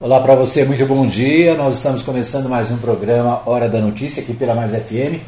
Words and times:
Olá 0.00 0.20
para 0.20 0.36
você, 0.36 0.64
muito 0.64 0.86
bom 0.86 1.04
dia. 1.04 1.56
Nós 1.56 1.78
estamos 1.78 2.04
começando 2.04 2.48
mais 2.48 2.70
um 2.70 2.78
programa 2.78 3.42
Hora 3.44 3.68
da 3.68 3.80
Notícia 3.80 4.22
aqui 4.22 4.32
pela 4.32 4.54
Mais 4.54 4.70
FM. 4.70 5.18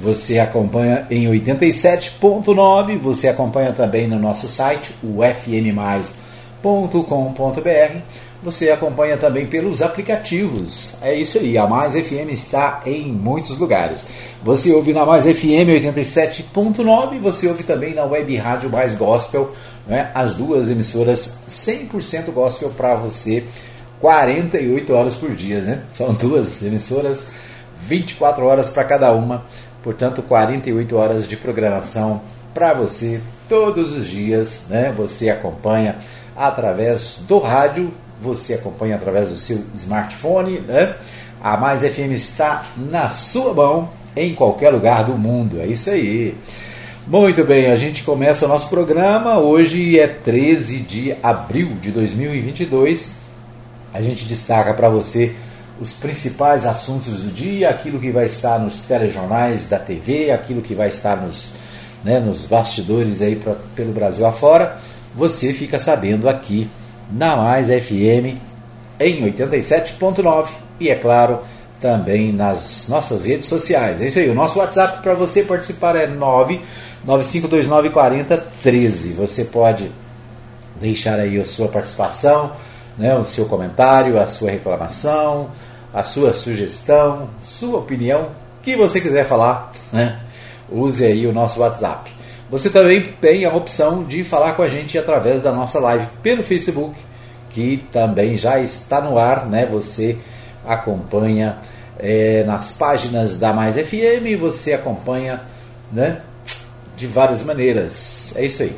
Você 0.00 0.40
acompanha 0.40 1.06
em 1.08 1.28
87.9, 1.28 2.98
você 2.98 3.28
acompanha 3.28 3.70
também 3.70 4.08
no 4.08 4.18
nosso 4.18 4.48
site, 4.48 4.92
o 5.04 5.20
fmmais.com.br. 5.22 6.18
Você 8.42 8.70
acompanha 8.72 9.16
também 9.16 9.46
pelos 9.46 9.82
aplicativos. 9.82 10.94
É 11.00 11.14
isso 11.14 11.38
aí, 11.38 11.56
a 11.56 11.68
Mais 11.68 11.94
FM 11.94 12.32
está 12.32 12.82
em 12.84 13.12
muitos 13.12 13.56
lugares. 13.56 14.08
Você 14.42 14.72
ouve 14.72 14.92
na 14.92 15.06
Mais 15.06 15.26
FM 15.26 15.70
87.9, 15.80 17.20
você 17.20 17.46
ouve 17.46 17.62
também 17.62 17.94
na 17.94 18.04
Web 18.04 18.34
Rádio 18.34 18.68
Mais 18.68 18.94
Gospel, 18.94 19.52
né? 19.86 20.10
as 20.12 20.34
duas 20.34 20.68
emissoras 20.70 21.44
100% 21.48 22.32
gospel 22.32 22.70
para 22.70 22.96
você 22.96 23.44
48 24.00 24.92
horas 24.92 25.16
por 25.16 25.34
dia, 25.34 25.60
né? 25.60 25.82
São 25.92 26.12
duas 26.14 26.62
emissoras, 26.62 27.28
24 27.80 28.44
horas 28.44 28.68
para 28.68 28.84
cada 28.84 29.12
uma, 29.12 29.44
portanto 29.82 30.22
48 30.22 30.96
horas 30.96 31.28
de 31.28 31.36
programação 31.36 32.20
para 32.54 32.72
você 32.72 33.20
todos 33.48 33.92
os 33.92 34.06
dias, 34.06 34.62
né? 34.68 34.92
Você 34.96 35.30
acompanha 35.30 35.96
através 36.36 37.20
do 37.26 37.38
rádio, 37.38 37.92
você 38.20 38.54
acompanha 38.54 38.96
através 38.96 39.28
do 39.28 39.36
seu 39.36 39.64
smartphone, 39.74 40.60
né? 40.60 40.94
A 41.40 41.56
Mais 41.56 41.82
FM 41.82 42.12
está 42.12 42.66
na 42.76 43.10
sua 43.10 43.54
mão 43.54 43.90
em 44.16 44.34
qualquer 44.34 44.70
lugar 44.70 45.04
do 45.04 45.12
mundo. 45.12 45.60
É 45.60 45.66
isso 45.66 45.90
aí. 45.90 46.36
Muito 47.06 47.44
bem, 47.44 47.70
a 47.70 47.76
gente 47.76 48.02
começa 48.02 48.44
o 48.44 48.48
nosso 48.48 48.68
programa. 48.68 49.38
Hoje 49.38 49.98
é 49.98 50.06
13 50.06 50.80
de 50.80 51.16
abril 51.22 51.68
de 51.80 51.90
2022 51.90 53.27
a 53.92 54.02
gente 54.02 54.26
destaca 54.26 54.74
para 54.74 54.88
você 54.88 55.34
os 55.80 55.92
principais 55.92 56.66
assuntos 56.66 57.22
do 57.22 57.32
dia, 57.32 57.70
aquilo 57.70 58.00
que 58.00 58.10
vai 58.10 58.26
estar 58.26 58.58
nos 58.58 58.80
telejornais 58.80 59.68
da 59.68 59.78
TV, 59.78 60.32
aquilo 60.32 60.60
que 60.60 60.74
vai 60.74 60.88
estar 60.88 61.16
nos, 61.16 61.54
né, 62.04 62.18
nos 62.18 62.46
bastidores 62.46 63.22
aí 63.22 63.36
pra, 63.36 63.54
pelo 63.76 63.92
Brasil 63.92 64.26
afora. 64.26 64.76
Você 65.14 65.52
fica 65.52 65.78
sabendo 65.78 66.28
aqui 66.28 66.68
na 67.10 67.36
Mais 67.36 67.68
FM 67.68 68.36
em 69.00 69.30
87.9 69.30 70.48
e 70.80 70.90
é 70.90 70.96
claro 70.96 71.38
também 71.80 72.32
nas 72.32 72.86
nossas 72.88 73.24
redes 73.24 73.48
sociais. 73.48 74.02
É 74.02 74.06
isso 74.06 74.18
aí, 74.18 74.28
o 74.28 74.34
nosso 74.34 74.58
WhatsApp 74.58 75.00
para 75.00 75.14
você 75.14 75.44
participar 75.44 75.94
é 75.94 76.08
995294013. 77.06 79.14
Você 79.16 79.44
pode 79.44 79.88
deixar 80.80 81.20
aí 81.20 81.40
a 81.40 81.44
sua 81.44 81.68
participação 81.68 82.50
né, 82.98 83.14
o 83.14 83.24
seu 83.24 83.46
comentário, 83.46 84.20
a 84.20 84.26
sua 84.26 84.50
reclamação, 84.50 85.50
a 85.94 86.02
sua 86.02 86.34
sugestão, 86.34 87.30
sua 87.40 87.78
opinião, 87.78 88.28
que 88.62 88.76
você 88.76 89.00
quiser 89.00 89.24
falar, 89.24 89.72
né, 89.92 90.20
use 90.70 91.04
aí 91.04 91.26
o 91.26 91.32
nosso 91.32 91.60
WhatsApp. 91.60 92.18
Você 92.50 92.70
também 92.70 93.02
tem 93.02 93.44
a 93.44 93.54
opção 93.54 94.04
de 94.04 94.24
falar 94.24 94.52
com 94.52 94.62
a 94.62 94.68
gente 94.68 94.96
através 94.96 95.42
da 95.42 95.52
nossa 95.52 95.78
live 95.78 96.06
pelo 96.22 96.42
Facebook, 96.42 96.98
que 97.50 97.84
também 97.92 98.38
já 98.38 98.58
está 98.58 99.02
no 99.02 99.18
ar, 99.18 99.46
né? 99.46 99.66
Você 99.66 100.16
acompanha 100.66 101.58
é, 101.98 102.44
nas 102.44 102.72
páginas 102.72 103.38
da 103.38 103.52
Mais 103.52 103.76
FM, 103.76 104.38
você 104.40 104.72
acompanha, 104.72 105.42
né? 105.92 106.22
De 106.96 107.06
várias 107.06 107.42
maneiras. 107.44 108.34
É 108.34 108.46
isso 108.46 108.62
aí. 108.62 108.74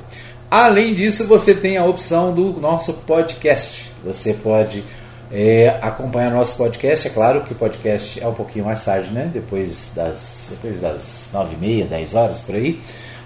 Além 0.51 0.93
disso, 0.93 1.29
você 1.29 1.55
tem 1.55 1.77
a 1.77 1.85
opção 1.85 2.35
do 2.35 2.61
nosso 2.61 2.95
podcast. 2.95 3.90
Você 4.05 4.35
pode 4.35 4.83
é, 5.31 5.79
acompanhar 5.81 6.31
nosso 6.33 6.57
podcast. 6.57 7.07
É 7.07 7.11
claro 7.11 7.43
que 7.43 7.53
o 7.53 7.57
podcast 7.57 8.23
é 8.23 8.27
um 8.27 8.35
pouquinho 8.35 8.65
mais 8.65 8.85
tarde, 8.85 9.11
né? 9.11 9.31
Depois 9.33 9.93
das, 9.95 10.49
depois 10.51 10.81
das 10.81 11.27
9h30, 11.33 11.89
10 11.89 12.15
horas 12.15 12.41
por 12.41 12.55
aí. 12.55 12.81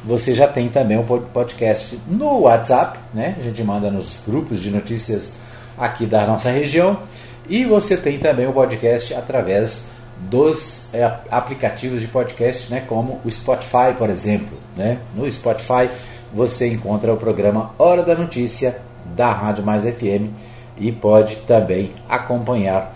Você 0.05 0.35
já 0.35 0.47
tem 0.47 0.69
também 0.69 0.99
o 0.99 1.03
podcast 1.03 1.99
no 2.07 2.41
WhatsApp, 2.41 2.99
né? 3.15 3.35
A 3.39 3.43
gente 3.43 3.63
manda 3.65 3.91
nos 3.91 4.19
grupos 4.27 4.61
de 4.61 4.71
notícias 4.71 5.35
aqui 5.79 6.05
da 6.05 6.27
nossa 6.27 6.51
região. 6.51 6.99
E 7.49 7.65
você 7.65 7.97
tem 7.97 8.19
também 8.19 8.47
o 8.47 8.53
podcast 8.53 9.15
através 9.15 9.87
dos 10.19 10.93
é, 10.93 11.11
aplicativos 11.31 12.03
de 12.03 12.09
podcast, 12.09 12.71
né? 12.71 12.83
Como 12.87 13.21
o 13.25 13.31
Spotify, 13.31 13.95
por 13.97 14.11
exemplo. 14.11 14.59
Né? 14.77 14.99
No 15.15 15.31
Spotify 15.31 15.89
você 16.33 16.69
encontra 16.69 17.13
o 17.13 17.17
programa 17.17 17.73
Hora 17.79 18.03
da 18.03 18.15
Notícia 18.15 18.77
da 19.15 19.33
Rádio 19.33 19.65
Mais 19.65 19.85
FM 19.85 20.44
e 20.77 20.91
pode 20.91 21.37
também 21.39 21.93
acompanhar 22.09 22.95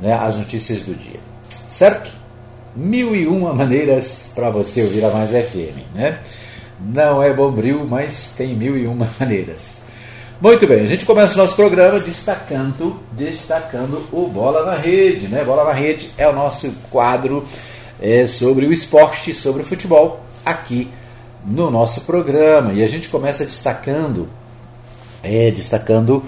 né, 0.00 0.14
as 0.14 0.38
notícias 0.38 0.82
do 0.82 0.94
dia. 0.94 1.20
Certo? 1.68 2.10
Mil 2.74 3.14
e 3.14 3.26
uma 3.26 3.52
maneiras 3.52 4.32
para 4.34 4.50
você 4.50 4.82
ouvir 4.82 5.04
a 5.04 5.10
Mais 5.10 5.30
FM. 5.30 5.94
Né? 5.94 6.18
Não 6.80 7.22
é 7.22 7.32
bombril, 7.32 7.86
mas 7.88 8.34
tem 8.36 8.54
mil 8.54 8.76
e 8.76 8.86
uma 8.86 9.08
maneiras. 9.18 9.82
Muito 10.40 10.66
bem, 10.66 10.80
a 10.80 10.86
gente 10.86 11.04
começa 11.04 11.34
o 11.34 11.36
nosso 11.36 11.54
programa 11.54 12.00
destacando, 12.00 12.98
destacando 13.12 14.02
o 14.10 14.26
Bola 14.26 14.64
na 14.64 14.74
Rede. 14.74 15.28
Né? 15.28 15.44
Bola 15.44 15.64
na 15.64 15.72
Rede 15.72 16.10
é 16.16 16.26
o 16.26 16.32
nosso 16.32 16.72
quadro 16.90 17.44
é, 18.00 18.26
sobre 18.26 18.64
o 18.64 18.72
esporte, 18.72 19.34
sobre 19.34 19.60
o 19.60 19.64
futebol, 19.66 20.24
aqui 20.44 20.90
no 21.46 21.70
nosso 21.70 22.02
programa. 22.02 22.72
E 22.72 22.82
a 22.82 22.86
gente 22.86 23.10
começa 23.10 23.44
destacando, 23.44 24.28
é, 25.22 25.50
destacando 25.50 26.24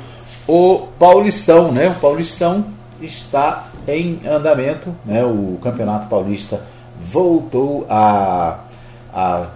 o 0.53 0.87
Paulistão, 0.99 1.73
né? 1.73 1.89
O 1.89 1.95
Paulistão 1.95 2.67
está 3.01 3.71
em 3.89 4.21
andamento, 4.27 4.95
né? 5.03 5.25
O 5.25 5.59
Campeonato 5.63 6.09
Paulista 6.09 6.63
voltou 7.01 7.87
a, 7.89 8.59
a 9.15 9.47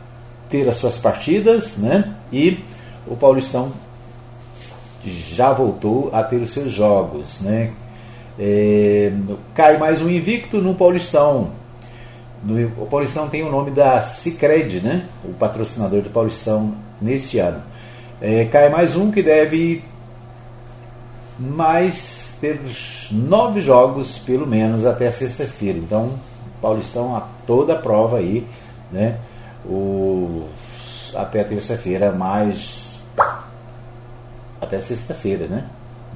ter 0.48 0.66
as 0.66 0.78
suas 0.78 0.96
partidas, 0.96 1.76
né? 1.76 2.14
E 2.32 2.64
o 3.06 3.14
Paulistão 3.14 3.70
já 5.04 5.52
voltou 5.52 6.08
a 6.14 6.22
ter 6.22 6.36
os 6.36 6.48
seus 6.48 6.72
jogos, 6.72 7.42
né? 7.42 7.72
É, 8.38 9.12
cai 9.54 9.76
mais 9.76 10.00
um 10.00 10.08
invicto 10.08 10.62
no 10.62 10.76
Paulistão. 10.76 11.50
No, 12.42 12.68
o 12.82 12.86
Paulistão 12.86 13.28
tem 13.28 13.42
o 13.42 13.50
nome 13.50 13.70
da 13.70 14.00
Cicred, 14.00 14.80
né? 14.80 15.04
O 15.22 15.34
patrocinador 15.34 16.00
do 16.00 16.08
Paulistão 16.08 16.72
neste 17.02 17.38
ano. 17.38 17.62
É, 18.18 18.46
cai 18.46 18.70
mais 18.70 18.96
um 18.96 19.10
que 19.10 19.22
deve 19.22 19.84
mas 21.38 22.36
teve 22.40 22.70
nove 23.12 23.60
jogos 23.60 24.18
pelo 24.18 24.46
menos 24.46 24.86
até 24.86 25.10
sexta-feira. 25.10 25.78
Então, 25.78 26.10
Paulistão 26.60 27.14
a 27.14 27.20
toda 27.46 27.74
prova 27.74 28.18
aí, 28.18 28.46
né? 28.90 29.18
O, 29.64 30.44
até 31.14 31.44
terça-feira, 31.44 32.12
mais 32.12 33.04
até 34.60 34.80
sexta-feira, 34.80 35.46
né? 35.46 35.64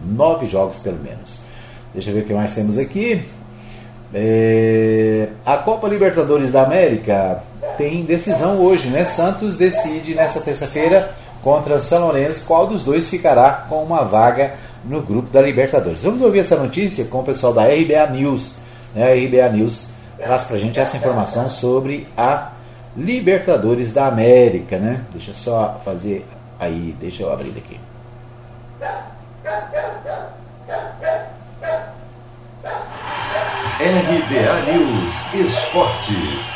Nove 0.05 0.47
jogos 0.47 0.79
pelo 0.79 0.99
menos. 0.99 1.43
Deixa 1.93 2.11
eu 2.11 2.15
ver 2.15 2.21
o 2.21 2.25
que 2.25 2.35
mais 2.35 2.55
temos 2.55 2.79
aqui. 2.79 3.23
É, 4.13 5.29
a 5.45 5.57
Copa 5.59 5.87
Libertadores 5.89 6.51
da 6.51 6.65
América 6.65 7.43
tem 7.77 8.05
decisão 8.05 8.59
hoje, 8.59 8.89
né? 8.89 9.05
Santos 9.05 9.57
decide 9.57 10.15
nessa 10.15 10.41
terça-feira 10.41 11.13
contra 11.43 11.81
São 11.81 12.05
Lourenço 12.05 12.45
qual 12.47 12.67
dos 12.67 12.85
dois 12.85 13.09
ficará 13.09 13.67
com 13.69 13.83
uma 13.83 14.05
vaga 14.05 14.55
no 14.85 15.03
grupo 15.03 15.31
da 15.31 15.41
Libertadores. 15.41 16.03
Vamos 16.03 16.23
ouvir 16.23 16.41
essa 16.41 16.57
notícia 16.57 17.05
com 17.07 17.21
o 17.21 17.25
pessoal 17.25 17.53
da 17.53 17.65
RBA 17.65 18.07
News. 18.13 18.57
Né? 18.95 19.05
A 19.05 19.15
RBA 19.15 19.57
News 19.57 19.91
traz 20.17 20.45
para 20.45 20.57
a 20.57 20.61
gente 20.61 20.79
essa 20.79 20.97
informação 20.97 21.49
sobre 21.49 22.07
a 22.17 22.53
Libertadores 22.97 23.93
da 23.93 24.07
América. 24.07 24.79
Né? 24.79 25.05
Deixa 25.13 25.31
eu 25.31 25.35
só 25.35 25.81
fazer 25.85 26.27
aí, 26.59 26.95
deixa 27.01 27.23
eu 27.23 27.33
abrir 27.33 27.55
aqui. 27.57 27.79
RBA 33.81 34.73
News 34.73 35.35
Esporte. 35.35 36.50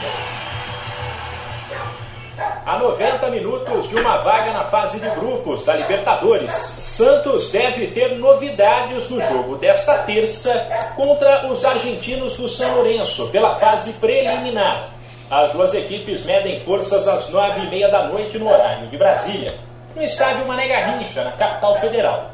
A 2.66 2.78
90 2.78 3.30
minutos 3.30 3.90
de 3.90 3.96
uma 3.96 4.16
vaga 4.18 4.50
na 4.52 4.64
fase 4.64 4.98
de 4.98 5.10
grupos 5.10 5.66
da 5.66 5.74
Libertadores, 5.74 6.50
Santos 6.50 7.52
deve 7.52 7.88
ter 7.88 8.16
novidades 8.16 9.10
no 9.10 9.20
jogo 9.20 9.56
desta 9.56 9.98
terça 9.98 10.66
contra 10.96 11.46
os 11.46 11.62
argentinos 11.62 12.38
do 12.38 12.48
São 12.48 12.76
Lourenço 12.76 13.28
pela 13.28 13.56
fase 13.56 13.92
preliminar. 13.94 14.88
As 15.30 15.52
duas 15.52 15.74
equipes 15.74 16.24
medem 16.24 16.58
forças 16.60 17.06
às 17.06 17.28
nove 17.28 17.66
e 17.66 17.68
meia 17.68 17.90
da 17.90 18.04
noite 18.04 18.38
no 18.38 18.50
horário 18.50 18.86
de 18.86 18.96
Brasília, 18.96 19.54
no 19.94 20.02
estádio 20.02 20.46
Mané 20.46 20.66
Garrincha, 20.66 21.22
na 21.22 21.32
capital 21.32 21.76
federal. 21.76 22.30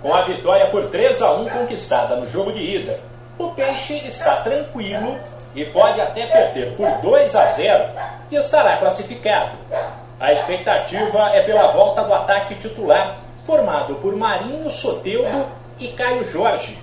Com 0.00 0.14
a 0.14 0.22
vitória 0.22 0.66
por 0.68 0.86
3 0.86 1.20
a 1.20 1.32
1 1.32 1.48
conquistada 1.50 2.16
no 2.16 2.26
jogo 2.26 2.54
de 2.54 2.60
ida, 2.60 3.00
o 3.38 3.50
Peixe 3.50 4.00
está 4.06 4.36
tranquilo 4.36 5.14
e 5.54 5.62
pode 5.66 6.00
até 6.00 6.26
perder 6.26 6.72
por 6.74 6.88
2 7.02 7.36
a 7.36 7.44
0 7.44 7.84
e 8.30 8.36
estará 8.36 8.76
classificado. 8.76 9.56
A 10.20 10.32
expectativa 10.32 11.30
é 11.30 11.42
pela 11.42 11.68
volta 11.68 12.02
do 12.02 12.14
ataque 12.14 12.54
titular, 12.54 13.16
formado 13.46 13.96
por 13.96 14.16
Marinho 14.16 14.70
Soteudo 14.70 15.46
e 15.78 15.88
Caio 15.88 16.24
Jorge, 16.24 16.78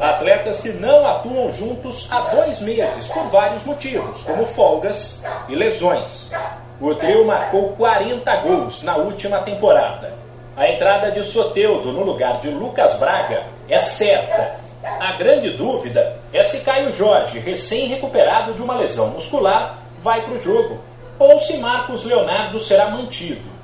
Atletas 0.00 0.60
que 0.60 0.70
não 0.70 1.06
atuam 1.06 1.50
juntos 1.52 2.08
há 2.10 2.20
dois 2.20 2.60
meses 2.60 3.08
por 3.08 3.24
vários 3.28 3.64
motivos, 3.64 4.22
como 4.22 4.46
folgas 4.46 5.24
e 5.48 5.54
lesões. 5.54 6.32
O 6.80 6.94
trio 6.94 7.26
marcou 7.26 7.70
40 7.70 8.36
gols 8.36 8.82
na 8.82 8.96
última 8.96 9.38
temporada. 9.38 10.14
A 10.56 10.68
entrada 10.70 11.10
de 11.10 11.24
Soteudo 11.24 11.92
no 11.92 12.04
lugar 12.04 12.40
de 12.40 12.50
Lucas 12.50 12.94
Braga 12.94 13.44
é 13.68 13.78
certa. 13.78 14.56
A 15.00 15.12
grande 15.12 15.50
dúvida 15.56 16.16
é 16.32 16.44
se 16.44 16.60
Caio 16.60 16.92
Jorge, 16.92 17.38
recém-recuperado 17.38 18.52
de 18.52 18.62
uma 18.62 18.76
lesão 18.76 19.08
muscular, 19.08 19.78
vai 20.02 20.20
para 20.22 20.34
o 20.34 20.42
jogo, 20.42 20.78
ou 21.18 21.38
se 21.38 21.58
Marcos 21.58 22.04
Leonardo 22.04 22.60
será 22.60 22.90
mantido. 22.90 23.56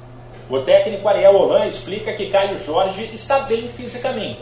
O 0.49 0.59
técnico 0.61 1.09
Ariel 1.09 1.35
Holan 1.35 1.67
explica 1.67 2.13
que 2.13 2.29
Caio 2.29 2.63
Jorge 2.65 3.11
está 3.13 3.41
bem 3.41 3.69
fisicamente 3.69 4.41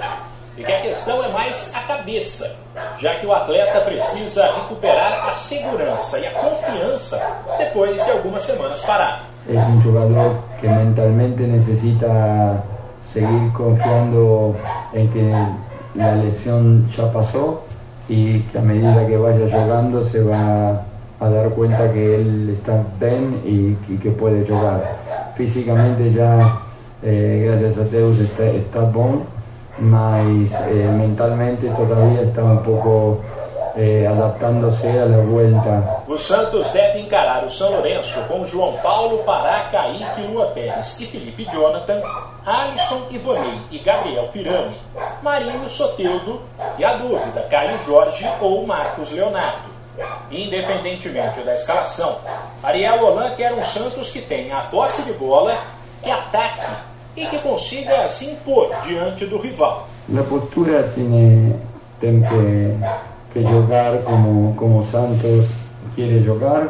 e 0.57 0.65
que 0.65 0.73
a 0.73 0.81
questão 0.81 1.23
é 1.25 1.29
mais 1.29 1.73
a 1.75 1.81
cabeça, 1.81 2.57
já 2.99 3.15
que 3.15 3.27
o 3.27 3.33
atleta 3.33 3.81
precisa 3.83 4.45
recuperar 4.47 5.29
a 5.29 5.35
segurança 5.35 6.19
e 6.19 6.27
a 6.27 6.31
confiança 6.33 7.39
depois 7.59 8.05
de 8.05 8.11
algumas 8.11 8.45
semanas 8.45 8.81
parado. 8.81 9.23
É 9.49 9.59
um 9.59 9.83
jogador 9.83 10.37
que 10.61 10.69
mentalmente 10.69 11.43
necessita 11.43 12.63
seguir 13.13 13.53
confiando 13.53 14.57
em 14.93 15.07
que 15.09 16.01
a 16.01 16.11
lesão 16.23 16.85
já 16.91 17.07
passou 17.09 17.65
e 18.09 18.45
que 18.51 18.59
a 18.59 18.61
medida 18.61 19.05
que 19.05 19.17
vaya 19.17 19.49
jogando 19.49 20.09
se 20.11 20.21
vai 20.21 20.90
a 21.21 21.29
dar 21.29 21.51
conta 21.51 21.89
que 21.89 21.99
ele 21.99 22.53
está 22.53 22.83
bem 22.99 23.41
e, 23.45 23.77
e 23.89 23.97
que 23.99 24.11
pode 24.11 24.45
jogar. 24.47 24.81
Físicamente 25.37 26.11
já, 26.15 26.63
eh, 27.03 27.59
graças 27.61 27.79
a 27.79 27.89
Deus, 27.91 28.19
está, 28.19 28.45
está 28.45 28.81
bom 28.81 29.27
mas 29.81 30.53
eh, 30.53 30.93
mentalmente 30.93 31.67
todavía 31.71 32.23
está 32.23 32.45
un 32.45 32.63
poco 32.63 33.21
eh, 33.77 34.07
adaptándose 34.07 34.89
a 34.89 35.07
la 35.07 35.19
vuelta. 35.19 36.03
O 36.07 36.19
Santos 36.19 36.71
deve 36.73 37.01
encarar 37.01 37.45
o 37.45 37.51
São 37.51 37.71
Lourenço 37.71 38.21
com 38.29 38.45
João 38.45 38.75
Paulo, 38.83 39.19
Pará, 39.25 39.69
Kaique, 39.73 40.23
Lua 40.33 40.47
Pérez 40.47 41.01
e 41.01 41.07
Felipe 41.07 41.47
Jonathan, 41.51 42.03
Alisson, 42.45 43.07
Ivonei 43.11 43.61
e 43.71 43.79
Gabriel 43.79 44.29
Pirani, 44.33 44.77
Marinho 45.23 45.71
Soteudo 45.71 46.41
e 46.79 46.85
a 46.85 46.97
dúvida, 46.97 47.47
Caio 47.49 47.79
Jorge 47.87 48.29
ou 48.41 48.67
Marcos 48.67 49.13
Leonardo. 49.13 49.70
Independentemente 50.31 51.41
da 51.41 51.55
escalação, 51.55 52.19
Ariel 52.63 53.05
Holan 53.05 53.31
quer 53.31 53.53
um 53.53 53.65
Santos 53.65 54.11
que 54.13 54.21
tenha 54.21 54.59
a 54.59 54.63
posse 54.63 55.03
de 55.03 55.13
bola, 55.15 55.57
que 56.03 56.11
ataque 56.11 56.71
e 57.17 57.27
que 57.27 57.39
consiga 57.39 58.09
se 58.09 58.27
impor 58.31 58.71
diante 58.85 59.27
do 59.27 59.39
rival. 59.39 59.89
A 60.17 60.23
postura 60.23 60.85
tem, 60.95 61.61
que, 62.01 62.77
que 63.33 63.43
jogar 63.43 63.99
como, 64.03 64.55
como 64.57 64.85
Santos 64.87 65.49
quer 65.97 66.23
jogar, 66.23 66.69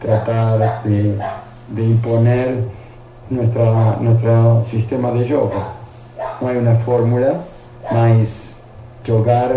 tratar 0.00 0.82
de, 0.84 1.18
de 1.68 1.82
imponer 1.82 2.64
nuestra, 3.30 3.64
nuestro 4.00 4.64
sistema 4.70 5.12
de 5.12 5.24
jogo. 5.24 5.62
Não 6.40 6.50
é 6.50 6.52
uma 6.52 6.74
fórmula, 6.76 7.44
mas 7.90 8.28
jogar 9.04 9.50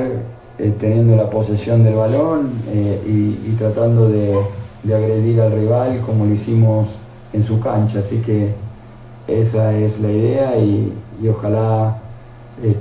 eh, 0.61 0.73
teniendo 0.79 1.15
la 1.15 1.27
posesión 1.27 1.83
del 1.83 1.95
balón 1.95 2.51
eh, 2.69 3.01
y, 3.07 3.55
tratando 3.55 4.07
de, 4.09 4.37
de 4.83 4.95
agredir 4.95 5.41
al 5.41 5.51
rival 5.53 6.01
como 6.05 6.25
lo 6.25 6.35
hicimos 6.35 6.87
en 7.33 7.43
su 7.43 7.59
cancha. 7.59 7.99
Así 7.99 8.17
que 8.21 8.53
esa 9.27 9.75
es 9.75 9.99
la 9.99 10.11
idea 10.11 10.57
y, 10.57 10.93
y 11.19 11.27
ojalá 11.27 11.97
eh, 12.61 12.77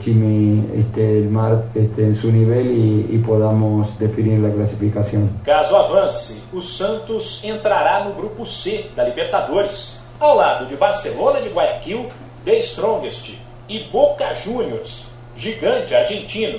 esté, 0.79 1.19
el 1.19 1.31
mar, 1.31 1.65
esté 1.75 2.03
en 2.05 2.15
su 2.15 2.31
nivel 2.31 3.07
y, 3.11 3.19
podamos 3.19 3.99
definir 3.99 4.41
la 4.41 4.51
clasificación. 4.53 5.31
Caso 5.43 5.77
avance, 5.79 6.43
o 6.53 6.61
Santos 6.61 7.41
entrará 7.45 8.05
no 8.05 8.13
grupo 8.13 8.45
C 8.45 8.91
da 8.95 9.05
Libertadores, 9.05 10.01
ao 10.19 10.37
lado 10.37 10.67
de 10.67 10.77
Barcelona 10.77 11.41
de 11.41 11.49
Guayaquil, 11.49 12.09
The 12.45 12.63
Strongest 12.63 13.39
e 13.69 13.89
Boca 13.91 14.35
Juniors, 14.35 15.13
gigante 15.35 15.95
argentino, 15.95 16.59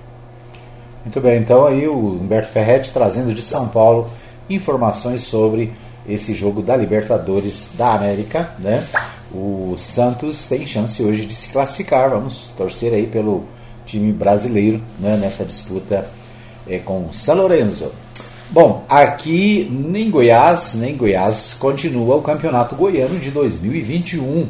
Muito 1.03 1.19
bem, 1.19 1.39
então 1.39 1.65
aí 1.65 1.87
o 1.87 2.19
Humberto 2.21 2.51
Ferretti 2.51 2.93
trazendo 2.93 3.33
de 3.33 3.41
São 3.41 3.67
Paulo 3.67 4.07
informações 4.47 5.21
sobre 5.21 5.73
esse 6.07 6.33
jogo 6.33 6.61
da 6.61 6.77
Libertadores 6.77 7.71
da 7.73 7.95
América, 7.95 8.51
né? 8.59 8.83
O 9.33 9.73
Santos 9.77 10.45
tem 10.45 10.65
chance 10.67 11.01
hoje 11.01 11.25
de 11.25 11.33
se 11.33 11.49
classificar. 11.49 12.09
Vamos 12.09 12.53
torcer 12.55 12.93
aí 12.93 13.07
pelo 13.07 13.45
time 13.85 14.11
brasileiro 14.11 14.81
né, 14.99 15.17
nessa 15.17 15.43
disputa 15.43 16.05
é, 16.67 16.77
com 16.79 17.07
o 17.07 17.13
São 17.13 17.35
Lourenço. 17.35 17.91
Bom, 18.49 18.83
aqui 18.89 19.67
nem 19.71 20.11
Goiás, 20.11 20.75
nem 20.75 20.97
Goiás 20.97 21.55
continua 21.57 22.17
o 22.17 22.21
Campeonato 22.21 22.75
Goiano 22.75 23.17
de 23.19 23.31
2021. 23.31 24.47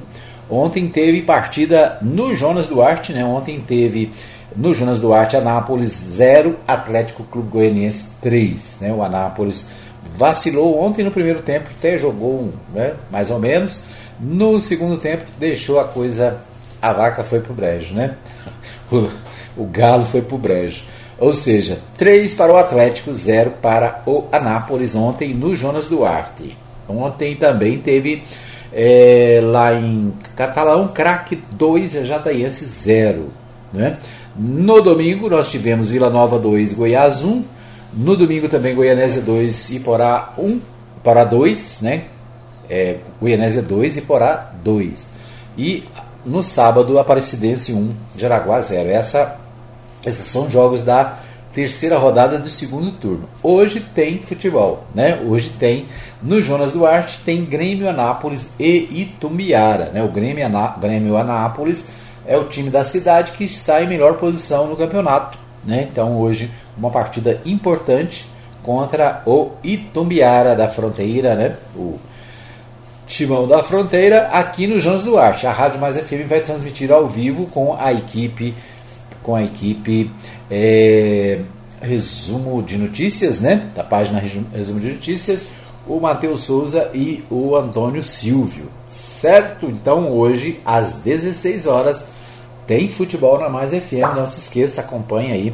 Ontem 0.50 0.90
teve 0.90 1.22
partida 1.22 1.98
no 2.02 2.36
Jonas 2.36 2.68
Duarte, 2.68 3.14
né? 3.14 3.24
Ontem 3.24 3.60
teve 3.66 4.12
no 4.56 4.74
Jonas 4.74 5.00
Duarte 5.00 5.38
Anápolis 5.38 5.90
0, 5.90 6.56
Atlético 6.68 7.24
Clube 7.24 7.50
Goianiense 7.50 8.12
3, 8.22 8.78
né? 8.82 8.94
O 8.94 9.04
Anápolis 9.04 9.70
vacilou 10.16 10.80
ontem 10.80 11.04
no 11.04 11.12
primeiro 11.12 11.42
tempo, 11.42 11.70
até 11.78 11.98
jogou 11.98 12.52
né, 12.74 12.94
mais 13.10 13.30
ou 13.30 13.40
menos. 13.40 13.84
No 14.20 14.60
segundo 14.60 14.98
tempo 14.98 15.24
deixou 15.40 15.80
a 15.80 15.86
coisa, 15.86 16.40
a 16.82 16.94
vaca 16.94 17.24
foi 17.24 17.40
pro 17.40 17.54
brejo, 17.54 17.94
né? 17.94 18.16
O, 18.92 19.10
o 19.56 19.66
galo 19.68 20.04
foi 20.04 20.22
pro 20.22 20.38
brejo. 20.38 20.84
Ou 21.18 21.34
seja, 21.34 21.80
3 21.96 22.34
para 22.34 22.52
o 22.52 22.58
Atlético, 22.58 23.14
0 23.14 23.52
para 23.62 24.02
o 24.06 24.26
Anápolis 24.34 24.96
ontem 24.96 25.34
no 25.34 25.56
Jonas 25.56 25.86
Duarte. 25.86 26.58
Ontem 26.90 27.36
também 27.36 27.78
teve 27.78 28.22
é, 28.74 29.40
lá 29.42 29.74
em 29.74 30.12
Catalão, 30.36 30.90
craque 30.90 31.42
2, 31.52 31.92
Jataiense 32.06 32.66
0. 32.66 33.32
Né? 33.72 33.98
No 34.36 34.82
domingo 34.82 35.30
nós 35.30 35.50
tivemos 35.50 35.90
Vila 35.90 36.10
Nova 36.10 36.40
2, 36.40 36.74
Goiás 36.74 37.24
1. 37.24 37.44
No 37.94 38.16
domingo 38.16 38.48
também 38.48 38.74
Goianésia 38.74 39.22
2 39.22 39.72
e 39.72 39.80
Porá 39.82 40.34
1, 40.38 40.62
Porá 41.04 41.26
2, 41.26 41.82
né? 41.82 42.04
É, 42.70 42.98
Goianésia 43.20 43.62
2 43.62 43.98
e 43.98 44.02
Porá 44.02 44.54
2. 44.64 45.10
E 45.58 45.84
no 46.26 46.42
sábado 46.42 46.98
Aparecidense 46.98 47.74
1, 47.74 47.94
Jaraguá 48.16 48.62
0. 48.62 48.90
Essa, 48.90 49.38
esses 50.06 50.26
são 50.28 50.50
jogos 50.50 50.84
da 50.84 51.18
terceira 51.54 51.98
rodada 51.98 52.40
do 52.40 52.50
segundo 52.50 52.92
turno. 52.92 53.28
Hoje 53.44 53.82
tem 53.82 54.20
futebol, 54.24 54.86
né? 54.96 55.22
Hoje 55.28 55.50
tem 55.60 55.88
no 56.24 56.42
Jonas 56.42 56.72
Duarte 56.72 57.20
tem 57.26 57.44
Grêmio 57.44 57.90
Anápolis 57.90 58.54
e 58.58 59.02
Itumbiara, 59.02 59.92
né? 59.94 60.02
O 60.02 60.08
Grêmio, 60.08 60.46
Aná, 60.46 60.78
Grêmio 60.80 61.18
Anápolis 61.18 61.90
é 62.32 62.38
o 62.38 62.46
time 62.46 62.70
da 62.70 62.82
cidade 62.86 63.34
que 63.34 63.44
está 63.44 63.84
em 63.84 63.90
melhor 63.90 64.14
posição 64.14 64.68
no 64.68 64.78
campeonato, 64.78 65.38
né? 65.66 65.86
Então 65.92 66.18
hoje 66.18 66.50
uma 66.78 66.90
partida 66.90 67.42
importante 67.46 68.26
contra 68.64 69.22
o 69.26 69.52
Itumbiara 69.62 70.56
da 70.56 70.70
Fronteira, 70.70 71.36
né? 71.36 71.58
O 71.76 72.00
Timão 73.06 73.46
da 73.46 73.62
Fronteira, 73.62 74.28
aqui 74.28 74.66
no 74.66 74.80
Jones 74.80 75.04
Duarte. 75.04 75.46
A 75.46 75.52
Rádio 75.52 75.82
Mais 75.82 75.98
FM 75.98 76.26
vai 76.26 76.40
transmitir 76.40 76.90
ao 76.90 77.06
vivo 77.06 77.48
com 77.48 77.76
a 77.78 77.92
equipe, 77.92 78.56
com 79.22 79.36
a 79.36 79.44
equipe 79.44 80.10
é, 80.50 81.40
Resumo 81.82 82.64
de 82.64 82.78
Notícias, 82.78 83.42
né? 83.42 83.68
Da 83.76 83.84
página 83.84 84.24
Resumo 84.54 84.80
de 84.80 84.92
Notícias, 84.92 85.50
o 85.86 86.00
Matheus 86.00 86.44
Souza 86.46 86.90
e 86.94 87.26
o 87.30 87.58
Antônio 87.58 88.02
Silvio. 88.02 88.70
Certo? 88.88 89.66
Então 89.66 90.14
hoje, 90.14 90.62
às 90.64 90.94
16 90.94 91.68
horas, 91.68 92.06
tem 92.72 92.88
futebol 92.88 93.38
na 93.38 93.50
Mais 93.50 93.72
FM. 93.72 94.16
Não 94.16 94.26
se 94.26 94.40
esqueça, 94.40 94.80
acompanhe 94.80 95.34
aí 95.34 95.54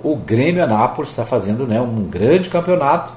o 0.00 0.14
Grêmio 0.14 0.62
Anápolis 0.62 1.10
está 1.10 1.24
fazendo 1.24 1.66
né, 1.66 1.80
um 1.80 2.04
grande 2.04 2.48
campeonato. 2.48 3.12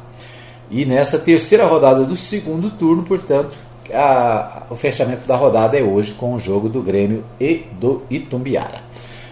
E 0.72 0.84
nessa 0.84 1.20
terceira 1.20 1.64
rodada 1.64 2.06
do 2.06 2.16
segundo 2.16 2.72
turno, 2.72 3.04
portanto, 3.04 3.56
a, 3.94 4.64
o 4.68 4.76
fechamento 4.76 5.28
da 5.28 5.36
rodada 5.36 5.78
é 5.78 5.84
hoje 5.84 6.14
com 6.14 6.34
o 6.34 6.40
jogo 6.40 6.68
do 6.68 6.82
Grêmio 6.82 7.24
e 7.40 7.68
do 7.80 8.02
Itumbiara. 8.10 8.82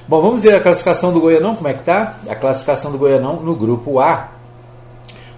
Bom, 0.08 0.22
vamos 0.22 0.44
ver 0.44 0.54
a 0.54 0.60
classificação 0.60 1.12
do 1.12 1.20
Goianão, 1.20 1.56
como 1.56 1.68
é 1.68 1.74
que 1.74 1.82
tá? 1.82 2.20
A 2.30 2.36
classificação 2.36 2.92
do 2.92 3.00
Goianão 3.00 3.42
no 3.42 3.56
grupo 3.56 4.00
A. 4.00 4.30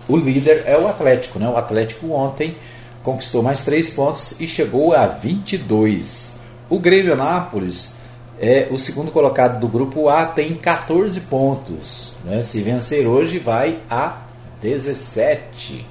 O 0.06 0.18
líder 0.18 0.64
é 0.66 0.78
o 0.78 0.86
Atlético, 0.86 1.40
né? 1.40 1.48
O 1.48 1.56
Atlético 1.56 2.12
ontem 2.12 2.54
conquistou 3.02 3.42
mais 3.42 3.64
3 3.64 3.92
pontos 3.92 4.42
e 4.42 4.48
chegou 4.48 4.94
a 4.94 5.08
22. 5.08 6.34
O 6.70 6.78
Grêmio 6.78 7.14
Anápolis 7.14 8.05
é 8.40 8.68
o 8.72 8.78
segundo 8.78 9.12
colocado 9.12 9.60
do 9.60 9.68
grupo 9.68 10.10
A, 10.10 10.26
tem 10.26 10.54
14 10.54 11.22
pontos. 11.22 12.18
Né? 12.24 12.42
Se 12.44 12.62
vencer 12.62 13.08
hoje, 13.08 13.40
vai 13.40 13.80
a 13.90 14.18
17. 14.62 15.86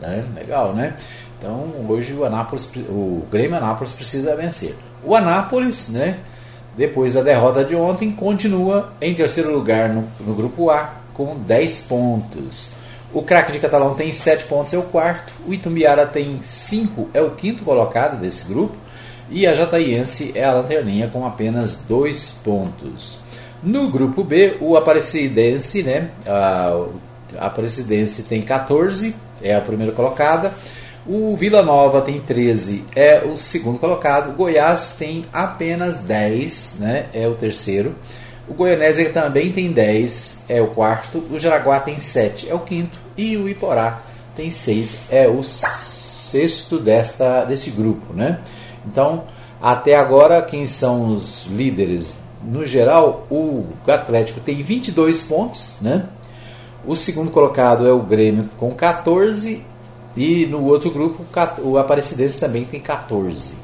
Né? 0.00 0.24
Legal, 0.34 0.74
né? 0.74 0.94
Então 1.38 1.70
hoje 1.88 2.14
o 2.14 2.24
Anápolis, 2.24 2.70
o 2.88 3.26
Grêmio 3.30 3.56
Anápolis 3.56 3.92
precisa 3.92 4.34
vencer. 4.36 4.74
O 5.04 5.14
Anápolis, 5.14 5.90
né? 5.90 6.18
Depois 6.76 7.14
da 7.14 7.22
derrota 7.22 7.64
de 7.64 7.74
ontem, 7.74 8.10
continua 8.10 8.92
em 9.00 9.14
terceiro 9.14 9.50
lugar 9.52 9.88
no, 9.88 10.04
no 10.20 10.34
grupo 10.34 10.70
A 10.70 10.94
com 11.14 11.34
10 11.36 11.80
pontos. 11.82 12.70
O 13.12 13.22
craque 13.22 13.52
de 13.52 13.58
Catalão 13.58 13.94
tem 13.94 14.12
7 14.12 14.44
pontos, 14.44 14.74
é 14.74 14.78
o 14.78 14.82
quarto. 14.82 15.32
O 15.46 15.54
Itumbiara 15.54 16.06
tem 16.06 16.38
5, 16.42 17.08
é 17.14 17.22
o 17.22 17.30
quinto 17.30 17.64
colocado 17.64 18.20
desse 18.20 18.46
grupo. 18.46 18.76
E 19.30 19.46
a 19.46 19.54
Jataiense 19.54 20.32
é 20.34 20.44
a 20.44 20.52
lanterninha 20.52 21.08
com 21.08 21.26
apenas 21.26 21.78
2 21.88 22.38
pontos. 22.44 23.20
No 23.62 23.90
grupo 23.90 24.22
B, 24.22 24.56
o 24.60 24.76
Aparecidense, 24.76 25.82
né? 25.82 26.10
A, 26.26 26.86
Aparecidense 27.38 28.24
tem 28.24 28.40
14, 28.40 29.14
é 29.42 29.54
a 29.54 29.60
primeira 29.60 29.92
colocada. 29.92 30.52
O 31.06 31.36
Vila 31.36 31.62
Nova 31.62 32.00
tem 32.00 32.20
13, 32.20 32.84
é 32.94 33.22
o 33.24 33.36
segundo 33.36 33.78
colocado. 33.78 34.34
Goiás 34.36 34.96
tem 34.98 35.24
apenas 35.32 35.96
10, 35.96 36.76
né? 36.80 37.06
É 37.12 37.26
o 37.26 37.34
terceiro. 37.34 37.94
O 38.48 38.54
Goianésia 38.54 39.10
também 39.10 39.50
tem 39.50 39.72
10, 39.72 40.44
é 40.48 40.62
o 40.62 40.68
quarto. 40.68 41.18
O 41.30 41.38
Jaraguá 41.38 41.80
tem 41.80 41.98
7, 41.98 42.48
é 42.48 42.54
o 42.54 42.60
quinto. 42.60 42.98
E 43.16 43.36
o 43.36 43.48
Iporá 43.48 44.00
tem 44.36 44.50
6, 44.50 44.96
é 45.10 45.26
o 45.26 45.42
sexto 45.42 46.78
desta, 46.78 47.44
deste 47.44 47.70
grupo, 47.70 48.12
né? 48.12 48.40
Então, 48.86 49.24
até 49.60 49.96
agora, 49.96 50.42
quem 50.42 50.66
são 50.66 51.10
os 51.12 51.46
líderes? 51.46 52.14
No 52.42 52.64
geral, 52.64 53.26
o 53.30 53.64
Atlético 53.86 54.40
tem 54.40 54.62
22 54.62 55.22
pontos, 55.22 55.76
né? 55.80 56.06
O 56.86 56.94
segundo 56.94 57.30
colocado 57.30 57.86
é 57.86 57.92
o 57.92 58.00
Grêmio 58.00 58.48
com 58.56 58.70
14 58.70 59.62
e 60.16 60.46
no 60.46 60.64
outro 60.64 60.90
grupo, 60.90 61.24
o 61.62 61.76
Aparecidense 61.76 62.38
também 62.38 62.64
tem 62.64 62.80
14. 62.80 63.54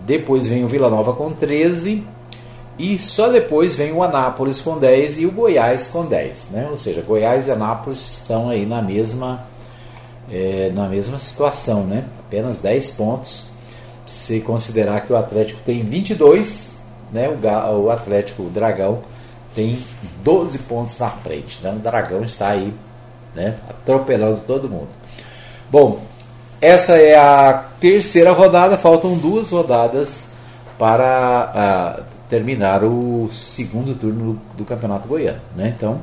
Depois 0.00 0.48
vem 0.48 0.64
o 0.64 0.68
Vila 0.68 0.90
Nova 0.90 1.12
com 1.12 1.30
13. 1.30 2.04
E 2.76 2.98
só 2.98 3.28
depois 3.28 3.76
vem 3.76 3.92
o 3.92 4.02
Anápolis 4.02 4.60
com 4.60 4.76
10 4.76 5.18
e 5.18 5.26
o 5.26 5.30
Goiás 5.30 5.86
com 5.86 6.04
10. 6.04 6.48
Né? 6.50 6.66
Ou 6.68 6.76
seja, 6.76 7.02
Goiás 7.02 7.46
e 7.46 7.52
Anápolis 7.52 8.18
estão 8.18 8.48
aí 8.48 8.66
na 8.66 8.82
mesma, 8.82 9.44
é, 10.28 10.72
na 10.74 10.88
mesma 10.88 11.16
situação. 11.16 11.84
Né? 11.84 12.04
Apenas 12.26 12.58
10 12.58 12.90
pontos. 12.92 13.53
Se 14.06 14.40
considerar 14.40 15.00
que 15.00 15.12
o 15.12 15.16
Atlético 15.16 15.60
tem 15.62 15.82
22, 15.82 16.78
né? 17.12 17.28
o, 17.28 17.84
o 17.84 17.90
Atlético, 17.90 18.42
o 18.44 18.50
Dragão, 18.50 19.00
tem 19.54 19.78
12 20.22 20.58
pontos 20.60 20.98
na 20.98 21.10
frente. 21.10 21.58
Então 21.58 21.76
o 21.76 21.78
Dragão 21.78 22.22
está 22.22 22.48
aí 22.48 22.72
né? 23.34 23.54
atropelando 23.68 24.40
todo 24.46 24.68
mundo. 24.68 24.88
Bom, 25.70 26.00
essa 26.60 26.96
é 26.96 27.16
a 27.16 27.64
terceira 27.80 28.32
rodada, 28.32 28.76
faltam 28.76 29.16
duas 29.16 29.50
rodadas 29.50 30.30
para 30.78 31.98
uh, 32.00 32.02
terminar 32.28 32.82
o 32.84 33.28
segundo 33.30 33.94
turno 33.94 34.40
do 34.56 34.64
Campeonato 34.64 35.06
Goiano. 35.06 35.40
Né? 35.54 35.74
Então, 35.76 36.00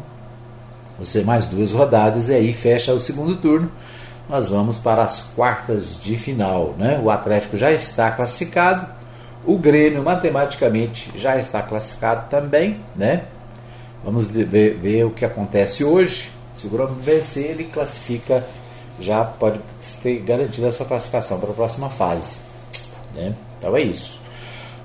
você 0.99 1.23
mais 1.23 1.47
duas 1.47 1.71
rodadas 1.71 2.29
e 2.29 2.33
aí 2.33 2.53
fecha 2.53 2.93
o 2.93 2.99
segundo 2.99 3.35
turno. 3.35 3.71
Nós 4.31 4.47
vamos 4.47 4.77
para 4.77 5.03
as 5.03 5.19
quartas 5.35 5.99
de 6.01 6.17
final. 6.17 6.73
Né? 6.77 6.97
O 7.03 7.09
Atlético 7.09 7.57
já 7.57 7.69
está 7.69 8.09
classificado, 8.11 8.87
o 9.45 9.57
Grêmio 9.57 10.01
matematicamente 10.01 11.11
já 11.17 11.37
está 11.37 11.61
classificado 11.61 12.29
também. 12.29 12.79
Né? 12.95 13.23
Vamos 14.05 14.27
ver, 14.27 14.77
ver 14.77 15.03
o 15.03 15.09
que 15.09 15.25
acontece 15.25 15.83
hoje. 15.83 16.31
Se 16.55 16.65
o 16.65 16.69
Grêmio 16.69 16.95
vencer, 16.95 17.51
ele 17.51 17.65
classifica 17.65 18.41
já 19.01 19.25
pode 19.25 19.59
ter 20.01 20.19
garantido 20.19 20.65
a 20.65 20.71
sua 20.71 20.85
classificação 20.85 21.37
para 21.37 21.49
a 21.49 21.53
próxima 21.53 21.89
fase. 21.89 22.37
Né? 23.13 23.33
Então 23.57 23.75
é 23.75 23.81
isso. 23.81 24.21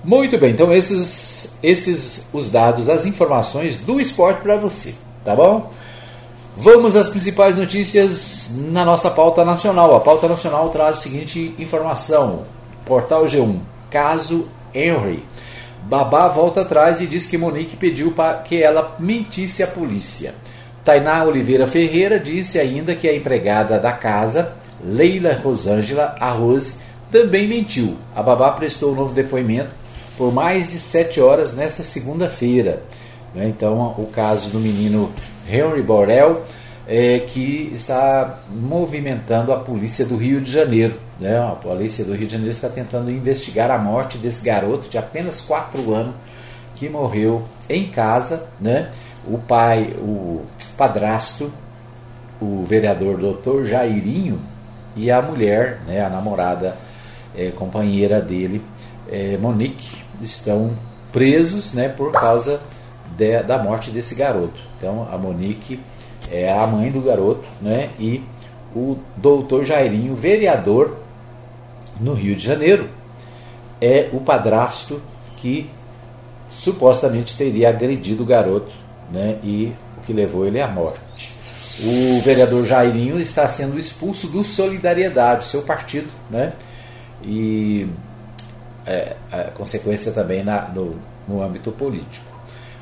Muito 0.02 0.38
bem, 0.38 0.52
então 0.52 0.72
esses, 0.72 1.56
esses 1.62 2.30
os 2.32 2.50
dados, 2.50 2.88
as 2.88 3.06
informações 3.06 3.76
do 3.76 4.00
esporte 4.00 4.40
para 4.40 4.56
você, 4.56 4.94
tá 5.24 5.36
bom? 5.36 5.70
Vamos 6.58 6.96
às 6.96 7.10
principais 7.10 7.58
notícias 7.58 8.52
na 8.70 8.82
nossa 8.82 9.10
pauta 9.10 9.44
nacional. 9.44 9.94
A 9.94 10.00
pauta 10.00 10.26
nacional 10.26 10.70
traz 10.70 10.96
a 10.96 11.00
seguinte 11.02 11.54
informação: 11.58 12.44
Portal 12.86 13.26
G1, 13.26 13.58
caso 13.90 14.48
Henry. 14.75 15.22
Babá 15.82 16.28
volta 16.28 16.62
atrás 16.62 17.02
e 17.02 17.06
diz 17.06 17.26
que 17.26 17.36
Monique 17.36 17.76
pediu 17.76 18.12
para 18.12 18.38
que 18.38 18.62
ela 18.62 18.96
mentisse 18.98 19.62
à 19.62 19.66
polícia. 19.66 20.34
Tainá 20.82 21.25
Oliveira 21.25 21.66
Ferreira 21.66 22.18
disse 22.18 22.58
ainda 22.58 22.94
que 22.94 23.06
a 23.06 23.14
empregada 23.14 23.78
da 23.78 23.92
casa, 23.92 24.54
Leila 24.82 25.34
Rosângela 25.34 26.16
Arroz, 26.18 26.78
também 27.12 27.46
mentiu. 27.46 27.98
A 28.16 28.22
babá 28.22 28.52
prestou 28.52 28.92
um 28.92 28.94
novo 28.94 29.12
depoimento 29.12 29.75
por 30.16 30.32
mais 30.32 30.68
de 30.68 30.78
sete 30.78 31.20
horas 31.20 31.52
nesta 31.52 31.82
segunda-feira. 31.82 32.82
Né? 33.34 33.46
Então, 33.46 33.94
o 33.98 34.06
caso 34.06 34.48
do 34.48 34.58
menino 34.58 35.12
Henry 35.50 35.82
Borel, 35.82 36.42
é, 36.86 37.20
que 37.20 37.70
está 37.74 38.38
movimentando 38.50 39.52
a 39.52 39.58
polícia 39.58 40.04
do 40.04 40.16
Rio 40.16 40.40
de 40.40 40.50
Janeiro. 40.50 40.98
Né? 41.18 41.38
A 41.38 41.52
polícia 41.52 42.04
do 42.04 42.14
Rio 42.14 42.26
de 42.26 42.32
Janeiro 42.32 42.52
está 42.52 42.68
tentando 42.68 43.10
investigar 43.10 43.70
a 43.70 43.78
morte 43.78 44.18
desse 44.18 44.44
garoto 44.44 44.88
de 44.88 44.98
apenas 44.98 45.40
quatro 45.40 45.94
anos 45.94 46.14
que 46.74 46.88
morreu 46.88 47.42
em 47.68 47.86
casa. 47.86 48.46
Né? 48.60 48.90
O 49.26 49.38
pai, 49.38 49.94
o 49.98 50.42
padrasto, 50.76 51.52
o 52.40 52.62
vereador 52.64 53.18
doutor 53.18 53.64
Jairinho, 53.64 54.40
e 54.96 55.10
a 55.10 55.20
mulher, 55.20 55.80
né, 55.86 56.02
a 56.02 56.08
namorada, 56.08 56.74
é, 57.36 57.50
companheira 57.50 58.20
dele, 58.20 58.62
é, 59.12 59.36
Monique, 59.36 60.02
estão 60.22 60.70
presos 61.12 61.74
né, 61.74 61.88
por 61.88 62.10
causa 62.12 62.60
de, 63.14 63.42
da 63.42 63.58
morte 63.58 63.90
desse 63.90 64.14
garoto. 64.14 64.65
Então 64.76 65.09
a 65.11 65.16
Monique 65.16 65.80
é 66.30 66.52
a 66.52 66.66
mãe 66.66 66.90
do 66.90 67.00
garoto 67.00 67.45
né, 67.61 67.88
e 67.99 68.23
o 68.75 68.99
doutor 69.16 69.64
Jairinho, 69.64 70.14
vereador 70.14 70.99
no 72.00 72.12
Rio 72.14 72.37
de 72.37 72.45
Janeiro, 72.45 72.88
é 73.80 74.09
o 74.12 74.21
padrasto 74.21 75.00
que 75.37 75.71
supostamente 76.49 77.37
teria 77.37 77.68
agredido 77.68 78.23
o 78.23 78.26
garoto 78.26 78.71
né, 79.12 79.38
e 79.42 79.73
que 80.04 80.12
levou 80.12 80.47
ele 80.47 80.61
à 80.61 80.68
morte. 80.68 81.35
O 81.83 82.21
vereador 82.21 82.64
Jairinho 82.64 83.18
está 83.21 83.47
sendo 83.47 83.78
expulso 83.78 84.28
do 84.28 84.42
Solidariedade, 84.42 85.45
seu 85.45 85.62
partido, 85.62 86.09
né? 86.30 86.54
E 87.23 87.87
é, 88.87 89.14
a 89.30 89.42
consequência 89.50 90.11
também 90.12 90.42
na, 90.42 90.68
no, 90.68 90.97
no 91.28 91.42
âmbito 91.42 91.71
político. 91.73 92.35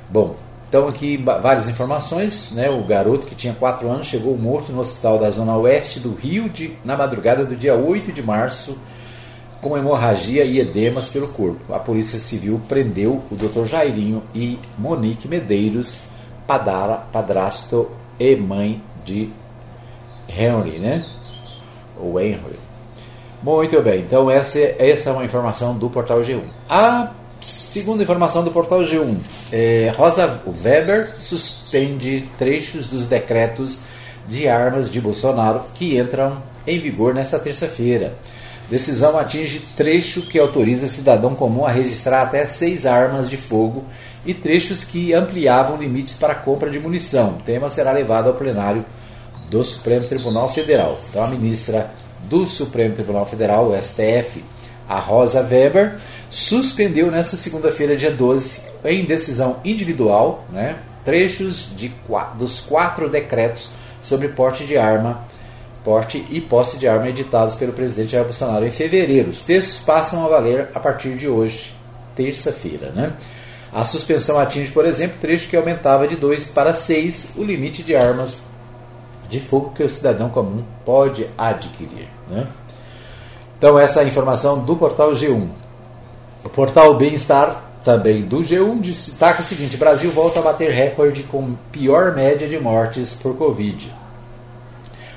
Bom, 0.09 0.37
então 0.75 0.89
aqui 0.89 1.17
várias 1.17 1.69
informações, 1.69 2.51
né? 2.51 2.69
O 2.69 2.83
garoto 2.83 3.29
que 3.29 3.37
tinha 3.37 3.55
4 3.55 3.89
anos 3.89 4.09
chegou 4.09 4.37
morto 4.37 4.73
no 4.73 4.81
hospital 4.81 5.21
da 5.21 5.31
Zona 5.31 5.57
Oeste 5.57 6.01
do 6.01 6.13
Rio 6.13 6.49
de, 6.49 6.77
na 6.85 6.97
madrugada 6.97 7.45
do 7.45 7.55
dia 7.55 7.77
8 7.77 8.11
de 8.11 8.21
março 8.21 8.77
com 9.61 9.79
hemorragia 9.79 10.43
e 10.43 10.59
edemas 10.59 11.09
pelo 11.09 11.33
corpo. 11.33 11.73
A 11.73 11.79
Polícia 11.79 12.19
Civil 12.19 12.61
prendeu 12.69 13.23
o 13.31 13.37
Dr. 13.37 13.67
Jairinho 13.67 14.21
e 14.35 14.59
Monique 14.77 15.29
Medeiros 15.29 16.01
padara, 16.45 16.97
padrasto 17.13 17.89
e 18.19 18.35
mãe 18.35 18.83
de 19.05 19.31
Henry, 20.29 20.81
né? 20.81 21.07
O 22.01 22.19
Henry. 22.19 22.59
Muito 23.41 23.81
bem, 23.81 24.01
então 24.01 24.29
essa, 24.29 24.59
essa 24.59 25.11
é 25.11 25.13
uma 25.13 25.25
informação 25.25 25.79
do 25.79 25.89
portal 25.89 26.19
G1. 26.19 26.41
A 26.69 27.13
segunda 27.45 28.03
informação 28.03 28.43
do 28.43 28.51
portal 28.51 28.81
G1: 28.81 29.17
é, 29.53 29.93
Rosa 29.97 30.41
Weber 30.65 31.15
suspende 31.19 32.29
trechos 32.39 32.89
dos 32.89 33.07
decretos 33.07 33.83
de 34.27 34.49
armas 34.49 34.91
de 34.91 35.01
Bolsonaro 35.01 35.63
que 35.75 35.99
entram 35.99 36.43
em 36.67 36.79
vigor 36.79 37.15
nesta 37.15 37.39
terça-feira. 37.39 38.15
Decisão 38.71 39.19
atinge 39.19 39.75
trecho 39.77 40.23
que 40.23 40.39
autoriza 40.39 40.89
cidadão 40.89 41.35
comum 41.35 41.67
a 41.67 41.71
registrar 41.71 42.23
até 42.23 42.47
seis 42.47 42.87
armas 42.87 43.29
de 43.29 43.37
fogo 43.37 43.85
e 44.25 44.33
trechos 44.33 44.85
que 44.85 45.13
ampliavam 45.13 45.77
limites 45.77 46.15
para 46.15 46.35
compra 46.35 46.71
de 46.71 46.81
munição. 46.81 47.37
O 47.37 47.43
tema 47.43 47.69
será 47.69 47.93
levado 47.93 48.29
ao 48.29 48.35
plenário 48.35 48.83
do 49.51 49.63
Supremo 49.63 50.09
Tribunal 50.09 50.49
Federal. 50.49 50.99
Então, 51.11 51.23
a 51.23 51.29
ministra 51.29 51.91
do 52.23 52.47
Supremo 52.47 52.95
Tribunal 52.95 53.27
Federal, 53.27 53.69
o 53.69 53.77
STF, 53.83 54.43
A 54.89 54.99
Rosa 54.99 55.41
Weber 55.41 55.97
suspendeu 56.31 57.11
nesta 57.11 57.37
segunda-feira, 57.37 57.97
dia 57.97 58.11
12, 58.11 58.63
em 58.85 59.05
decisão 59.05 59.57
individual, 59.65 60.45
né, 60.51 60.77
trechos 61.05 61.71
de, 61.77 61.93
dos 62.37 62.61
quatro 62.61 63.09
decretos 63.09 63.71
sobre 64.03 64.29
porte 64.29 64.67
de 64.67 64.77
arma, 64.77 65.25
porte 65.85 66.27
e 66.31 66.41
posse 66.41 66.79
de 66.79 66.89
arma 66.89 67.09
editados 67.09 67.55
pelo 67.55 67.73
presidente 67.73 68.13
Jair 68.13 68.25
Bolsonaro 68.25 68.67
em 68.67 68.71
fevereiro. 68.71 69.31
Os 69.31 69.43
textos 69.43 69.79
passam 69.85 70.25
a 70.25 70.29
valer 70.29 70.71
a 70.75 70.81
partir 70.81 71.17
de 71.17 71.29
hoje, 71.29 71.75
terça-feira. 72.15 72.91
Né? 72.91 73.13
A 73.73 73.85
suspensão 73.85 74.39
atinge, 74.39 74.73
por 74.73 74.87
exemplo, 74.87 75.17
trecho 75.21 75.49
que 75.49 75.57
aumentava 75.57 76.09
de 76.09 76.17
2 76.17 76.45
para 76.47 76.73
6 76.73 77.33
o 77.37 77.45
limite 77.45 77.83
de 77.83 77.95
armas 77.95 78.43
de 79.29 79.41
fogo 79.41 79.73
que 79.75 79.83
o 79.83 79.91
cidadão 79.91 80.31
comum 80.31 80.65
pode 80.85 81.27
adquirir. 81.37 82.09
Né? 82.29 82.47
Então, 83.59 83.79
essa 83.79 84.01
é 84.01 84.05
a 84.05 84.07
informação 84.07 84.65
do 84.65 84.77
portal 84.77 85.13
G1. 85.13 85.47
O 86.45 86.49
portal 86.49 86.95
Bem-Estar, 86.95 87.63
também 87.83 88.23
do 88.23 88.39
G1, 88.39 88.81
destaca 88.81 89.43
o 89.43 89.45
seguinte: 89.45 89.77
Brasil 89.77 90.11
volta 90.11 90.41
a 90.41 90.43
bater 90.43 90.71
recorde 90.71 91.25
com 91.25 91.55
pior 91.73 92.15
média 92.15 92.49
de 92.49 92.59
mortes 92.59 93.13
por 93.15 93.37
Covid. 93.37 93.93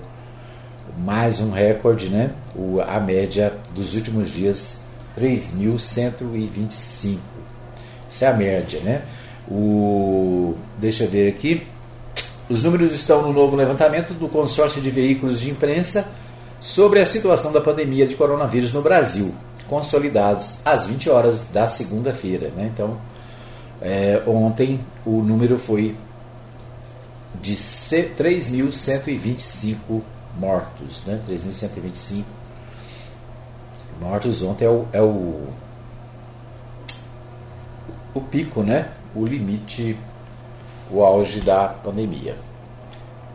mais 0.99 1.41
um 1.41 1.51
recorde, 1.51 2.09
né? 2.09 2.31
O, 2.55 2.81
a 2.81 2.99
média 2.99 3.53
dos 3.75 3.95
últimos 3.95 4.31
dias 4.31 4.85
3.125. 5.19 7.19
Essa 8.09 8.25
é 8.25 8.29
a 8.29 8.35
média, 8.35 8.81
né? 8.81 9.03
O, 9.51 10.55
deixa 10.79 11.05
eu 11.05 11.11
ver 11.11 11.29
aqui. 11.29 11.67
Os 12.49 12.63
números 12.63 12.95
estão 12.95 13.21
no 13.23 13.33
novo 13.33 13.57
levantamento 13.57 14.15
do 14.15 14.29
consórcio 14.29 14.81
de 14.81 14.91
veículos 14.91 15.41
de 15.41 15.51
imprensa 15.51 16.09
sobre 16.61 17.01
a 17.01 17.07
situação 17.07 17.53
da 17.53 17.61
pandemia 17.61 18.05
de 18.07 18.17
coronavírus 18.17 18.73
no 18.73 18.83
Brasil, 18.83 19.33
consolidados 19.69 20.59
às 20.65 20.87
20 20.87 21.11
horas 21.11 21.43
da 21.53 21.69
segunda-feira. 21.69 22.49
Né? 22.57 22.71
Então, 22.73 22.99
é, 23.81 24.21
ontem 24.27 24.81
o 25.05 25.23
número 25.23 25.57
foi 25.59 25.95
de 27.41 27.55
3.125 27.55 30.03
mortos. 30.39 31.05
Né? 31.07 31.21
3.125 31.29 32.25
mortos 34.01 34.43
ontem 34.43 34.65
é 34.65 34.71
o, 34.71 34.87
é 34.93 35.03
o, 35.03 35.47
o 38.15 38.21
pico, 38.21 38.63
né? 38.63 38.91
o 39.15 39.25
limite 39.25 39.97
o 40.91 41.03
auge 41.03 41.41
da 41.41 41.69
pandemia. 41.69 42.37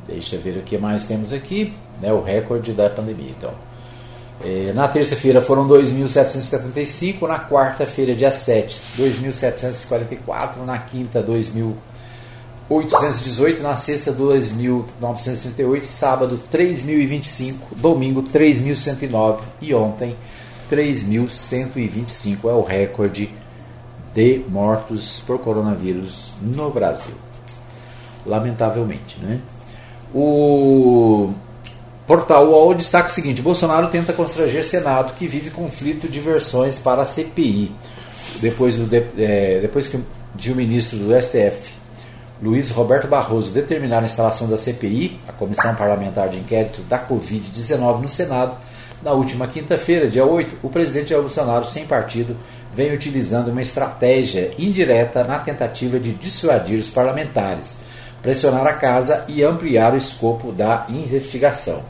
Deixa 0.08 0.36
eu 0.36 0.42
ver 0.42 0.58
o 0.58 0.64
que 0.64 0.78
mais 0.78 1.06
temos 1.06 1.32
aqui, 1.32 1.74
né, 2.02 2.12
o 2.12 2.22
recorde 2.22 2.74
da 2.74 2.90
pandemia. 2.90 3.32
Então, 3.38 3.54
é, 4.44 4.74
na 4.74 4.88
terça-feira 4.88 5.40
foram 5.42 5.68
2.775, 5.68 7.28
na 7.28 7.40
quarta-feira, 7.40 8.16
dia 8.16 8.32
7, 8.32 8.80
2.744, 8.98 10.66
na 10.66 10.80
quinta, 10.80 11.24
2.818, 11.24 13.60
na 13.60 13.76
sexta, 13.76 14.12
2.938, 14.14 15.84
sábado, 15.84 16.42
3.025, 16.52 17.56
domingo, 17.78 18.24
3.109 18.24 19.42
e 19.62 19.72
ontem, 19.74 20.16
3.125 20.70 22.50
é 22.50 22.54
o 22.54 22.64
recorde 22.64 23.30
de 24.14 24.44
mortos 24.50 25.24
por 25.26 25.40
coronavírus 25.40 26.34
no 26.42 26.70
Brasil 26.70 27.16
lamentavelmente. 28.26 29.20
Né? 29.22 29.40
O 30.14 31.34
portal 32.08 32.48
UOL 32.48 32.74
destaca 32.74 33.10
o 33.10 33.12
seguinte: 33.12 33.42
Bolsonaro 33.42 33.88
tenta 33.88 34.14
constranger 34.14 34.64
Senado 34.64 35.14
que 35.14 35.28
vive 35.28 35.50
conflito 35.50 36.08
de 36.08 36.20
versões 36.20 36.80
para 36.80 37.02
a 37.02 37.06
CPI. 37.06 37.72
Depois, 38.40 38.76
do, 38.76 38.90
é, 39.18 39.60
depois 39.62 39.88
que 39.88 40.00
de 40.36 40.52
um 40.52 40.56
ministro 40.56 40.98
do 40.98 41.22
STF, 41.22 41.74
Luiz 42.42 42.72
Roberto 42.72 43.08
Barroso, 43.08 43.54
determinar 43.54 44.02
a 44.02 44.06
instalação 44.06 44.50
da 44.50 44.58
CPI, 44.58 45.20
a 45.28 45.32
Comissão 45.32 45.76
Parlamentar 45.76 46.28
de 46.30 46.40
Inquérito 46.40 46.82
da 46.84 47.00
Covid-19 47.00 48.02
no 48.02 48.10
Senado, 48.10 48.58
na 49.02 49.12
última 49.12 49.48
quinta-feira, 49.48 50.08
dia 50.08 50.26
8, 50.26 50.58
o 50.64 50.70
presidente 50.70 51.10
Jair 51.10 51.22
Bolsonaro, 51.22 51.64
sem 51.64 51.86
partido, 51.86 52.36
vem 52.74 52.94
utilizando 52.94 53.50
uma 53.50 53.62
estratégia 53.62 54.52
indireta 54.58 55.24
na 55.24 55.40
tentativa 55.40 56.00
de 56.00 56.12
dissuadir 56.14 56.80
os 56.80 56.90
parlamentares 56.90 57.84
pressionar 58.24 58.66
a 58.66 58.74
casa 58.74 59.26
e 59.28 59.44
ampliar 59.44 59.94
o 59.94 59.98
escopo 59.98 60.54
da 60.54 60.86
investigação, 60.90 61.84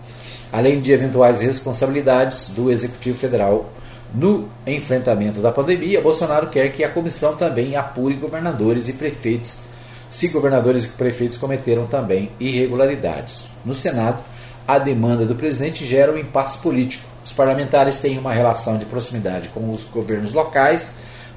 além 0.53 0.79
de 0.79 0.91
eventuais 0.91 1.41
responsabilidades 1.41 2.49
do 2.49 2.71
Executivo 2.71 3.17
Federal 3.17 3.71
no 4.13 4.47
enfrentamento 4.67 5.41
da 5.41 5.51
pandemia. 5.51 5.99
Bolsonaro 5.99 6.47
quer 6.47 6.71
que 6.71 6.83
a 6.83 6.89
comissão 6.89 7.35
também 7.35 7.75
apure 7.75 8.13
governadores 8.13 8.87
e 8.87 8.93
prefeitos, 8.93 9.61
se 10.07 10.27
governadores 10.27 10.85
e 10.85 10.89
prefeitos 10.89 11.39
cometeram 11.39 11.87
também 11.87 12.29
irregularidades. 12.39 13.49
No 13.65 13.73
Senado, 13.73 14.19
a 14.67 14.77
demanda 14.77 15.25
do 15.25 15.33
presidente 15.33 15.83
gera 15.87 16.11
um 16.11 16.19
impasse 16.19 16.59
político. 16.59 17.09
Os 17.25 17.33
parlamentares 17.33 17.97
têm 17.97 18.19
uma 18.19 18.31
relação 18.31 18.77
de 18.77 18.85
proximidade 18.85 19.49
com 19.49 19.73
os 19.73 19.85
governos 19.85 20.33
locais, 20.33 20.91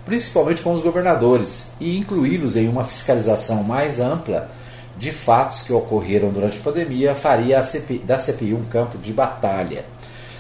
principalmente 0.05 0.61
com 0.61 0.75
os 0.75 0.83
governadores, 0.83 1.71
e 1.81 1.97
incluí-los 1.97 2.55
em 2.55 2.69
uma 2.69 2.85
fiscalização 2.85 3.63
mais 3.63 3.99
ampla 3.99 4.51
de 4.99 5.13
fatos 5.13 5.63
que 5.63 5.73
ocorreram 5.73 6.31
durante 6.31 6.59
a 6.59 6.63
pandemia 6.63 7.15
faria 7.15 7.59
a 7.59 7.63
CPI, 7.63 7.99
da 7.99 8.19
CPI 8.19 8.55
um 8.55 8.65
campo 8.65 8.97
de 8.99 9.13
batalha. 9.13 9.85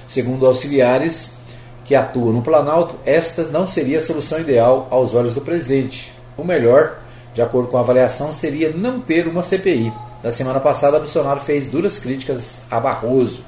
Segundo 0.06 0.46
auxiliares 0.46 1.38
que 1.84 1.94
atuam 1.94 2.32
no 2.32 2.42
Planalto, 2.42 2.96
esta 3.04 3.44
não 3.44 3.68
seria 3.68 3.98
a 3.98 4.02
solução 4.02 4.40
ideal 4.40 4.88
aos 4.90 5.14
olhos 5.14 5.34
do 5.34 5.40
presidente. 5.40 6.12
O 6.36 6.44
melhor, 6.44 6.98
de 7.34 7.42
acordo 7.42 7.68
com 7.68 7.76
a 7.76 7.80
avaliação, 7.80 8.32
seria 8.32 8.70
não 8.70 9.00
ter 9.00 9.28
uma 9.28 9.42
CPI. 9.42 9.92
Na 10.22 10.32
semana 10.32 10.58
passada, 10.58 10.98
Bolsonaro 10.98 11.38
fez 11.38 11.66
duras 11.66 11.98
críticas 11.98 12.62
a 12.70 12.80
Barroso. 12.80 13.44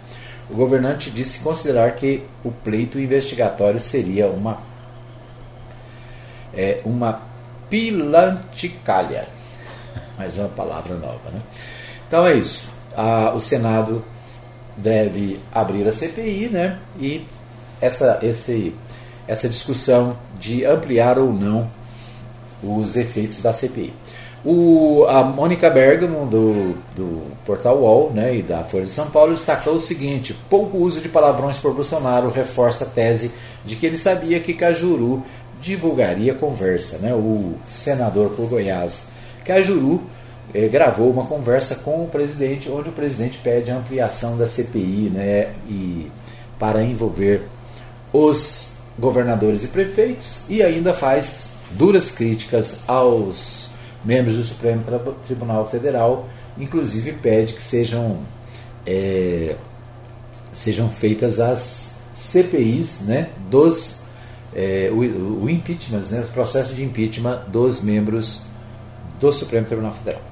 O 0.50 0.54
governante 0.54 1.10
disse 1.10 1.40
considerar 1.40 1.92
que 1.92 2.22
o 2.44 2.50
pleito 2.50 2.98
investigatório 2.98 3.80
seria 3.80 4.28
uma, 4.28 4.58
é, 6.54 6.80
uma 6.84 7.20
pilanticalha 7.68 9.37
mais 10.18 10.36
uma 10.36 10.48
palavra 10.48 10.96
nova. 10.96 11.30
Né? 11.32 11.40
Então 12.06 12.26
é 12.26 12.34
isso. 12.34 12.68
O 13.34 13.40
Senado 13.40 14.02
deve 14.76 15.38
abrir 15.52 15.86
a 15.86 15.92
CPI 15.92 16.48
né? 16.48 16.78
e 16.98 17.24
essa, 17.80 18.18
esse, 18.22 18.74
essa 19.26 19.48
discussão 19.48 20.16
de 20.38 20.64
ampliar 20.64 21.18
ou 21.18 21.32
não 21.32 21.70
os 22.62 22.96
efeitos 22.96 23.40
da 23.40 23.52
CPI. 23.52 23.92
O, 24.44 25.04
a 25.08 25.24
Mônica 25.24 25.68
Bergamo, 25.68 26.24
do, 26.26 26.74
do 26.94 27.22
portal 27.44 27.78
UOL 27.78 28.12
né, 28.12 28.36
e 28.36 28.42
da 28.42 28.62
Folha 28.62 28.84
de 28.84 28.90
São 28.90 29.10
Paulo, 29.10 29.32
destacou 29.32 29.74
o 29.74 29.80
seguinte: 29.80 30.34
pouco 30.48 30.78
uso 30.78 31.00
de 31.00 31.08
palavrões 31.08 31.58
por 31.58 31.74
Bolsonaro 31.74 32.30
reforça 32.30 32.84
a 32.84 32.88
tese 32.88 33.32
de 33.64 33.74
que 33.74 33.84
ele 33.84 33.96
sabia 33.96 34.38
que 34.38 34.54
Cajuru 34.54 35.24
divulgaria 35.60 36.34
conversa. 36.34 36.98
Né? 36.98 37.12
O 37.12 37.54
senador 37.66 38.30
por 38.30 38.48
Goiás 38.48 39.08
Cajuru 39.48 40.02
eh, 40.52 40.68
gravou 40.68 41.10
uma 41.10 41.24
conversa 41.24 41.76
com 41.76 42.04
o 42.04 42.08
presidente, 42.08 42.70
onde 42.70 42.90
o 42.90 42.92
presidente 42.92 43.38
pede 43.38 43.70
a 43.70 43.78
ampliação 43.78 44.36
da 44.36 44.46
CPI 44.46 45.10
né, 45.12 45.54
e, 45.66 46.12
para 46.58 46.82
envolver 46.82 47.42
os 48.12 48.72
governadores 48.98 49.64
e 49.64 49.68
prefeitos 49.68 50.50
e 50.50 50.62
ainda 50.62 50.92
faz 50.92 51.52
duras 51.70 52.10
críticas 52.10 52.80
aos 52.86 53.70
membros 54.04 54.36
do 54.36 54.44
Supremo 54.44 54.82
Tribunal 55.26 55.68
Federal, 55.68 56.28
inclusive 56.58 57.12
pede 57.12 57.54
que 57.54 57.62
sejam, 57.62 58.18
é, 58.86 59.56
sejam 60.52 60.90
feitas 60.90 61.40
as 61.40 61.94
CPIs 62.14 63.02
né, 63.06 63.30
dos 63.50 64.02
é, 64.54 64.90
o, 64.92 65.44
o 65.44 65.50
impeachment, 65.50 66.02
né, 66.10 66.20
os 66.20 66.30
processos 66.30 66.76
de 66.76 66.84
impeachment 66.84 67.42
dos 67.48 67.80
membros 67.80 68.48
do 69.20 69.32
Supremo 69.32 69.66
Tribunal 69.66 69.92
Federal. 69.92 70.22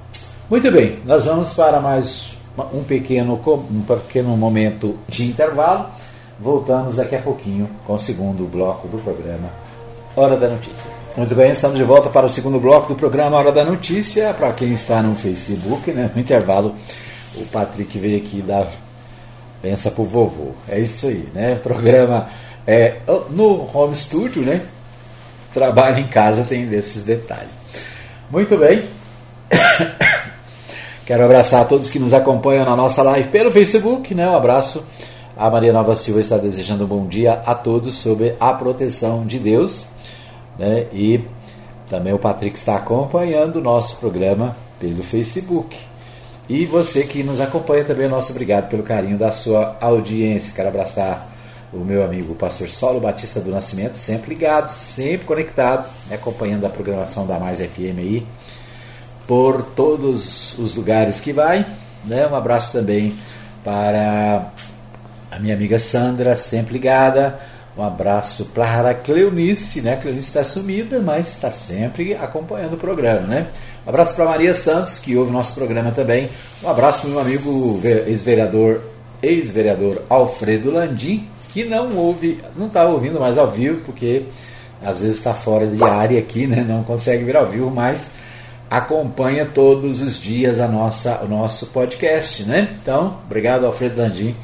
Muito 0.49 0.71
bem, 0.71 0.99
nós 1.05 1.25
vamos 1.25 1.55
para 1.55 1.81
mais 1.81 2.39
um 2.73 2.83
pequeno, 2.85 3.41
um 3.71 3.83
pequeno 3.83 4.37
momento 4.37 4.99
de 5.09 5.27
intervalo. 5.27 5.87
Voltamos 6.39 6.97
daqui 6.97 7.17
a 7.17 7.21
pouquinho 7.21 7.69
com 7.87 7.95
o 7.95 7.99
segundo 7.99 8.45
bloco 8.45 8.89
do 8.89 8.99
programa 8.99 9.49
Hora 10.15 10.37
da 10.37 10.49
Notícia. 10.49 10.91
Muito 11.17 11.35
bem, 11.35 11.51
estamos 11.51 11.79
de 11.79 11.85
volta 11.85 12.11
para 12.11 12.27
o 12.27 12.29
segundo 12.29 12.61
bloco 12.61 12.89
do 12.89 12.95
programa 12.95 13.37
Hora 13.39 13.51
da 13.51 13.65
Notícia. 13.65 14.35
Para 14.35 14.53
quem 14.53 14.73
está 14.73 15.03
no 15.03 15.15
Facebook, 15.15 15.91
né, 15.91 16.11
no 16.15 16.21
intervalo, 16.21 16.75
o 17.37 17.45
Patrick 17.47 17.99
veio 17.99 18.19
aqui 18.19 18.43
dar 18.43 18.71
pensa 19.63 19.91
pro 19.91 20.05
vovô. 20.05 20.53
É 20.69 20.79
isso 20.79 21.07
aí, 21.07 21.29
né? 21.35 21.57
Programa 21.57 22.29
é, 22.67 22.97
no 23.31 23.69
home 23.75 23.95
studio, 23.95 24.43
né? 24.43 24.61
Trabalho 25.53 25.99
em 25.99 26.07
casa 26.07 26.45
tem 26.45 26.67
desses 26.67 27.03
detalhes. 27.03 27.49
Muito 28.31 28.57
bem. 28.57 28.85
Quero 31.07 31.25
abraçar 31.25 31.63
a 31.63 31.65
todos 31.65 31.89
que 31.89 32.01
nos 32.01 32.13
acompanham 32.13 32.65
na 32.65 32.75
nossa 32.75 33.01
live 33.03 33.29
pelo 33.29 33.53
Facebook, 33.53 34.13
né? 34.17 34.29
Um 34.29 34.35
abraço. 34.35 34.85
A 35.37 35.49
Maria 35.49 35.73
Nova 35.73 35.95
Silva 35.95 36.19
está 36.19 36.37
desejando 36.37 36.85
um 36.85 36.89
bom 36.89 37.07
dia 37.07 37.35
a 37.47 37.55
todos 37.55 37.95
sobre 37.95 38.35
a 38.41 38.53
proteção 38.53 39.25
de 39.25 39.39
Deus, 39.39 39.87
né? 40.59 40.87
E 40.93 41.21
também 41.89 42.13
o 42.13 42.19
Patrick 42.19 42.59
está 42.59 42.75
acompanhando 42.75 43.57
o 43.57 43.63
nosso 43.63 43.97
programa 43.97 44.57
pelo 44.81 45.05
Facebook. 45.05 45.77
E 46.49 46.67
você 46.67 47.05
que 47.05 47.23
nos 47.23 47.41
acompanha 47.41 47.85
também, 47.85 48.09
nosso 48.09 48.33
obrigado 48.33 48.69
pelo 48.69 48.83
carinho 48.83 49.17
da 49.17 49.31
sua 49.31 49.77
audiência. 49.81 50.53
Quero 50.53 50.69
abraçar 50.69 51.31
o 51.77 51.85
meu 51.85 52.05
amigo 52.05 52.33
o 52.33 52.37
pastor 52.37 52.69
Saulo 52.69 53.01
Batista 53.01 53.41
do 53.41 53.51
Nascimento, 53.51 53.97
sempre 53.97 54.31
ligado, 54.31 54.71
sempre 54.71 55.27
conectado, 55.27 55.89
acompanhando 56.11 56.65
a 56.65 56.69
programação 56.69 57.27
da 57.27 57.39
Mais 57.39 57.59
FM 57.61 57.99
aí 57.99 58.27
por 59.27 59.63
todos 59.63 60.59
os 60.59 60.77
lugares 60.77 61.21
que 61.21 61.33
vai. 61.33 61.67
Né? 62.05 62.27
Um 62.27 62.35
abraço 62.35 62.73
também 62.73 63.15
para 63.65 64.53
a 65.31 65.39
minha 65.39 65.55
amiga 65.55 65.79
Sandra, 65.79 66.35
sempre 66.37 66.75
ligada. 66.75 67.39
Um 67.77 67.83
abraço 67.83 68.47
para 68.55 68.91
a 68.91 68.95
Cleonice, 68.95 69.83
né? 69.83 69.93
A 69.93 69.97
Cleonice 69.99 70.29
está 70.29 70.43
sumida, 70.43 70.99
mas 71.01 71.29
está 71.29 71.53
sempre 71.53 72.15
acompanhando 72.15 72.73
o 72.73 72.79
programa, 72.79 73.27
né? 73.27 73.49
Um 73.85 73.91
abraço 73.91 74.15
para 74.15 74.25
Maria 74.25 74.55
Santos, 74.55 74.99
que 74.99 75.15
ouve 75.15 75.31
o 75.31 75.33
nosso 75.33 75.55
programa 75.55 75.91
também. 75.91 76.27
Um 76.63 76.71
abraço 76.71 77.03
para 77.03 77.09
o 77.09 77.13
meu 77.13 77.21
amigo 77.21 77.81
ex-vereador, 77.85 78.81
ex-vereador 79.23 80.01
Alfredo 80.09 80.73
Landim, 80.73 81.29
que 81.57 81.65
não 81.65 81.97
ouve, 81.97 82.39
não 82.55 82.67
está 82.67 82.85
ouvindo 82.85 83.19
mais 83.19 83.39
ao 83.39 83.51
vivo, 83.51 83.81
porque 83.87 84.25
às 84.85 84.99
vezes 84.99 85.17
está 85.17 85.33
fora 85.33 85.67
de 85.67 85.83
área 85.83 86.19
aqui, 86.19 86.47
né? 86.47 86.63
Não 86.63 86.85
consegue 86.85 87.25
vir 87.25 87.35
ao 87.35 87.47
vivo, 87.47 87.71
mas 87.71 88.17
acompanha 88.71 89.47
todos 89.47 90.03
os 90.03 90.21
dias 90.21 90.61
a 90.61 90.69
nossa, 90.69 91.23
o 91.25 91.27
nosso 91.27 91.69
podcast, 91.69 92.45
né? 92.45 92.77
Então, 92.83 93.21
obrigado 93.25 93.65
Alfredo 93.65 94.03
Landim 94.03 94.37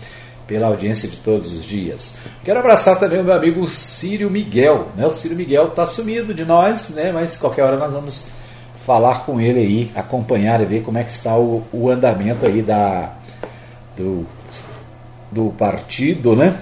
pela 0.46 0.68
audiência 0.68 1.06
de 1.06 1.18
todos 1.18 1.52
os 1.52 1.66
dias. 1.66 2.16
Quero 2.42 2.60
abraçar 2.60 2.98
também 2.98 3.20
o 3.20 3.24
meu 3.24 3.34
amigo 3.34 3.68
Círio 3.68 4.30
Miguel, 4.30 4.88
né? 4.96 5.06
O 5.06 5.10
Círio 5.10 5.36
Miguel 5.36 5.66
está 5.66 5.86
sumido 5.86 6.32
de 6.32 6.46
nós, 6.46 6.94
né? 6.94 7.12
Mas 7.12 7.36
qualquer 7.36 7.64
hora 7.64 7.76
nós 7.76 7.92
vamos 7.92 8.28
falar 8.86 9.26
com 9.26 9.38
ele 9.38 9.58
aí, 9.60 9.90
acompanhar 9.94 10.62
e 10.62 10.64
ver 10.64 10.82
como 10.82 10.96
é 10.96 11.04
que 11.04 11.10
está 11.10 11.36
o, 11.36 11.62
o 11.74 11.90
andamento 11.90 12.46
aí 12.46 12.62
da 12.62 13.12
do, 13.98 14.26
do 15.30 15.50
partido, 15.50 16.34
né? 16.34 16.56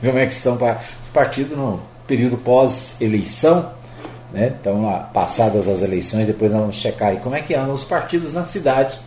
Como 0.00 0.18
é 0.18 0.26
que 0.26 0.32
estão 0.32 0.54
os 0.54 1.10
partidos 1.12 1.56
no 1.56 1.80
período 2.06 2.36
pós-eleição, 2.38 3.70
né? 4.32 4.54
Então, 4.60 5.06
passadas 5.12 5.68
as 5.68 5.82
eleições, 5.82 6.26
depois 6.26 6.52
nós 6.52 6.60
vamos 6.60 6.76
checar 6.76 7.08
aí 7.08 7.16
como 7.18 7.34
é 7.34 7.42
que 7.42 7.54
andam 7.54 7.74
os 7.74 7.84
partidos 7.84 8.32
na 8.32 8.46
cidade. 8.46 8.98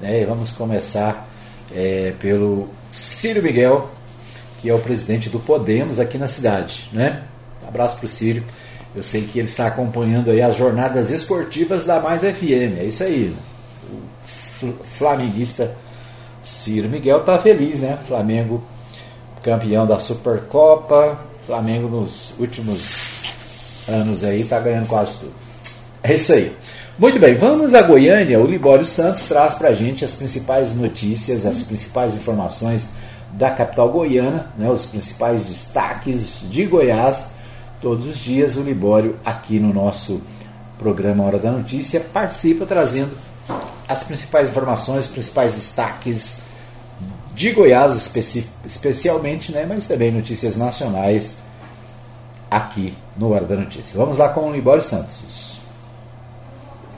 Né? 0.00 0.24
vamos 0.26 0.50
começar 0.50 1.26
é, 1.74 2.12
pelo 2.20 2.68
Círio 2.90 3.42
Miguel, 3.42 3.88
que 4.60 4.68
é 4.68 4.74
o 4.74 4.78
presidente 4.78 5.30
do 5.30 5.40
Podemos 5.40 5.98
aqui 5.98 6.18
na 6.18 6.26
cidade. 6.26 6.90
Né? 6.92 7.22
Um 7.64 7.68
abraço 7.68 7.96
para 7.96 8.04
o 8.04 8.08
Círio. 8.08 8.44
Eu 8.94 9.02
sei 9.02 9.22
que 9.22 9.38
ele 9.38 9.48
está 9.48 9.66
acompanhando 9.66 10.30
aí 10.30 10.40
as 10.40 10.54
jornadas 10.54 11.10
esportivas 11.10 11.84
da 11.84 12.00
Mais 12.00 12.22
FM. 12.22 12.78
É 12.78 12.84
isso 12.84 13.02
aí. 13.02 13.34
O 14.62 14.72
flamenguista 14.96 15.74
Ciro 16.42 16.88
Miguel 16.88 17.18
está 17.18 17.38
feliz, 17.38 17.80
né? 17.80 17.98
Flamengo 18.06 18.62
campeão 19.46 19.86
da 19.86 20.00
Supercopa. 20.00 21.16
Flamengo 21.46 21.88
nos 21.88 22.34
últimos 22.40 23.86
anos 23.88 24.24
aí 24.24 24.40
está 24.40 24.58
ganhando 24.58 24.88
quase 24.88 25.20
tudo. 25.20 25.32
É 26.02 26.14
isso 26.14 26.32
aí. 26.32 26.52
Muito 26.98 27.20
bem, 27.20 27.36
vamos 27.36 27.72
a 27.72 27.82
Goiânia. 27.82 28.40
O 28.40 28.46
Libório 28.46 28.84
Santos 28.84 29.26
traz 29.26 29.54
para 29.54 29.68
a 29.68 29.72
gente 29.72 30.04
as 30.04 30.16
principais 30.16 30.74
notícias, 30.74 31.46
as 31.46 31.62
principais 31.62 32.16
informações 32.16 32.88
da 33.34 33.50
capital 33.50 33.88
goiana, 33.90 34.50
né, 34.58 34.68
os 34.68 34.86
principais 34.86 35.44
destaques 35.44 36.48
de 36.50 36.66
Goiás. 36.66 37.32
Todos 37.80 38.06
os 38.06 38.18
dias 38.18 38.56
o 38.56 38.62
Libório 38.62 39.14
aqui 39.24 39.60
no 39.60 39.72
nosso 39.72 40.22
programa 40.76 41.22
Hora 41.22 41.38
da 41.38 41.52
Notícia 41.52 42.00
participa 42.00 42.66
trazendo 42.66 43.16
as 43.88 44.02
principais 44.02 44.48
informações, 44.48 45.04
os 45.04 45.12
principais 45.12 45.54
destaques 45.54 46.45
de 47.36 47.52
Goiás 47.52 47.94
especi 47.94 48.48
especialmente, 48.64 49.52
né, 49.52 49.66
mas 49.68 49.84
também 49.84 50.10
notícias 50.10 50.56
nacionais 50.56 51.40
aqui 52.50 52.94
no 53.14 53.30
Hora 53.32 53.44
da 53.44 53.56
Notícia. 53.56 53.94
Vamos 53.98 54.16
lá 54.16 54.30
com 54.30 54.48
o 54.48 54.52
Libório 54.52 54.82
Santos. 54.82 55.60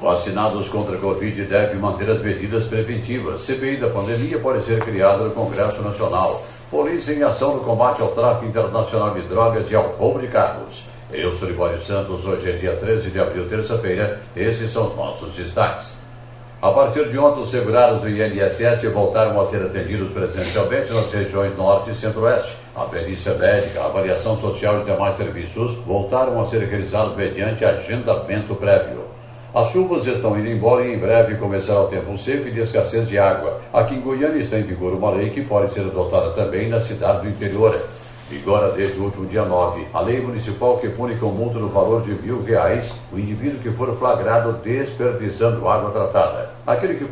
Vacinados 0.01 0.69
contra 0.69 0.95
a 0.95 1.01
Covid 1.01 1.43
devem 1.43 1.79
manter 1.79 2.09
as 2.09 2.23
medidas 2.23 2.69
preventivas. 2.69 3.41
CPI 3.41 3.79
da 3.79 3.91
pandemia 3.91 4.39
pode 4.39 4.65
ser 4.65 4.81
criada 4.85 5.25
no 5.25 5.33
Congresso 5.33 5.83
Nacional. 5.83 6.41
Polícia 6.71 7.13
em 7.13 7.23
ação 7.25 7.57
no 7.57 7.65
combate 7.65 8.01
ao 8.01 8.13
tráfico 8.13 8.47
internacional 8.47 9.15
de 9.15 9.23
drogas 9.23 9.69
e 9.69 9.75
ao 9.75 9.89
roubo 9.97 10.21
de 10.21 10.29
carros. 10.29 10.85
Eu 11.13 11.35
sou 11.35 11.49
Libório 11.49 11.83
Santos, 11.83 12.25
hoje 12.25 12.49
é 12.49 12.53
dia 12.53 12.77
13 12.77 13.11
de 13.11 13.19
abril, 13.19 13.49
terça-feira. 13.49 14.21
Esses 14.37 14.73
são 14.73 14.87
os 14.87 14.95
nossos 14.95 15.35
destaques. 15.35 15.98
A 16.61 16.73
partir 16.73 17.09
de 17.09 17.17
ontem, 17.17 17.41
os 17.41 17.53
segurados 17.53 18.01
do 18.01 18.09
INSS 18.09 18.93
voltaram 18.93 19.41
a 19.41 19.47
ser 19.47 19.63
atendidos 19.63 20.11
presencialmente 20.11 20.93
nas 20.93 21.09
regiões 21.13 21.57
Norte 21.57 21.93
e 21.93 21.95
Centro-Oeste. 21.95 22.57
A 22.75 22.81
perícia 22.81 23.33
médica, 23.35 23.81
a 23.81 23.87
avaliação 23.87 24.37
social 24.41 24.81
e 24.81 24.85
demais 24.85 25.17
serviços 25.17 25.77
voltaram 25.87 26.43
a 26.43 26.49
ser 26.49 26.65
realizados 26.65 27.17
mediante 27.17 27.65
agendamento 27.65 28.57
prévio. 28.57 29.05
As 29.55 29.71
chuvas 29.71 30.05
estão 30.09 30.37
indo 30.37 30.49
embora 30.49 30.85
e 30.85 30.95
em 30.95 30.99
breve 30.99 31.37
começará 31.37 31.81
o 31.83 31.87
tempo 31.87 32.19
seco 32.19 32.49
e 32.49 32.51
de 32.51 32.61
escassez 32.63 33.09
de 33.09 33.17
água. 33.21 33.61
Aqui 33.73 33.95
em 33.95 34.01
Goiânia 34.01 34.43
está 34.43 34.59
em 34.59 34.65
vigor 34.65 34.95
uma 34.95 35.11
lei 35.13 35.31
que 35.31 35.43
pode 35.43 35.73
ser 35.73 35.83
adotada 35.83 36.33
também 36.33 36.69
na 36.69 36.81
cidade 36.81 37.23
do 37.23 37.29
interior. 37.29 37.81
Vigora 38.29 38.73
desde 38.73 39.01
o 39.01 39.05
último 39.05 39.27
dia 39.27 39.45
9 39.45 39.87
a 39.93 40.01
lei 40.01 40.21
municipal 40.21 40.77
que 40.79 40.89
pune 40.89 41.17
com 41.17 41.29
multa 41.29 41.59
no 41.59 41.69
valor 41.69 42.03
de 42.03 42.13
mil 42.13 42.43
reais 42.43 42.97
o 43.11 43.19
indivíduo 43.19 43.61
que 43.61 43.71
for 43.71 43.97
flagrado 43.97 44.53
desperdiçando 44.63 45.67
água 45.67 45.91
tratada. 45.91 46.51
Aquele 46.67 46.95
que 46.95 47.07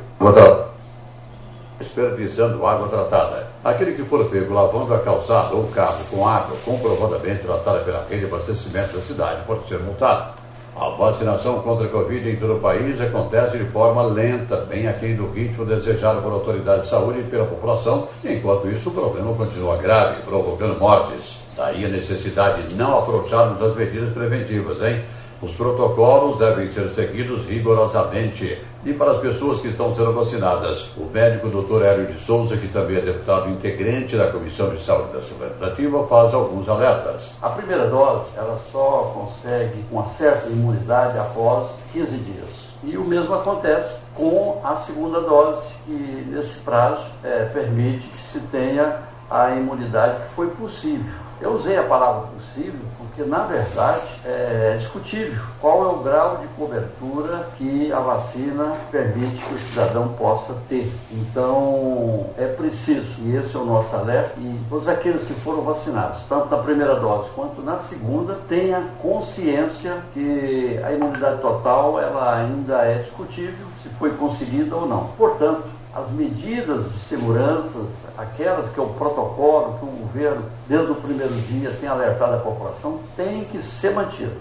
desperdiçando 1.78 2.66
água 2.66 2.88
tratada. 2.88 3.48
Aquele 3.64 3.92
que 3.92 4.02
for 4.02 4.24
pego 4.26 4.52
lavando 4.52 4.92
a 4.94 4.98
calçada 4.98 5.54
ou 5.54 5.66
carro 5.68 6.04
com 6.10 6.28
água 6.28 6.56
comprovadamente 6.64 7.42
tratada 7.44 7.80
pela 7.80 8.04
rede 8.08 8.26
de 8.26 8.26
abastecimento 8.26 8.96
da 8.96 9.02
cidade 9.02 9.42
pode 9.46 9.66
ser 9.68 9.78
multado. 9.78 10.45
A 10.78 10.90
vacinação 10.90 11.62
contra 11.62 11.86
a 11.86 11.88
Covid 11.88 12.30
em 12.30 12.36
todo 12.36 12.56
o 12.56 12.60
país 12.60 13.00
acontece 13.00 13.56
de 13.56 13.64
forma 13.64 14.02
lenta, 14.02 14.56
bem 14.56 14.86
aquém 14.86 15.16
do 15.16 15.26
ritmo 15.30 15.64
desejado 15.64 16.20
por 16.20 16.30
autoridades 16.30 16.84
de 16.84 16.90
saúde 16.90 17.20
e 17.20 17.22
pela 17.22 17.46
população, 17.46 18.06
enquanto 18.22 18.68
isso 18.68 18.90
o 18.90 18.92
problema 18.92 19.32
continua 19.34 19.78
grave, 19.78 20.20
provocando 20.20 20.78
mortes. 20.78 21.40
Daí 21.56 21.82
a 21.86 21.88
necessidade 21.88 22.64
de 22.64 22.74
não 22.74 22.98
afrouxarmos 22.98 23.62
as 23.62 23.74
medidas 23.74 24.12
preventivas, 24.12 24.82
hein? 24.82 25.00
Os 25.42 25.54
protocolos 25.54 26.38
devem 26.38 26.70
ser 26.70 26.88
seguidos 26.94 27.46
rigorosamente. 27.46 28.58
E 28.84 28.92
para 28.92 29.12
as 29.12 29.20
pessoas 29.20 29.60
que 29.60 29.68
estão 29.68 29.94
sendo 29.94 30.12
vacinadas, 30.12 30.92
o 30.96 31.10
médico 31.12 31.48
Dr. 31.48 31.84
Hélio 31.84 32.06
de 32.06 32.18
Souza, 32.20 32.56
que 32.56 32.68
também 32.68 32.98
é 32.98 33.00
deputado 33.00 33.50
integrante 33.50 34.16
da 34.16 34.30
Comissão 34.30 34.70
de 34.70 34.82
Saúde 34.82 35.12
da 35.12 35.18
Assembleia 35.18 36.06
faz 36.08 36.32
alguns 36.32 36.68
alertas. 36.68 37.34
A 37.42 37.50
primeira 37.50 37.86
dose, 37.88 38.26
ela 38.36 38.58
só 38.70 39.12
consegue 39.14 39.84
uma 39.90 40.06
certa 40.06 40.48
imunidade 40.48 41.18
após 41.18 41.70
15 41.92 42.16
dias. 42.18 42.66
E 42.84 42.96
o 42.96 43.04
mesmo 43.04 43.34
acontece 43.34 44.00
com 44.14 44.60
a 44.64 44.76
segunda 44.76 45.20
dose, 45.20 45.66
que 45.84 46.26
nesse 46.30 46.60
prazo 46.60 47.04
é, 47.24 47.44
permite 47.52 48.06
que 48.08 48.16
se 48.16 48.40
tenha 48.52 48.98
a 49.30 49.50
imunidade 49.50 50.22
que 50.26 50.34
foi 50.34 50.48
possível. 50.48 51.04
Eu 51.40 51.54
usei 51.54 51.76
a 51.76 51.82
palavra 51.82 52.28
possível 52.28 52.80
porque 53.16 53.30
na 53.30 53.44
verdade 53.44 54.06
é 54.26 54.76
discutível 54.78 55.42
qual 55.58 55.82
é 55.84 55.86
o 55.86 55.96
grau 56.00 56.36
de 56.36 56.46
cobertura 56.48 57.48
que 57.56 57.90
a 57.90 57.98
vacina 57.98 58.74
permite 58.92 59.42
que 59.42 59.54
o 59.54 59.58
cidadão 59.58 60.08
possa 60.08 60.54
ter. 60.68 60.92
Então 61.10 62.26
é 62.36 62.46
preciso, 62.46 63.22
e 63.22 63.34
esse 63.36 63.56
é 63.56 63.58
o 63.58 63.64
nosso 63.64 63.96
alerta, 63.96 64.34
e 64.38 64.60
todos 64.68 64.86
aqueles 64.86 65.24
que 65.24 65.32
foram 65.40 65.62
vacinados, 65.62 66.20
tanto 66.28 66.54
na 66.54 66.62
primeira 66.62 66.96
dose 66.96 67.30
quanto 67.34 67.62
na 67.62 67.78
segunda, 67.78 68.38
tenha 68.48 68.82
consciência 69.00 69.96
que 70.12 70.78
a 70.84 70.92
imunidade 70.92 71.40
total 71.40 71.98
ela 71.98 72.38
ainda 72.38 72.82
é 72.82 72.98
discutível 72.98 73.66
se 73.82 73.88
foi 73.98 74.10
conseguida 74.10 74.76
ou 74.76 74.86
não. 74.86 75.06
Portanto, 75.16 75.64
as 75.96 76.10
medidas 76.10 76.92
de 76.92 77.00
segurança, 77.00 77.78
aquelas 78.18 78.70
que 78.70 78.78
é 78.78 78.82
o 78.82 78.88
protocolo 78.88 79.78
que 79.78 79.84
o 79.86 79.88
governo, 79.88 80.44
desde 80.68 80.92
o 80.92 80.94
primeiro 80.94 81.32
dia, 81.32 81.70
tem 81.70 81.88
alertado 81.88 82.34
a 82.34 82.38
população, 82.38 83.00
tem 83.16 83.44
que 83.44 83.62
ser 83.62 83.94
mantido. 83.94 84.36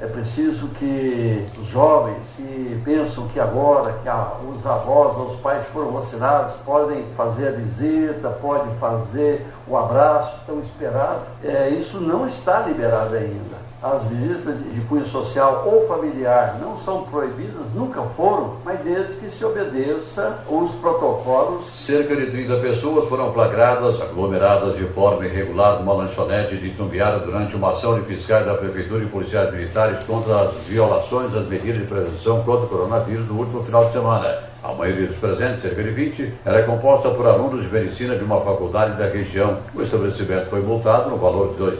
É 0.00 0.06
preciso 0.06 0.68
que 0.78 1.44
os 1.58 1.66
jovens, 1.68 2.16
se 2.34 2.80
pensam 2.84 3.28
que 3.28 3.38
agora 3.38 3.92
que 4.02 4.08
a, 4.08 4.32
os 4.48 4.66
avós 4.66 5.16
ou 5.18 5.34
os 5.34 5.40
pais 5.40 5.66
foram 5.68 5.92
vacinados, 5.92 6.54
podem 6.64 7.04
fazer 7.16 7.48
a 7.48 7.52
visita, 7.52 8.30
podem 8.40 8.74
fazer 8.80 9.46
o 9.68 9.76
abraço, 9.76 10.36
estão 10.40 10.60
esperados, 10.60 11.22
é, 11.44 11.68
isso 11.68 12.00
não 12.00 12.26
está 12.26 12.60
liberado 12.60 13.14
ainda 13.14 13.63
as 13.84 14.02
visitas 14.04 14.56
de 14.72 14.80
cunho 14.82 15.06
social 15.06 15.62
ou 15.66 15.86
familiar 15.86 16.56
não 16.58 16.80
são 16.80 17.02
proibidas, 17.02 17.74
nunca 17.74 18.00
foram, 18.16 18.56
mas 18.64 18.80
desde 18.80 19.12
que 19.16 19.28
se 19.28 19.44
obedeça 19.44 20.38
os 20.48 20.72
protocolos. 20.76 21.66
Cerca 21.74 22.16
de 22.16 22.30
30 22.30 22.56
pessoas 22.60 23.06
foram 23.10 23.30
flagradas, 23.34 24.00
aglomeradas 24.00 24.76
de 24.76 24.86
forma 24.86 25.26
irregular 25.26 25.80
numa 25.80 25.92
lanchonete 25.92 26.56
de 26.56 26.70
Tumbiara 26.70 27.18
durante 27.18 27.54
uma 27.56 27.72
ação 27.72 28.00
de 28.00 28.06
fiscais 28.06 28.46
da 28.46 28.54
Prefeitura 28.54 29.04
e 29.04 29.06
policiais 29.06 29.52
militares 29.52 30.02
contra 30.04 30.40
as 30.40 30.54
violações 30.66 31.30
das 31.30 31.46
medidas 31.46 31.82
de 31.82 31.86
prevenção 31.86 32.42
contra 32.42 32.64
o 32.64 32.68
coronavírus 32.68 33.28
no 33.28 33.38
último 33.38 33.62
final 33.64 33.84
de 33.84 33.92
semana. 33.92 34.53
A 34.64 34.72
maioria 34.72 35.08
dos 35.08 35.18
presentes, 35.18 35.60
cerca 35.60 35.82
de 35.82 35.90
20, 35.90 36.32
era 36.42 36.62
composta 36.62 37.10
por 37.10 37.26
alunos 37.26 37.66
de 37.66 37.70
medicina 37.70 38.16
de 38.16 38.24
uma 38.24 38.40
faculdade 38.40 38.96
da 38.96 39.06
região. 39.06 39.58
O 39.74 39.82
estabelecimento 39.82 40.48
foi 40.48 40.62
multado 40.62 41.10
no 41.10 41.18
valor 41.18 41.54
de 41.54 41.62
R$ 41.62 41.70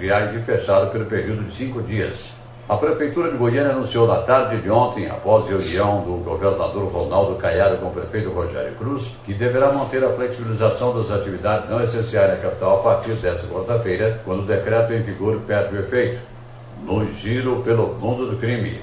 2.500 0.00 0.34
e 0.34 0.42
fechado 0.42 0.90
pelo 0.90 1.04
período 1.06 1.44
de 1.44 1.54
cinco 1.54 1.80
dias. 1.80 2.32
A 2.68 2.76
Prefeitura 2.76 3.30
de 3.30 3.36
Goiânia 3.36 3.70
anunciou 3.70 4.08
na 4.08 4.16
tarde 4.22 4.60
de 4.60 4.68
ontem, 4.68 5.08
após 5.08 5.46
reunião 5.46 6.00
do 6.00 6.24
governador 6.24 6.90
Ronaldo 6.90 7.36
Caiado 7.36 7.76
com 7.76 7.86
o 7.86 7.92
prefeito 7.92 8.30
Rogério 8.30 8.74
Cruz, 8.74 9.14
que 9.24 9.32
deverá 9.32 9.70
manter 9.70 10.02
a 10.02 10.08
flexibilização 10.08 10.98
das 10.98 11.12
atividades 11.12 11.70
não 11.70 11.80
essenciais 11.84 12.30
na 12.30 12.36
capital 12.38 12.80
a 12.80 12.82
partir 12.82 13.12
desta 13.12 13.46
quarta-feira, 13.46 14.20
quando 14.24 14.40
o 14.40 14.46
decreto 14.46 14.92
em 14.92 15.02
vigor 15.02 15.38
perde 15.46 15.76
o 15.76 15.78
efeito. 15.78 16.18
No 16.82 17.06
giro 17.12 17.62
pelo 17.62 17.94
mundo 17.94 18.26
do 18.26 18.36
crime. 18.38 18.80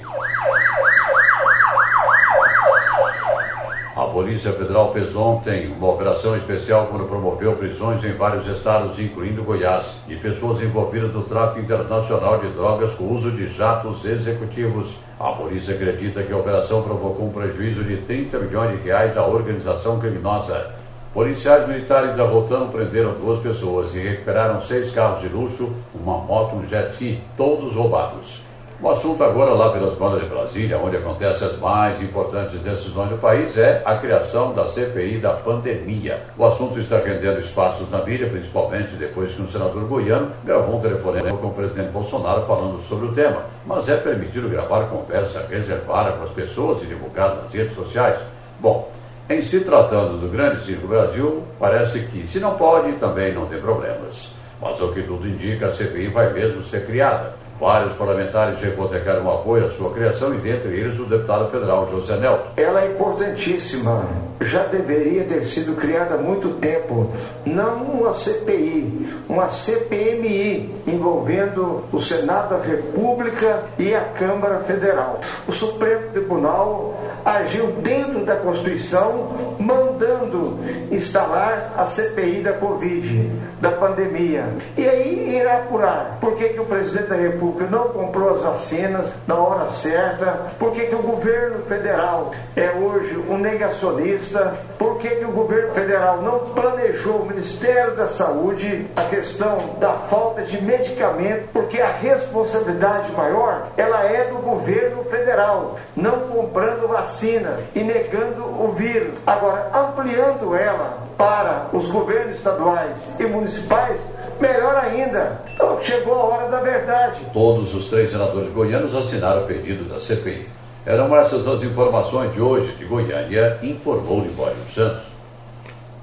Polícia 4.12 4.52
Federal 4.52 4.92
fez 4.92 5.16
ontem 5.16 5.72
uma 5.72 5.88
operação 5.88 6.36
especial 6.36 6.88
quando 6.88 7.08
promoveu 7.08 7.56
prisões 7.56 8.04
em 8.04 8.12
vários 8.12 8.46
estados, 8.46 8.98
incluindo 8.98 9.42
Goiás, 9.42 9.94
de 10.06 10.16
pessoas 10.16 10.62
envolvidas 10.62 11.14
no 11.14 11.22
tráfico 11.22 11.60
internacional 11.60 12.38
de 12.38 12.48
drogas 12.48 12.92
com 12.92 13.10
uso 13.10 13.30
de 13.30 13.48
jatos 13.48 14.04
executivos. 14.04 14.98
A 15.18 15.32
polícia 15.32 15.74
acredita 15.74 16.22
que 16.22 16.30
a 16.30 16.36
operação 16.36 16.82
provocou 16.82 17.26
um 17.26 17.32
prejuízo 17.32 17.82
de 17.84 17.96
30 18.02 18.38
milhões 18.38 18.78
de 18.78 18.86
reais 18.86 19.16
à 19.16 19.24
organização 19.24 19.98
criminosa. 19.98 20.72
Policiais 21.14 21.66
militares 21.66 22.14
da 22.14 22.24
Rotan 22.24 22.66
prenderam 22.66 23.14
duas 23.14 23.40
pessoas 23.40 23.94
e 23.94 23.98
recuperaram 23.98 24.60
seis 24.60 24.92
carros 24.92 25.22
de 25.22 25.28
luxo, 25.28 25.72
uma 25.94 26.18
moto 26.18 26.56
e 26.56 26.58
um 26.58 26.68
jet 26.68 26.90
ski, 26.90 27.22
todos 27.34 27.74
roubados. 27.74 28.51
O 28.82 28.90
assunto 28.90 29.22
agora 29.22 29.52
lá 29.52 29.70
pelas 29.70 29.96
bandas 29.96 30.22
de 30.22 30.28
Brasília, 30.28 30.76
onde 30.76 30.96
acontecem 30.96 31.46
as 31.46 31.56
mais 31.60 32.02
importantes 32.02 32.58
decisões 32.58 33.10
do 33.10 33.16
país, 33.16 33.56
é 33.56 33.80
a 33.84 33.96
criação 33.96 34.52
da 34.52 34.64
CPI 34.64 35.18
da 35.18 35.34
pandemia. 35.34 36.20
O 36.36 36.44
assunto 36.44 36.80
está 36.80 36.98
rendendo 36.98 37.40
espaços 37.40 37.88
na 37.92 38.02
mídia, 38.02 38.28
principalmente 38.28 38.96
depois 38.96 39.36
que 39.36 39.42
um 39.42 39.48
senador 39.48 39.84
goiano 39.84 40.32
gravou 40.44 40.78
um 40.78 40.80
telefonema 40.80 41.30
com 41.30 41.46
o 41.46 41.54
presidente 41.54 41.92
Bolsonaro 41.92 42.44
falando 42.44 42.82
sobre 42.82 43.06
o 43.06 43.12
tema. 43.12 43.44
Mas 43.64 43.88
é 43.88 43.98
permitido 43.98 44.48
gravar 44.48 44.88
conversa 44.88 45.46
reservada 45.48 46.16
com 46.16 46.24
as 46.24 46.30
pessoas 46.30 46.82
e 46.82 46.86
divulgar 46.86 47.36
nas 47.36 47.52
redes 47.52 47.76
sociais? 47.76 48.18
Bom, 48.58 48.90
em 49.30 49.44
se 49.44 49.60
tratando 49.60 50.20
do 50.20 50.28
Grande 50.28 50.64
Circo 50.64 50.88
Brasil, 50.88 51.44
parece 51.56 52.00
que, 52.00 52.26
se 52.26 52.40
não 52.40 52.56
pode, 52.56 52.90
também 52.94 53.32
não 53.32 53.46
tem 53.46 53.60
problemas. 53.60 54.32
Mas 54.60 54.80
o 54.80 54.92
que 54.92 55.02
tudo 55.02 55.28
indica, 55.28 55.68
a 55.68 55.72
CPI 55.72 56.08
vai 56.08 56.32
mesmo 56.32 56.64
ser 56.64 56.84
criada. 56.84 57.41
Vários 57.60 57.92
parlamentares 57.92 58.62
hipotecaram 58.62 59.30
apoio 59.30 59.66
à 59.66 59.70
sua 59.70 59.92
criação 59.92 60.34
e, 60.34 60.38
dentre 60.38 60.70
eles, 60.70 60.98
o 60.98 61.04
deputado 61.04 61.50
federal 61.50 61.88
José 61.90 62.16
Nelton. 62.16 62.46
Ela 62.56 62.82
é 62.82 62.90
importantíssima, 62.90 64.04
já 64.40 64.64
deveria 64.64 65.24
ter 65.24 65.44
sido 65.44 65.76
criada 65.76 66.16
há 66.16 66.18
muito 66.18 66.48
tempo. 66.60 67.12
Não 67.46 67.82
uma 67.84 68.14
CPI, 68.14 69.14
uma 69.28 69.48
CPMI, 69.48 70.74
envolvendo 70.86 71.84
o 71.92 72.00
Senado 72.00 72.56
da 72.56 72.64
República 72.64 73.62
e 73.78 73.94
a 73.94 74.00
Câmara 74.00 74.60
Federal. 74.60 75.20
O 75.46 75.52
Supremo 75.52 76.10
Tribunal 76.12 76.94
agiu 77.24 77.72
dentro 77.82 78.24
da 78.24 78.36
Constituição, 78.36 79.56
mandando 79.58 80.58
instalar 80.90 81.74
a 81.76 81.86
CPI 81.86 82.42
da 82.42 82.52
Covid, 82.54 83.30
da 83.60 83.70
pandemia. 83.70 84.44
E 84.76 84.88
aí 84.88 85.36
irá 85.36 85.58
apurar. 85.58 86.18
Por 86.20 86.36
que, 86.36 86.50
que 86.50 86.60
o 86.60 86.64
presidente 86.64 87.08
da 87.08 87.16
República 87.16 87.70
não 87.70 87.88
comprou 87.88 88.30
as 88.30 88.42
vacinas 88.42 89.12
na 89.26 89.36
hora 89.36 89.70
certa, 89.70 90.52
por 90.58 90.72
que, 90.72 90.86
que 90.86 90.94
o 90.94 91.02
governo 91.02 91.62
federal 91.64 92.32
é 92.56 92.70
hoje 92.72 93.16
um 93.28 93.38
negacionista, 93.38 94.56
por 94.78 94.91
que, 95.02 95.24
o 95.24 95.32
governo 95.32 95.74
federal 95.74 96.22
não 96.22 96.38
planejou 96.54 97.22
o 97.22 97.26
Ministério 97.26 97.96
da 97.96 98.06
Saúde 98.06 98.86
a 98.94 99.02
questão 99.02 99.76
da 99.80 99.92
falta 99.92 100.42
de 100.42 100.62
medicamento, 100.62 101.48
porque 101.52 101.80
a 101.80 101.90
responsabilidade 101.90 103.10
maior 103.12 103.66
ela 103.76 104.04
é 104.04 104.24
do 104.28 104.36
governo 104.36 105.04
federal, 105.04 105.78
não 105.96 106.20
comprando 106.28 106.86
vacina 106.86 107.58
e 107.74 107.80
negando 107.80 108.44
o 108.44 108.72
vírus. 108.72 109.14
Agora, 109.26 109.70
ampliando 109.74 110.54
ela 110.54 110.98
para 111.18 111.66
os 111.72 111.88
governos 111.88 112.36
estaduais 112.36 113.14
e 113.18 113.24
municipais, 113.24 113.98
melhor 114.40 114.76
ainda. 114.84 115.40
Então, 115.52 115.82
chegou 115.82 116.14
a 116.14 116.24
hora 116.24 116.48
da 116.48 116.60
verdade. 116.60 117.26
Todos 117.32 117.74
os 117.74 117.90
três 117.90 118.12
senadores 118.12 118.52
goianos 118.52 118.94
assinaram 118.94 119.42
o 119.42 119.46
pedido 119.46 119.84
da 119.92 120.00
CPI. 120.00 120.61
Eram 120.84 121.16
essas 121.16 121.46
as 121.46 121.62
informações 121.62 122.32
de 122.32 122.40
hoje 122.40 122.74
de 122.74 122.84
Goiânia, 122.84 123.56
informou 123.62 124.20
Libório 124.20 124.56
Santos. 124.68 125.04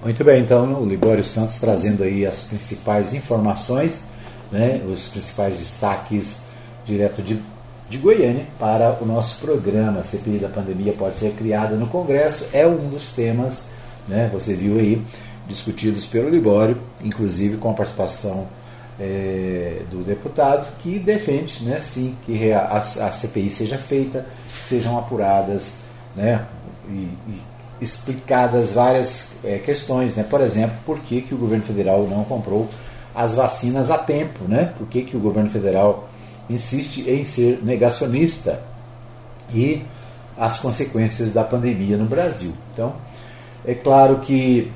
Muito 0.01 0.23
bem, 0.23 0.41
então 0.41 0.81
o 0.81 0.85
Libório 0.85 1.25
Santos 1.25 1.59
trazendo 1.59 2.01
aí 2.03 2.25
as 2.25 2.45
principais 2.45 3.13
informações, 3.13 4.03
né, 4.49 4.81
os 4.89 5.09
principais 5.09 5.57
destaques 5.57 6.43
direto 6.85 7.21
de, 7.21 7.37
de 7.89 7.97
Goiânia 7.97 8.45
para 8.57 8.97
o 9.01 9.05
nosso 9.05 9.41
programa. 9.41 9.99
A 9.99 10.03
CPI 10.03 10.37
da 10.37 10.47
pandemia 10.47 10.93
pode 10.93 11.15
ser 11.15 11.33
criada 11.33 11.75
no 11.75 11.87
Congresso, 11.87 12.47
é 12.53 12.65
um 12.65 12.89
dos 12.89 13.11
temas, 13.11 13.71
né, 14.07 14.29
você 14.31 14.53
viu 14.53 14.79
aí, 14.79 15.01
discutidos 15.45 16.05
pelo 16.07 16.29
Libório, 16.29 16.77
inclusive 17.03 17.57
com 17.57 17.69
a 17.71 17.73
participação 17.73 18.47
é, 18.99 19.81
do 19.89 20.03
deputado, 20.03 20.67
que 20.79 20.99
defende, 20.99 21.63
né, 21.63 21.79
sim, 21.79 22.15
que 22.25 22.51
a, 22.51 22.67
a 22.67 23.11
CPI 23.11 23.49
seja 23.49 23.77
feita, 23.77 24.25
sejam 24.47 24.97
apuradas 24.97 25.83
né, 26.15 26.45
e, 26.89 27.07
e 27.27 27.41
explicadas 27.81 28.73
várias 28.73 29.33
é, 29.43 29.57
questões, 29.57 30.15
né? 30.15 30.25
por 30.29 30.41
exemplo, 30.41 30.75
por 30.85 30.99
que, 30.99 31.21
que 31.21 31.33
o 31.33 31.37
governo 31.37 31.63
federal 31.63 32.05
não 32.07 32.23
comprou 32.23 32.69
as 33.15 33.35
vacinas 33.35 33.89
a 33.89 33.97
tempo, 33.97 34.43
né? 34.47 34.73
por 34.77 34.87
que, 34.87 35.03
que 35.03 35.15
o 35.15 35.19
governo 35.19 35.49
federal 35.49 36.09
insiste 36.49 37.09
em 37.09 37.23
ser 37.23 37.59
negacionista 37.63 38.61
e 39.53 39.81
as 40.37 40.59
consequências 40.59 41.33
da 41.33 41.43
pandemia 41.43 41.97
no 41.97 42.05
Brasil. 42.05 42.53
Então, 42.73 42.93
é 43.65 43.73
claro 43.73 44.19
que 44.19 44.71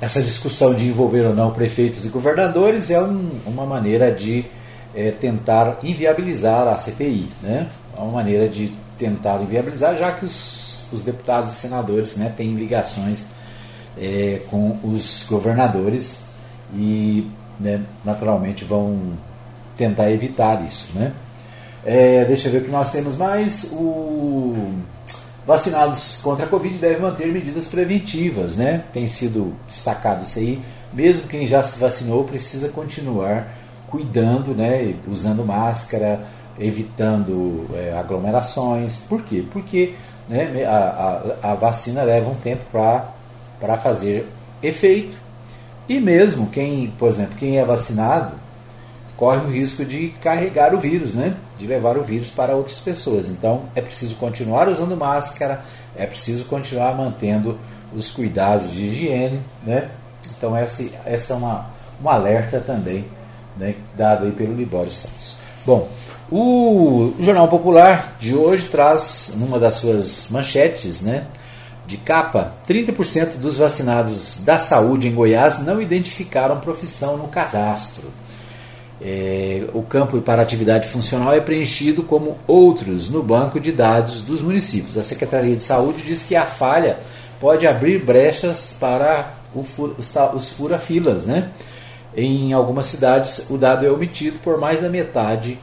essa 0.00 0.22
discussão 0.22 0.74
de 0.74 0.86
envolver 0.86 1.24
ou 1.26 1.34
não 1.34 1.52
prefeitos 1.52 2.04
e 2.04 2.08
governadores 2.08 2.90
é 2.90 3.00
um, 3.00 3.30
uma 3.46 3.64
maneira 3.64 4.12
de 4.12 4.44
é, 4.94 5.10
tentar 5.10 5.78
inviabilizar 5.82 6.68
a 6.68 6.76
CPI, 6.76 7.28
né? 7.42 7.68
É 7.96 8.00
uma 8.00 8.12
maneira 8.12 8.48
de 8.48 8.72
tentar 8.98 9.40
inviabilizar, 9.42 9.96
já 9.96 10.12
que 10.12 10.24
os, 10.24 10.86
os 10.92 11.02
deputados 11.02 11.52
e 11.52 11.56
senadores 11.56 12.16
né, 12.16 12.32
têm 12.36 12.52
ligações 12.52 13.28
é, 13.98 14.40
com 14.50 14.78
os 14.82 15.26
governadores 15.28 16.24
e 16.74 17.30
né, 17.58 17.82
naturalmente 18.04 18.64
vão 18.64 18.98
tentar 19.76 20.10
evitar 20.10 20.64
isso. 20.66 20.98
Né? 20.98 21.12
É, 21.84 22.24
deixa 22.24 22.48
eu 22.48 22.52
ver 22.52 22.58
o 22.58 22.64
que 22.64 22.70
nós 22.70 22.90
temos 22.90 23.16
mais. 23.16 23.70
O 23.72 24.72
vacinados 25.46 26.20
contra 26.22 26.44
a 26.44 26.48
Covid 26.48 26.76
devem 26.78 27.00
manter 27.00 27.28
medidas 27.28 27.68
preventivas, 27.68 28.56
né? 28.56 28.82
Tem 28.92 29.06
sido 29.06 29.54
destacado 29.68 30.24
isso 30.24 30.38
aí. 30.38 30.60
Mesmo 30.92 31.28
quem 31.28 31.46
já 31.46 31.62
se 31.62 31.78
vacinou 31.78 32.24
precisa 32.24 32.68
continuar 32.70 33.48
cuidando, 33.86 34.54
né? 34.54 34.94
Usando 35.06 35.44
máscara, 35.44 36.26
evitando 36.58 37.66
é, 37.74 37.96
aglomerações. 37.96 38.98
Por 39.08 39.22
quê? 39.22 39.44
Porque 39.52 39.94
né, 40.28 40.64
a, 40.64 41.22
a, 41.42 41.52
a 41.52 41.54
vacina 41.54 42.02
leva 42.02 42.28
um 42.28 42.34
tempo 42.34 42.64
para 42.70 43.76
fazer 43.78 44.26
efeito. 44.62 45.16
E 45.88 46.00
mesmo 46.00 46.48
quem, 46.48 46.92
por 46.98 47.08
exemplo, 47.08 47.36
quem 47.36 47.58
é 47.58 47.64
vacinado 47.64 48.34
corre 49.16 49.46
o 49.46 49.50
risco 49.50 49.84
de 49.84 50.08
carregar 50.20 50.74
o 50.74 50.80
vírus, 50.80 51.14
né? 51.14 51.36
De 51.58 51.66
levar 51.66 51.96
o 51.96 52.02
vírus 52.02 52.30
para 52.30 52.54
outras 52.54 52.78
pessoas. 52.78 53.28
Então 53.28 53.62
é 53.74 53.80
preciso 53.80 54.16
continuar 54.16 54.68
usando 54.68 54.96
máscara, 54.96 55.62
é 55.96 56.06
preciso 56.06 56.44
continuar 56.44 56.94
mantendo 56.96 57.58
os 57.94 58.10
cuidados 58.10 58.72
de 58.72 58.86
higiene. 58.86 59.40
Né? 59.64 59.88
Então 60.36 60.56
essa, 60.56 60.84
essa 61.04 61.34
é 61.34 61.36
uma, 61.36 61.70
um 62.02 62.08
alerta 62.08 62.60
também 62.60 63.04
né, 63.56 63.74
dado 63.96 64.26
aí 64.26 64.32
pelo 64.32 64.54
Libório 64.54 64.90
Santos. 64.90 65.36
Bom, 65.64 65.88
o 66.30 67.14
Jornal 67.20 67.48
Popular 67.48 68.16
de 68.18 68.34
hoje 68.34 68.66
traz, 68.66 69.32
numa 69.36 69.58
das 69.58 69.76
suas 69.76 70.28
manchetes, 70.30 71.02
né, 71.02 71.26
de 71.86 71.96
capa, 71.98 72.52
30% 72.68 73.36
dos 73.36 73.58
vacinados 73.58 74.42
da 74.44 74.58
saúde 74.58 75.06
em 75.06 75.14
Goiás 75.14 75.60
não 75.60 75.80
identificaram 75.80 76.58
profissão 76.60 77.16
no 77.16 77.28
cadastro. 77.28 78.10
É, 79.00 79.68
o 79.74 79.82
campo 79.82 80.20
para 80.22 80.40
atividade 80.40 80.88
funcional 80.88 81.34
é 81.34 81.40
preenchido 81.40 82.02
como 82.02 82.38
outros 82.46 83.10
no 83.10 83.22
banco 83.22 83.60
de 83.60 83.70
dados 83.70 84.22
dos 84.22 84.40
municípios. 84.40 84.96
A 84.96 85.02
Secretaria 85.02 85.54
de 85.54 85.62
Saúde 85.62 86.02
diz 86.02 86.22
que 86.22 86.34
a 86.34 86.46
falha 86.46 86.98
pode 87.38 87.66
abrir 87.66 88.02
brechas 88.02 88.76
para 88.80 89.34
os, 89.54 90.50
fura-filas. 90.52 91.26
Né? 91.26 91.50
Em 92.16 92.52
algumas 92.54 92.86
cidades, 92.86 93.46
o 93.50 93.58
dado 93.58 93.84
é 93.84 93.90
omitido 93.90 94.38
por 94.38 94.58
mais 94.58 94.80
da 94.80 94.88
metade 94.88 95.58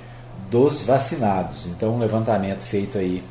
dos 0.52 0.84
vacinados. 0.84 1.65
Então, 1.65 1.96
um 1.96 2.00
levantamento 2.00 2.62
feito 2.62 3.00
aí 3.00 3.24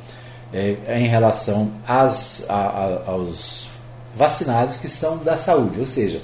é, 0.53 0.75
em 0.99 1.07
relação 1.07 1.71
às, 1.87 2.45
a, 2.49 2.53
a, 2.53 3.11
aos 3.11 3.69
vacinados 4.13 4.77
que 4.77 4.87
são 4.87 5.17
da 5.17 5.37
saúde, 5.37 5.79
ou 5.79 5.87
seja, 5.87 6.21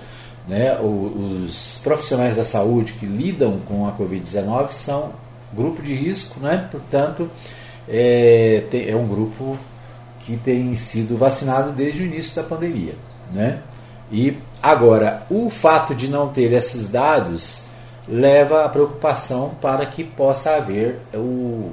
né, 0.50 0.76
os 0.82 1.80
profissionais 1.84 2.36
da 2.36 2.44
saúde 2.44 2.94
que 2.94 3.06
lidam 3.06 3.60
com 3.68 3.88
a 3.88 3.92
Covid-19 3.92 4.72
são 4.72 5.12
grupo 5.54 5.82
de 5.82 5.94
risco, 5.94 6.40
né, 6.40 6.68
portanto, 6.72 7.30
é, 7.88 8.64
é 8.88 8.96
um 8.96 9.08
grupo 9.08 9.58
que 10.22 10.38
tem 10.38 10.76
sido 10.76 11.18
vacinado 11.18 11.72
desde 11.72 12.02
o 12.02 12.06
início 12.06 12.36
da 12.36 12.48
pandemia. 12.48 12.96
Né? 13.32 13.60
E 14.12 14.38
agora, 14.62 15.24
o 15.30 15.50
fato 15.50 15.94
de 15.94 16.08
não 16.08 16.30
ter 16.30 16.52
esses 16.52 16.90
dados 16.90 17.68
leva 18.08 18.66
à 18.66 18.70
preocupação 18.70 19.52
para 19.62 19.86
que 19.86 20.04
possa 20.04 20.56
haver 20.56 21.00
o, 21.14 21.72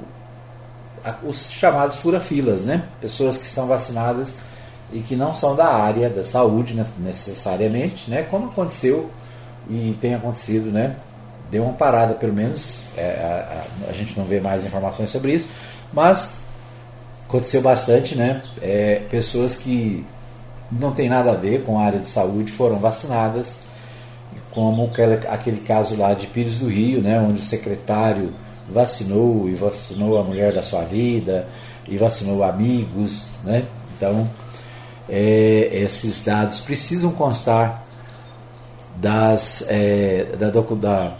os 1.23 1.51
chamados 1.51 1.97
fura-filas, 1.97 2.65
né? 2.65 2.83
pessoas 3.01 3.37
que 3.37 3.47
são 3.47 3.67
vacinadas 3.67 4.35
e 4.91 4.99
que 4.99 5.15
não 5.15 5.35
são 5.35 5.55
da 5.55 5.67
área 5.67 6.09
da 6.09 6.23
saúde 6.23 6.73
né, 6.73 6.85
necessariamente, 6.99 8.09
né, 8.09 8.23
como 8.23 8.47
aconteceu 8.47 9.09
e 9.69 9.97
tem 9.99 10.13
acontecido, 10.13 10.71
né, 10.71 10.95
deu 11.51 11.63
uma 11.63 11.73
parada 11.73 12.13
pelo 12.13 12.33
menos, 12.33 12.85
é, 12.95 13.03
a, 13.03 13.89
a, 13.89 13.93
gente 13.93 14.17
não 14.17 14.25
vê 14.25 14.39
mais 14.39 14.65
informações 14.65 15.09
sobre 15.09 15.33
isso, 15.33 15.49
mas 15.91 16.35
aconteceu 17.27 17.61
bastante, 17.61 18.15
né, 18.15 18.41
é, 18.61 19.01
pessoas 19.09 19.55
que 19.55 20.05
não 20.71 20.91
tem 20.91 21.09
nada 21.09 21.31
a 21.31 21.35
ver 21.35 21.63
com 21.63 21.79
a 21.79 21.83
área 21.83 21.99
de 21.99 22.07
saúde 22.07 22.51
foram 22.51 22.79
vacinadas, 22.79 23.59
como 24.51 24.85
aquele, 24.85 25.27
aquele 25.27 25.59
caso 25.61 25.97
lá 25.97 26.13
de 26.13 26.27
Pires 26.27 26.59
do 26.59 26.67
Rio, 26.67 27.01
né, 27.01 27.19
onde 27.19 27.41
o 27.41 27.43
secretário 27.43 28.33
vacinou 28.69 29.47
e 29.49 29.53
vacinou 29.53 30.19
a 30.19 30.23
mulher 30.23 30.53
da 30.53 30.63
sua 30.63 30.81
vida 30.81 31.47
e 31.87 31.97
vacinou 31.97 32.43
amigos, 32.43 33.31
né, 33.43 33.65
então 33.95 34.27
é, 35.09 35.69
esses 35.71 36.23
dados 36.23 36.59
precisam 36.59 37.11
constar 37.11 37.85
das, 38.95 39.65
é, 39.67 40.25
da, 40.37 40.49
da, 40.49 41.17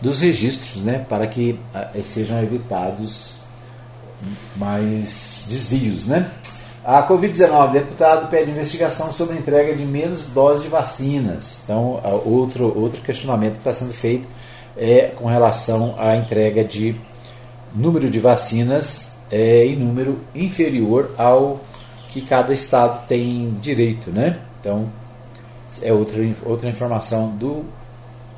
dos 0.00 0.20
registros 0.20 0.82
né, 0.82 1.04
para 1.08 1.26
que 1.26 1.58
sejam 2.02 2.42
evitados 2.42 3.40
mais 4.56 5.46
desvios. 5.48 6.06
Né? 6.06 6.30
A 6.84 7.06
Covid-19, 7.06 7.72
deputado 7.72 8.30
pede 8.30 8.50
investigação 8.50 9.12
sobre 9.12 9.36
a 9.36 9.38
entrega 9.38 9.74
de 9.74 9.84
menos 9.84 10.22
doses 10.22 10.62
de 10.62 10.68
vacinas. 10.68 11.60
Então, 11.64 12.00
outro, 12.24 12.72
outro 12.78 13.00
questionamento 13.02 13.54
que 13.54 13.58
está 13.58 13.72
sendo 13.72 13.92
feito 13.92 14.26
é 14.76 15.12
com 15.16 15.26
relação 15.26 15.94
à 15.98 16.16
entrega 16.16 16.64
de 16.64 16.94
número 17.74 18.08
de 18.08 18.18
vacinas 18.18 19.10
é, 19.30 19.66
em 19.66 19.76
número 19.76 20.18
inferior 20.34 21.10
ao 21.18 21.60
que 22.08 22.22
cada 22.22 22.52
estado 22.52 23.06
tem 23.06 23.54
direito, 23.60 24.10
né? 24.10 24.38
Então, 24.60 24.90
é 25.82 25.92
outra, 25.92 26.16
outra 26.44 26.68
informação 26.68 27.28
do 27.30 27.64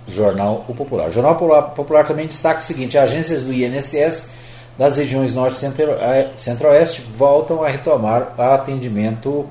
jornal 0.09 0.65
O 0.69 0.75
Popular. 0.75 1.09
O 1.09 1.13
Jornal 1.13 1.37
Popular 1.37 2.07
também 2.07 2.27
destaca 2.27 2.61
o 2.61 2.65
seguinte: 2.65 2.99
agências 2.99 3.45
do 3.45 3.53
INSS 3.53 4.31
das 4.77 4.97
regiões 4.97 5.35
Norte 5.35 5.63
e 5.63 5.83
eh, 5.83 6.31
Centro-Oeste 6.35 7.03
voltam 7.17 7.63
a 7.63 7.69
retomar 7.69 8.35
o 8.37 8.43
atendimento 8.43 9.47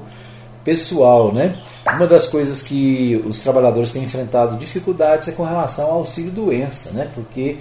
pessoal, 0.64 1.32
né? 1.32 1.56
Uma 1.88 2.08
das 2.08 2.28
coisas 2.28 2.62
que 2.62 3.24
os 3.28 3.40
trabalhadores 3.42 3.92
têm 3.92 4.04
enfrentado 4.04 4.58
dificuldades 4.58 5.28
é 5.28 5.32
com 5.32 5.44
relação 5.44 5.86
ao 5.86 5.98
auxílio 6.00 6.32
doença, 6.32 6.92
né? 6.92 7.08
Porque 7.14 7.58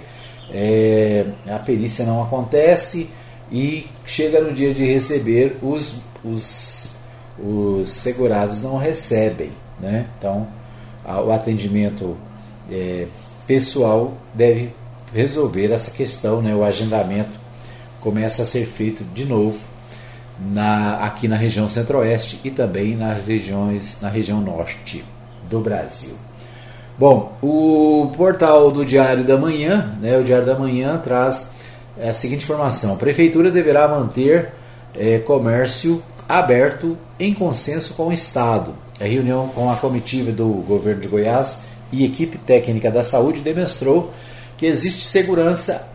é, 0.51 1.25
a 1.47 1.59
perícia 1.59 2.05
não 2.05 2.23
acontece 2.23 3.09
e 3.51 3.87
chega 4.05 4.41
no 4.41 4.51
dia 4.51 4.73
de 4.73 4.85
receber 4.85 5.57
os 5.61 6.08
os, 6.23 6.91
os 7.37 7.89
segurados 7.89 8.63
não 8.63 8.77
recebem. 8.77 9.51
Né? 9.79 10.05
Então, 10.17 10.47
a, 11.05 11.21
o 11.21 11.31
atendimento 11.31 12.17
é, 12.69 13.07
pessoal 13.47 14.13
deve 14.33 14.71
resolver 15.13 15.71
essa 15.71 15.91
questão, 15.91 16.41
né? 16.41 16.53
o 16.53 16.63
agendamento 16.63 17.39
começa 18.01 18.43
a 18.43 18.45
ser 18.45 18.65
feito 18.65 19.03
de 19.13 19.25
novo 19.25 19.59
na, 20.39 21.03
aqui 21.03 21.27
na 21.27 21.35
região 21.35 21.67
centro-oeste 21.67 22.39
e 22.43 22.51
também 22.51 22.95
nas 22.95 23.27
regiões, 23.27 23.97
na 24.01 24.09
região 24.09 24.39
norte 24.39 25.03
do 25.49 25.59
Brasil. 25.59 26.13
Bom, 26.97 27.33
o 27.41 28.11
portal 28.15 28.71
do 28.71 28.85
Diário 28.85 29.23
da 29.23 29.37
Manhã, 29.37 29.97
né, 30.01 30.17
o 30.17 30.23
Diário 30.23 30.45
da 30.45 30.57
Manhã 30.57 30.97
traz 30.97 31.51
a 32.01 32.13
seguinte 32.13 32.43
informação: 32.43 32.93
a 32.93 32.97
prefeitura 32.97 33.49
deverá 33.49 33.87
manter 33.87 34.51
é, 34.95 35.19
comércio 35.19 36.03
aberto 36.27 36.97
em 37.19 37.33
consenso 37.33 37.95
com 37.95 38.07
o 38.07 38.13
Estado. 38.13 38.73
A 38.99 39.05
reunião 39.05 39.47
com 39.49 39.71
a 39.71 39.75
comitiva 39.75 40.31
do 40.31 40.47
governo 40.47 41.01
de 41.01 41.07
Goiás 41.07 41.63
e 41.91 42.05
equipe 42.05 42.37
técnica 42.37 42.91
da 42.91 43.03
saúde 43.03 43.41
demonstrou 43.41 44.13
que 44.57 44.65
existe 44.65 45.01
segurança 45.01 45.87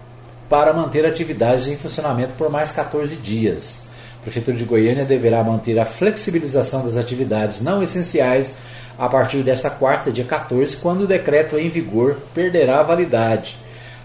para 0.49 0.73
manter 0.73 1.05
atividades 1.07 1.69
em 1.69 1.77
funcionamento 1.77 2.33
por 2.37 2.51
mais 2.51 2.73
14 2.73 3.17
dias. 3.17 3.89
A 4.19 4.23
Prefeitura 4.23 4.57
de 4.57 4.65
Goiânia 4.65 5.05
deverá 5.05 5.45
manter 5.45 5.79
a 5.79 5.85
flexibilização 5.85 6.83
das 6.83 6.97
atividades 6.97 7.61
não 7.61 7.83
essenciais 7.83 8.53
a 8.99 9.09
partir 9.09 9.43
desta 9.43 9.71
quarta, 9.71 10.11
dia 10.11 10.25
14, 10.25 10.77
quando 10.79 11.03
o 11.03 11.07
decreto 11.07 11.59
em 11.59 11.69
vigor 11.69 12.17
perderá 12.33 12.81
a 12.81 12.85
validade. 12.85 13.57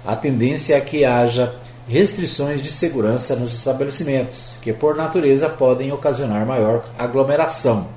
A 0.06 0.16
tendência 0.16 0.76
é 0.76 0.82
que 0.82 1.06
haja 1.06 1.54
restrições 1.90 2.62
de 2.62 2.72
segurança 2.72 3.36
nos 3.36 3.52
estabelecimentos, 3.52 4.58
que 4.62 4.72
por 4.72 4.96
natureza 4.96 5.50
podem 5.50 5.92
ocasionar 5.92 6.46
maior 6.46 6.86
aglomeração. 7.00 7.88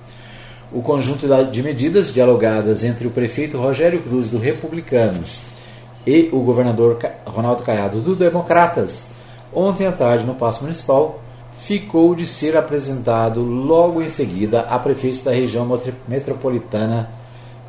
O 0.73 0.81
conjunto 0.81 1.27
de 1.51 1.63
medidas 1.63 2.15
dialogadas 2.15 2.83
entre 2.85 3.07
o 3.07 3.11
prefeito 3.11 3.59
Rogério 3.59 4.01
Cruz 4.01 4.31
do 4.31 4.39
Republicanos 4.39 5.43
e 6.07 6.31
o 6.33 6.41
governador 6.41 6.99
Ronaldo 7.27 7.63
Caiado 7.63 8.01
do 8.01 8.17
Democratas, 8.17 9.11
ontem 9.53 9.87
à 9.87 9.93
tarde 9.93 10.25
no 10.25 10.37
Paço 10.37 10.63
Municipal, 10.63 11.23
ficou 11.53 12.15
de 12.15 12.27
ser 12.27 12.57
apresentado 12.57 13.43
logo 13.43 14.01
em 14.01 14.09
seguida 14.09 14.61
a 14.63 14.79
prefeito 14.79 15.23
da 15.23 15.33
região 15.33 15.69
metropolitana 16.09 17.11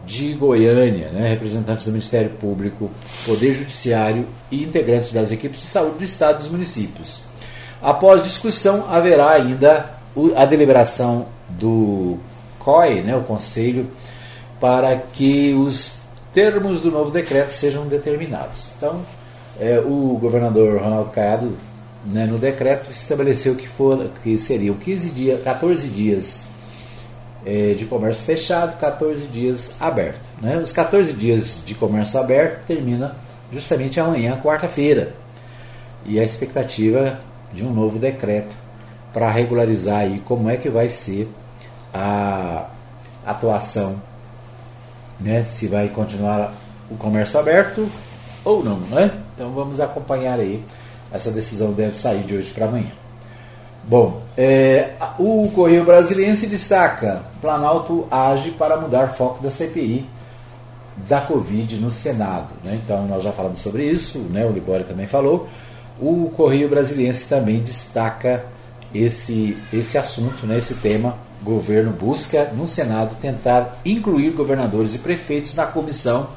de 0.05 0.33
Goiânia, 0.33 1.09
né, 1.09 1.29
representantes 1.29 1.85
do 1.85 1.91
Ministério 1.91 2.29
Público, 2.31 2.91
Poder 3.25 3.51
Judiciário 3.53 4.25
e 4.51 4.63
integrantes 4.63 5.13
das 5.13 5.31
equipes 5.31 5.61
de 5.61 5.65
saúde 5.65 5.99
do 5.99 6.03
Estado 6.03 6.35
e 6.35 6.39
dos 6.39 6.49
municípios. 6.49 7.23
Após 7.81 8.23
discussão, 8.23 8.85
haverá 8.89 9.31
ainda 9.31 9.89
a 10.35 10.45
deliberação 10.45 11.25
do 11.49 12.17
COI, 12.59 13.01
né, 13.01 13.15
o 13.15 13.23
Conselho, 13.23 13.87
para 14.59 14.95
que 14.97 15.53
os 15.53 15.99
termos 16.31 16.81
do 16.81 16.91
novo 16.91 17.11
decreto 17.11 17.51
sejam 17.51 17.85
determinados. 17.87 18.71
Então, 18.77 19.01
é, 19.59 19.79
o 19.79 20.17
governador 20.19 20.81
Ronaldo 20.81 21.11
Caiado, 21.11 21.51
né, 22.05 22.25
no 22.25 22.37
decreto, 22.37 22.91
estabeleceu 22.91 23.55
que, 23.55 23.67
for, 23.67 24.09
que 24.23 24.37
seriam 24.37 24.75
15 24.75 25.09
dias, 25.09 25.43
14 25.43 25.87
dias 25.89 26.52
é, 27.45 27.73
de 27.73 27.85
comércio 27.85 28.23
fechado, 28.23 28.77
14 28.77 29.27
dias 29.27 29.75
aberto. 29.79 30.19
Né? 30.41 30.57
Os 30.57 30.71
14 30.71 31.13
dias 31.13 31.61
de 31.65 31.75
comércio 31.75 32.19
aberto 32.19 32.65
termina 32.65 33.15
justamente 33.51 33.99
amanhã, 33.99 34.39
quarta-feira. 34.41 35.13
E 36.05 36.19
a 36.19 36.23
expectativa 36.23 37.19
de 37.53 37.63
um 37.65 37.71
novo 37.71 37.99
decreto 37.99 38.53
para 39.13 39.29
regularizar 39.29 39.99
aí 39.99 40.19
como 40.19 40.49
é 40.49 40.57
que 40.57 40.69
vai 40.69 40.89
ser 40.89 41.29
a 41.93 42.67
atuação, 43.25 44.01
né? 45.19 45.43
se 45.43 45.67
vai 45.67 45.87
continuar 45.87 46.53
o 46.89 46.95
comércio 46.95 47.39
aberto 47.39 47.87
ou 48.43 48.63
não. 48.63 48.79
Né? 48.79 49.11
Então 49.35 49.51
vamos 49.51 49.79
acompanhar 49.79 50.39
aí. 50.39 50.63
Essa 51.11 51.29
decisão 51.29 51.71
deve 51.73 51.95
sair 51.95 52.23
de 52.23 52.35
hoje 52.35 52.51
para 52.51 52.65
amanhã. 52.65 53.02
Bom, 53.85 54.21
é, 54.37 54.91
o 55.19 55.49
Correio 55.53 55.83
Brasiliense 55.83 56.47
destaca: 56.47 57.21
Planalto 57.41 58.07
age 58.09 58.51
para 58.51 58.77
mudar 58.77 59.09
foco 59.09 59.43
da 59.43 59.51
CPI 59.51 60.07
da 61.07 61.21
Covid 61.21 61.77
no 61.77 61.91
Senado. 61.91 62.53
Né? 62.63 62.79
Então, 62.83 63.05
nós 63.07 63.23
já 63.23 63.31
falamos 63.31 63.59
sobre 63.59 63.83
isso, 63.85 64.19
né? 64.29 64.45
o 64.45 64.51
Libório 64.51 64.85
também 64.85 65.07
falou. 65.07 65.47
O 65.99 66.31
Correio 66.35 66.69
Brasiliense 66.69 67.27
também 67.27 67.61
destaca 67.61 68.45
esse, 68.93 69.57
esse 69.71 69.97
assunto, 69.97 70.45
né? 70.45 70.57
esse 70.57 70.75
tema. 70.75 71.15
Governo 71.41 71.91
busca 71.91 72.51
no 72.53 72.65
Senado 72.65 73.17
tentar 73.19 73.77
incluir 73.83 74.31
governadores 74.31 74.95
e 74.95 74.99
prefeitos 74.99 75.55
na 75.55 75.65
comissão 75.65 76.29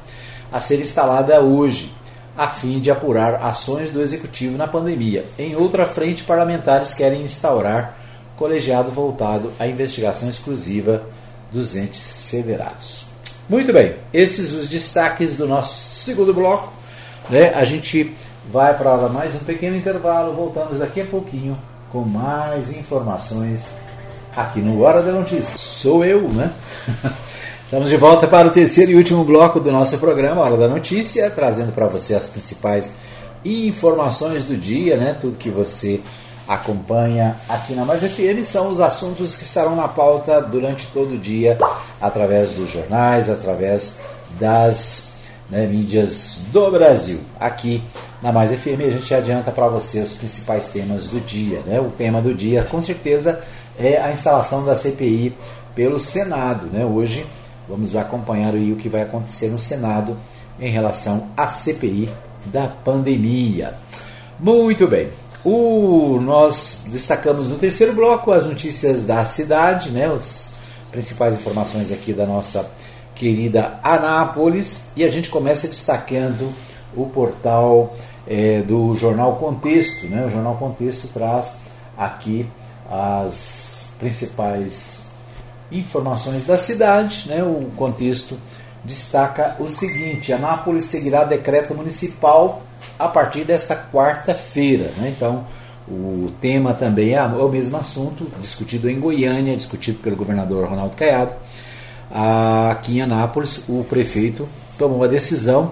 a 0.51 0.59
ser 0.59 0.81
instalada 0.81 1.39
hoje, 1.41 1.93
a 2.37 2.47
fim 2.47 2.79
de 2.79 2.91
apurar 2.91 3.43
ações 3.43 3.89
do 3.89 4.01
executivo 4.01 4.57
na 4.57 4.67
pandemia. 4.67 5.25
Em 5.39 5.55
outra 5.55 5.85
frente, 5.85 6.23
parlamentares 6.23 6.93
querem 6.93 7.23
instaurar 7.23 7.97
colegiado 8.35 8.91
voltado 8.91 9.51
à 9.59 9.65
investigação 9.65 10.29
exclusiva 10.29 11.01
dos 11.51 11.75
entes 11.75 12.27
federados. 12.29 13.07
Muito 13.49 13.73
bem, 13.73 13.95
esses 14.13 14.53
os 14.53 14.67
destaques 14.67 15.35
do 15.35 15.47
nosso 15.47 15.73
segundo 15.75 16.33
bloco. 16.33 16.71
Né? 17.29 17.53
A 17.55 17.63
gente 17.63 18.15
vai 18.51 18.77
para 18.77 19.09
mais 19.09 19.33
um 19.33 19.39
pequeno 19.39 19.75
intervalo, 19.75 20.33
voltamos 20.33 20.79
daqui 20.79 21.01
a 21.01 21.05
pouquinho 21.05 21.57
com 21.91 22.01
mais 22.01 22.71
informações 22.71 23.73
aqui 24.35 24.59
no 24.59 24.81
Hora 24.83 25.01
da 25.01 25.11
Notícia. 25.11 25.57
Sou 25.57 26.05
eu, 26.05 26.29
né? 26.29 26.51
Estamos 27.67 27.89
de 27.89 27.97
volta 27.97 28.25
para 28.29 28.47
o 28.47 28.51
terceiro 28.51 28.93
e 28.93 28.95
último 28.95 29.25
bloco 29.25 29.59
do 29.59 29.69
nosso 29.73 29.97
programa, 29.97 30.39
Hora 30.39 30.55
da 30.55 30.69
Notícia, 30.69 31.29
trazendo 31.29 31.73
para 31.73 31.85
você 31.85 32.15
as 32.15 32.29
principais 32.29 32.93
informações 33.43 34.45
do 34.45 34.55
dia, 34.55 34.95
né? 34.95 35.17
Tudo 35.19 35.37
que 35.37 35.49
você 35.49 35.99
acompanha 36.47 37.35
aqui 37.49 37.73
na 37.73 37.83
Mais 37.83 38.01
FM 38.01 38.41
são 38.41 38.71
os 38.71 38.79
assuntos 38.79 39.35
que 39.35 39.43
estarão 39.43 39.75
na 39.75 39.89
pauta 39.89 40.41
durante 40.41 40.87
todo 40.93 41.15
o 41.15 41.17
dia, 41.17 41.57
através 41.99 42.53
dos 42.53 42.69
jornais, 42.69 43.29
através 43.29 43.99
das 44.39 45.15
né, 45.49 45.65
mídias 45.65 46.43
do 46.53 46.71
Brasil. 46.71 47.19
Aqui 47.37 47.83
na 48.21 48.31
Mais 48.31 48.49
FM 48.49 48.79
a 48.87 48.91
gente 48.91 49.13
adianta 49.13 49.51
para 49.51 49.67
você 49.67 49.99
os 49.99 50.13
principais 50.13 50.69
temas 50.69 51.09
do 51.09 51.19
dia. 51.19 51.59
Né? 51.65 51.81
O 51.81 51.91
tema 51.91 52.21
do 52.21 52.33
dia, 52.33 52.63
com 52.63 52.81
certeza, 52.81 53.41
é 53.77 53.97
a 53.97 54.09
instalação 54.13 54.63
da 54.63 54.73
CPI 54.73 55.35
pelo 55.75 55.99
Senado. 55.99 56.67
Né? 56.67 56.85
Hoje 56.85 57.25
vamos 57.67 57.95
acompanhar 57.95 58.53
o 58.53 58.75
que 58.75 58.89
vai 58.89 59.01
acontecer 59.01 59.49
no 59.49 59.59
Senado 59.59 60.17
em 60.59 60.69
relação 60.69 61.29
à 61.35 61.47
CPI 61.47 62.09
da 62.45 62.67
pandemia. 62.67 63.73
Muito 64.39 64.87
bem. 64.87 65.09
O, 65.43 66.19
nós 66.21 66.83
destacamos 66.87 67.49
no 67.49 67.57
terceiro 67.57 67.93
bloco 67.93 68.31
as 68.31 68.47
notícias 68.47 69.05
da 69.05 69.23
cidade, 69.25 69.91
né, 69.91 70.05
as 70.13 70.53
principais 70.91 71.35
informações 71.35 71.91
aqui 71.91 72.13
da 72.13 72.25
nossa 72.25 72.69
querida 73.15 73.79
Anápolis, 73.83 74.89
e 74.95 75.03
a 75.03 75.11
gente 75.11 75.29
começa 75.29 75.67
destacando 75.67 76.51
o 76.95 77.05
portal 77.05 77.95
é, 78.27 78.61
do 78.61 78.93
Jornal 78.95 79.37
Contexto. 79.37 80.07
Né? 80.07 80.25
O 80.25 80.29
Jornal 80.29 80.55
Contexto 80.55 81.07
traz 81.09 81.61
aqui 81.97 82.45
as 82.89 83.85
principais 83.99 85.06
informações 85.71 86.45
da 86.45 86.57
cidade. 86.57 87.29
Né? 87.29 87.43
O 87.43 87.69
contexto 87.75 88.37
destaca 88.83 89.55
o 89.59 89.67
seguinte: 89.67 90.33
Anápolis 90.33 90.85
seguirá 90.85 91.23
decreto 91.23 91.73
municipal 91.75 92.61
a 92.97 93.07
partir 93.07 93.43
desta 93.43 93.75
quarta-feira. 93.75 94.91
Né? 94.97 95.13
Então, 95.15 95.45
o 95.87 96.31
tema 96.41 96.73
também 96.73 97.13
é 97.13 97.23
o 97.23 97.47
mesmo 97.47 97.77
assunto, 97.77 98.29
discutido 98.41 98.89
em 98.89 98.99
Goiânia, 98.99 99.55
discutido 99.55 99.99
pelo 99.99 100.15
governador 100.15 100.67
Ronaldo 100.67 100.95
Caiado. 100.95 101.33
Aqui 102.69 102.97
em 102.97 103.01
Anápolis, 103.01 103.65
o 103.69 103.85
prefeito 103.85 104.47
tomou 104.77 105.03
a 105.03 105.07
decisão, 105.07 105.71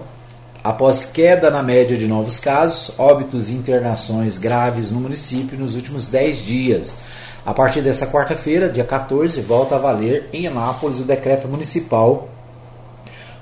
após 0.64 1.06
queda 1.06 1.50
na 1.50 1.62
média 1.62 1.96
de 1.96 2.06
novos 2.06 2.38
casos, 2.38 2.92
óbitos 2.98 3.50
e 3.50 3.54
internações 3.54 4.38
graves 4.38 4.90
no 4.90 5.00
município 5.00 5.58
nos 5.58 5.74
últimos 5.74 6.06
10 6.06 6.44
dias. 6.44 6.98
A 7.46 7.54
partir 7.54 7.80
desta 7.80 8.08
quarta-feira, 8.08 8.68
dia 8.68 8.82
14, 8.82 9.40
volta 9.42 9.76
a 9.76 9.78
valer 9.78 10.28
em 10.32 10.48
Anápolis 10.48 10.98
o 10.98 11.04
decreto 11.04 11.46
municipal 11.46 12.28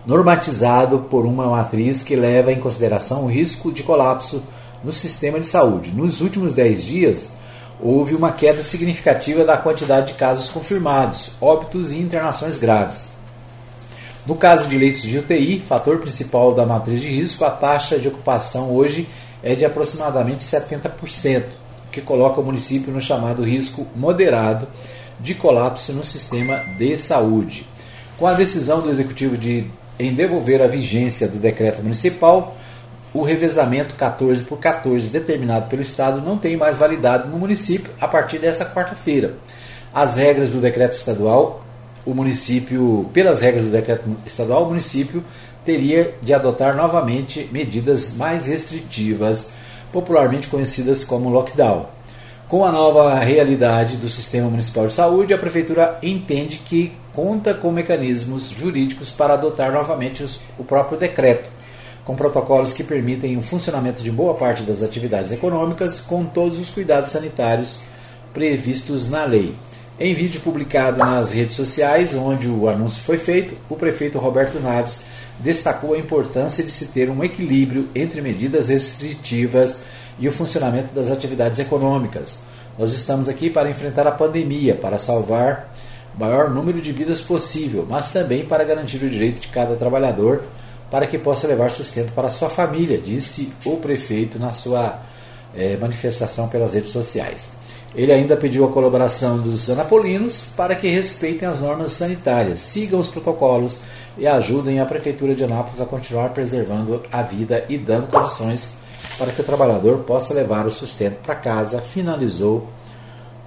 normatizado 0.04 1.06
por 1.10 1.24
uma 1.24 1.46
matriz 1.46 2.02
que 2.02 2.14
leva 2.14 2.52
em 2.52 2.60
consideração 2.60 3.24
o 3.24 3.28
risco 3.28 3.72
de 3.72 3.82
colapso 3.82 4.42
no 4.84 4.92
sistema 4.92 5.40
de 5.40 5.46
saúde. 5.46 5.90
Nos 5.92 6.20
últimos 6.20 6.52
10 6.52 6.84
dias, 6.84 7.32
houve 7.80 8.14
uma 8.14 8.30
queda 8.30 8.62
significativa 8.62 9.42
da 9.42 9.56
quantidade 9.56 10.08
de 10.08 10.18
casos 10.18 10.50
confirmados, 10.50 11.32
óbitos 11.40 11.90
e 11.92 11.96
internações 11.96 12.58
graves. 12.58 13.06
No 14.26 14.34
caso 14.34 14.68
de 14.68 14.76
leitos 14.76 15.00
de 15.00 15.16
UTI, 15.16 15.64
fator 15.66 15.96
principal 15.96 16.52
da 16.52 16.66
matriz 16.66 17.00
de 17.00 17.08
risco, 17.08 17.42
a 17.42 17.50
taxa 17.50 17.98
de 17.98 18.08
ocupação 18.08 18.70
hoje 18.70 19.08
é 19.42 19.54
de 19.54 19.64
aproximadamente 19.64 20.44
70%, 20.44 21.44
o 21.63 21.63
que 21.94 22.00
coloca 22.00 22.40
o 22.40 22.44
município 22.44 22.92
no 22.92 23.00
chamado 23.00 23.44
risco 23.44 23.86
moderado 23.94 24.66
de 25.20 25.32
colapso 25.32 25.92
no 25.92 26.02
sistema 26.02 26.56
de 26.76 26.96
saúde. 26.96 27.64
Com 28.18 28.26
a 28.26 28.34
decisão 28.34 28.80
do 28.80 28.90
executivo 28.90 29.36
de 29.36 29.64
em 29.96 30.12
devolver 30.12 30.60
a 30.60 30.66
vigência 30.66 31.28
do 31.28 31.38
decreto 31.38 31.80
municipal, 31.80 32.56
o 33.12 33.22
revezamento 33.22 33.94
14 33.94 34.42
por 34.42 34.58
14 34.58 35.08
determinado 35.08 35.68
pelo 35.70 35.82
Estado 35.82 36.20
não 36.20 36.36
tem 36.36 36.56
mais 36.56 36.78
validade 36.78 37.28
no 37.28 37.38
município 37.38 37.92
a 38.00 38.08
partir 38.08 38.38
desta 38.38 38.64
quarta-feira. 38.64 39.34
As 39.94 40.16
regras 40.16 40.50
do 40.50 40.60
decreto 40.60 40.96
estadual, 40.96 41.64
o 42.04 42.12
município, 42.12 43.08
pelas 43.12 43.40
regras 43.40 43.66
do 43.66 43.70
decreto 43.70 44.04
estadual, 44.26 44.64
o 44.64 44.68
município 44.68 45.22
teria 45.64 46.12
de 46.20 46.34
adotar 46.34 46.74
novamente 46.74 47.48
medidas 47.52 48.14
mais 48.14 48.46
restritivas, 48.46 49.54
popularmente 49.94 50.48
conhecidas 50.48 51.04
como 51.04 51.30
lockdown. 51.30 51.86
Com 52.48 52.64
a 52.64 52.72
nova 52.72 53.16
realidade 53.20 53.96
do 53.96 54.08
sistema 54.08 54.50
municipal 54.50 54.88
de 54.88 54.92
saúde, 54.92 55.32
a 55.32 55.38
prefeitura 55.38 55.96
entende 56.02 56.58
que 56.58 56.92
conta 57.12 57.54
com 57.54 57.70
mecanismos 57.70 58.50
jurídicos 58.50 59.12
para 59.12 59.34
adotar 59.34 59.72
novamente 59.72 60.24
os, 60.24 60.40
o 60.58 60.64
próprio 60.64 60.98
decreto, 60.98 61.48
com 62.04 62.16
protocolos 62.16 62.72
que 62.72 62.82
permitem 62.82 63.36
o 63.36 63.42
funcionamento 63.42 64.02
de 64.02 64.10
boa 64.10 64.34
parte 64.34 64.64
das 64.64 64.82
atividades 64.82 65.30
econômicas 65.30 66.00
com 66.00 66.24
todos 66.24 66.58
os 66.58 66.70
cuidados 66.70 67.12
sanitários 67.12 67.82
previstos 68.34 69.08
na 69.08 69.24
lei. 69.24 69.54
Em 69.98 70.12
vídeo 70.12 70.40
publicado 70.40 70.98
nas 70.98 71.30
redes 71.30 71.54
sociais, 71.54 72.14
onde 72.14 72.48
o 72.48 72.68
anúncio 72.68 73.00
foi 73.00 73.16
feito, 73.16 73.56
o 73.70 73.76
prefeito 73.76 74.18
Roberto 74.18 74.58
Naves 74.58 75.02
destacou 75.40 75.94
a 75.94 75.98
importância 75.98 76.62
de 76.64 76.70
se 76.70 76.86
ter 76.88 77.10
um 77.10 77.22
equilíbrio 77.22 77.88
entre 77.94 78.20
medidas 78.20 78.68
restritivas 78.68 79.82
e 80.18 80.28
o 80.28 80.32
funcionamento 80.32 80.94
das 80.94 81.10
atividades 81.10 81.58
econômicas. 81.58 82.40
Nós 82.78 82.92
estamos 82.92 83.28
aqui 83.28 83.50
para 83.50 83.70
enfrentar 83.70 84.06
a 84.06 84.12
pandemia, 84.12 84.74
para 84.74 84.98
salvar 84.98 85.72
maior 86.18 86.50
número 86.50 86.80
de 86.80 86.92
vidas 86.92 87.20
possível, 87.20 87.86
mas 87.88 88.12
também 88.12 88.44
para 88.44 88.64
garantir 88.64 89.02
o 89.02 89.10
direito 89.10 89.40
de 89.40 89.48
cada 89.48 89.74
trabalhador 89.76 90.42
para 90.90 91.06
que 91.06 91.18
possa 91.18 91.48
levar 91.48 91.70
sustento 91.70 92.12
para 92.12 92.30
sua 92.30 92.48
família, 92.48 92.98
disse 92.98 93.52
o 93.64 93.78
prefeito 93.78 94.38
na 94.38 94.52
sua 94.52 95.00
é, 95.56 95.76
manifestação 95.76 96.48
pelas 96.48 96.74
redes 96.74 96.90
sociais. 96.90 97.54
Ele 97.96 98.12
ainda 98.12 98.36
pediu 98.36 98.64
a 98.64 98.72
colaboração 98.72 99.40
dos 99.40 99.70
anapolinos 99.70 100.48
para 100.56 100.74
que 100.74 100.88
respeitem 100.88 101.48
as 101.48 101.60
normas 101.60 101.92
sanitárias, 101.92 102.58
sigam 102.58 102.98
os 102.98 103.08
protocolos 103.08 103.78
e 104.16 104.26
ajudem 104.26 104.80
a 104.80 104.86
Prefeitura 104.86 105.34
de 105.34 105.44
Anápolis 105.44 105.80
a 105.80 105.86
continuar 105.86 106.30
preservando 106.30 107.02
a 107.10 107.22
vida 107.22 107.64
e 107.68 107.76
dando 107.76 108.06
condições 108.08 108.74
para 109.18 109.32
que 109.32 109.40
o 109.40 109.44
trabalhador 109.44 109.98
possa 109.98 110.34
levar 110.34 110.66
o 110.66 110.70
sustento 110.70 111.20
para 111.22 111.34
casa, 111.34 111.80
finalizou 111.80 112.68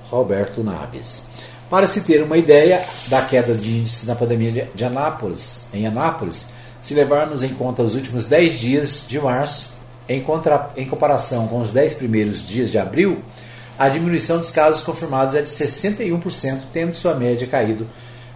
Roberto 0.10 0.64
Naves. 0.64 1.28
Para 1.70 1.86
se 1.86 2.02
ter 2.02 2.24
uma 2.24 2.38
ideia 2.38 2.82
da 3.08 3.22
queda 3.22 3.54
de 3.54 3.78
índice 3.78 4.08
na 4.08 4.16
pandemia 4.16 4.70
de 4.74 4.86
Anápolis, 4.86 5.68
em 5.74 5.86
Anápolis, 5.86 6.48
se 6.82 6.94
levarmos 6.94 7.44
em 7.44 7.54
conta 7.54 7.84
os 7.84 7.96
últimos 7.96 8.26
10 8.26 8.60
dias 8.60 9.06
de 9.08 9.20
março, 9.20 9.72
em, 10.08 10.22
contra, 10.22 10.70
em 10.78 10.88
comparação 10.88 11.48
com 11.48 11.60
os 11.60 11.74
10 11.74 11.96
primeiros 11.96 12.48
dias 12.48 12.72
de 12.72 12.78
abril, 12.78 13.20
a 13.78 13.90
diminuição 13.90 14.38
dos 14.38 14.50
casos 14.50 14.82
confirmados 14.82 15.36
é 15.36 15.42
de 15.42 15.50
61%, 15.50 16.62
tendo 16.72 16.96
sua 16.96 17.14
média 17.16 17.46
caído 17.46 17.86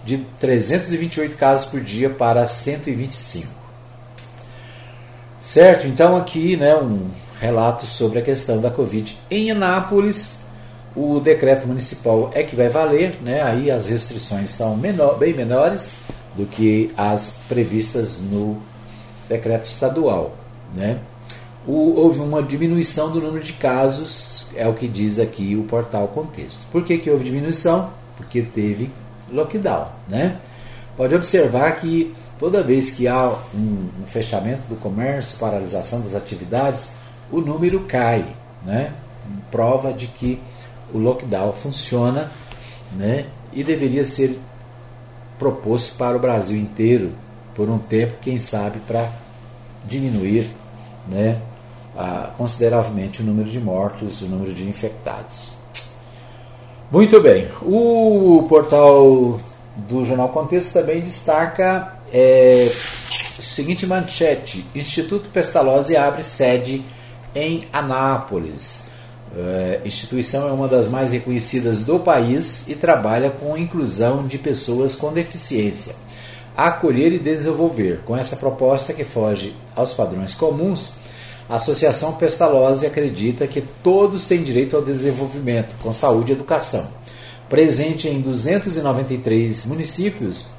de 0.04 0.18
328 0.40 1.36
casos 1.36 1.66
por 1.66 1.82
dia 1.82 2.10
para 2.10 2.46
125. 2.46 3.48
Certo? 5.40 5.88
Então 5.88 6.16
aqui 6.16 6.56
né, 6.56 6.76
um 6.76 7.10
relato 7.40 7.86
sobre 7.86 8.20
a 8.20 8.22
questão 8.22 8.62
da 8.62 8.70
Covid 8.70 9.18
em 9.30 9.52
Anápolis, 9.52 10.42
o 10.96 11.20
decreto 11.20 11.68
municipal 11.68 12.30
é 12.34 12.44
que 12.44 12.56
vai 12.56 12.70
valer, 12.70 13.18
né? 13.22 13.42
aí 13.42 13.72
as 13.72 13.88
restrições 13.88 14.50
são 14.50 14.76
menor, 14.76 15.18
bem 15.18 15.34
menores 15.34 15.96
do 16.36 16.46
que 16.46 16.92
as 16.98 17.42
previstas 17.48 18.20
no 18.20 18.62
decreto 19.28 19.66
estadual. 19.66 20.36
Né? 20.76 21.00
O, 21.66 21.96
houve 21.96 22.20
uma 22.20 22.44
diminuição 22.44 23.12
do 23.12 23.22
número 23.22 23.44
de 23.44 23.54
casos, 23.54 24.48
é 24.56 24.68
o 24.68 24.74
que 24.74 24.88
diz 24.88 25.20
aqui 25.20 25.56
o 25.56 25.64
portal 25.64 26.08
Contexto. 26.10 26.62
Por 26.72 26.84
que, 26.84 26.98
que 26.98 27.10
houve 27.10 27.24
diminuição? 27.24 27.90
Porque 28.18 28.42
teve 28.42 28.90
lockdown. 29.32 29.88
Né? 30.08 30.38
Pode 30.96 31.16
observar 31.16 31.80
que 31.80 32.14
toda 32.38 32.64
vez 32.64 32.92
que 32.92 33.08
há 33.08 33.30
um, 33.54 33.90
um 34.02 34.06
fechamento 34.06 34.62
do 34.68 34.76
comércio, 34.76 35.38
paralisação 35.40 36.02
das 36.02 36.16
atividades, 36.16 36.94
o 37.32 37.40
número 37.40 37.82
cai, 37.82 38.26
né? 38.66 38.92
Prova 39.50 39.94
de 39.94 40.08
que 40.08 40.42
o 40.94 40.98
lockdown 40.98 41.54
funciona, 41.54 42.30
né? 42.94 43.26
E 43.54 43.64
deveria 43.64 44.04
ser 44.04 44.40
proposto 45.40 45.96
para 45.98 46.18
o 46.18 46.20
Brasil 46.20 46.58
inteiro 46.58 47.14
por 47.56 47.70
um 47.70 47.78
tempo, 47.78 48.16
quem 48.22 48.40
sabe, 48.40 48.80
para 48.88 49.10
diminuir, 49.86 50.48
né? 51.08 51.40
consideravelmente 52.38 53.22
o 53.22 53.26
número 53.26 53.50
de 53.50 53.60
mortos, 53.60 54.22
o 54.22 54.26
número 54.26 54.54
de 54.54 54.68
infectados. 54.68 55.51
Muito 56.92 57.22
bem. 57.22 57.48
O 57.62 58.46
portal 58.50 59.40
do 59.78 60.04
Jornal 60.04 60.28
Contexto 60.28 60.74
também 60.74 61.00
destaca 61.00 61.94
é, 62.12 62.70
seguinte 63.40 63.88
manchete: 63.88 64.66
Instituto 64.76 65.30
Pestalozzi 65.30 65.96
abre 65.96 66.22
sede 66.22 66.84
em 67.34 67.64
Anápolis. 67.72 68.88
É, 69.34 69.80
instituição 69.86 70.50
é 70.50 70.52
uma 70.52 70.68
das 70.68 70.90
mais 70.90 71.14
reconhecidas 71.14 71.80
do 71.80 71.98
país 71.98 72.68
e 72.68 72.76
trabalha 72.76 73.30
com 73.30 73.54
a 73.54 73.60
inclusão 73.60 74.28
de 74.28 74.38
pessoas 74.38 74.94
com 74.94 75.14
deficiência. 75.14 75.96
Acolher 76.58 77.14
e 77.14 77.20
desenvolver. 77.20 78.02
Com 78.04 78.18
essa 78.18 78.36
proposta 78.36 78.92
que 78.92 79.06
foge 79.06 79.56
aos 79.74 79.94
padrões 79.94 80.36
comuns, 80.36 80.96
a 81.52 81.58
Associação 81.58 82.14
Pestalozzi 82.14 82.86
acredita 82.86 83.46
que 83.46 83.60
todos 83.60 84.26
têm 84.26 84.42
direito 84.42 84.74
ao 84.74 84.82
desenvolvimento, 84.82 85.76
com 85.84 85.92
saúde 85.92 86.32
e 86.32 86.36
educação. 86.36 86.88
Presente 87.50 88.08
em 88.08 88.22
293 88.22 89.66
municípios, 89.66 90.52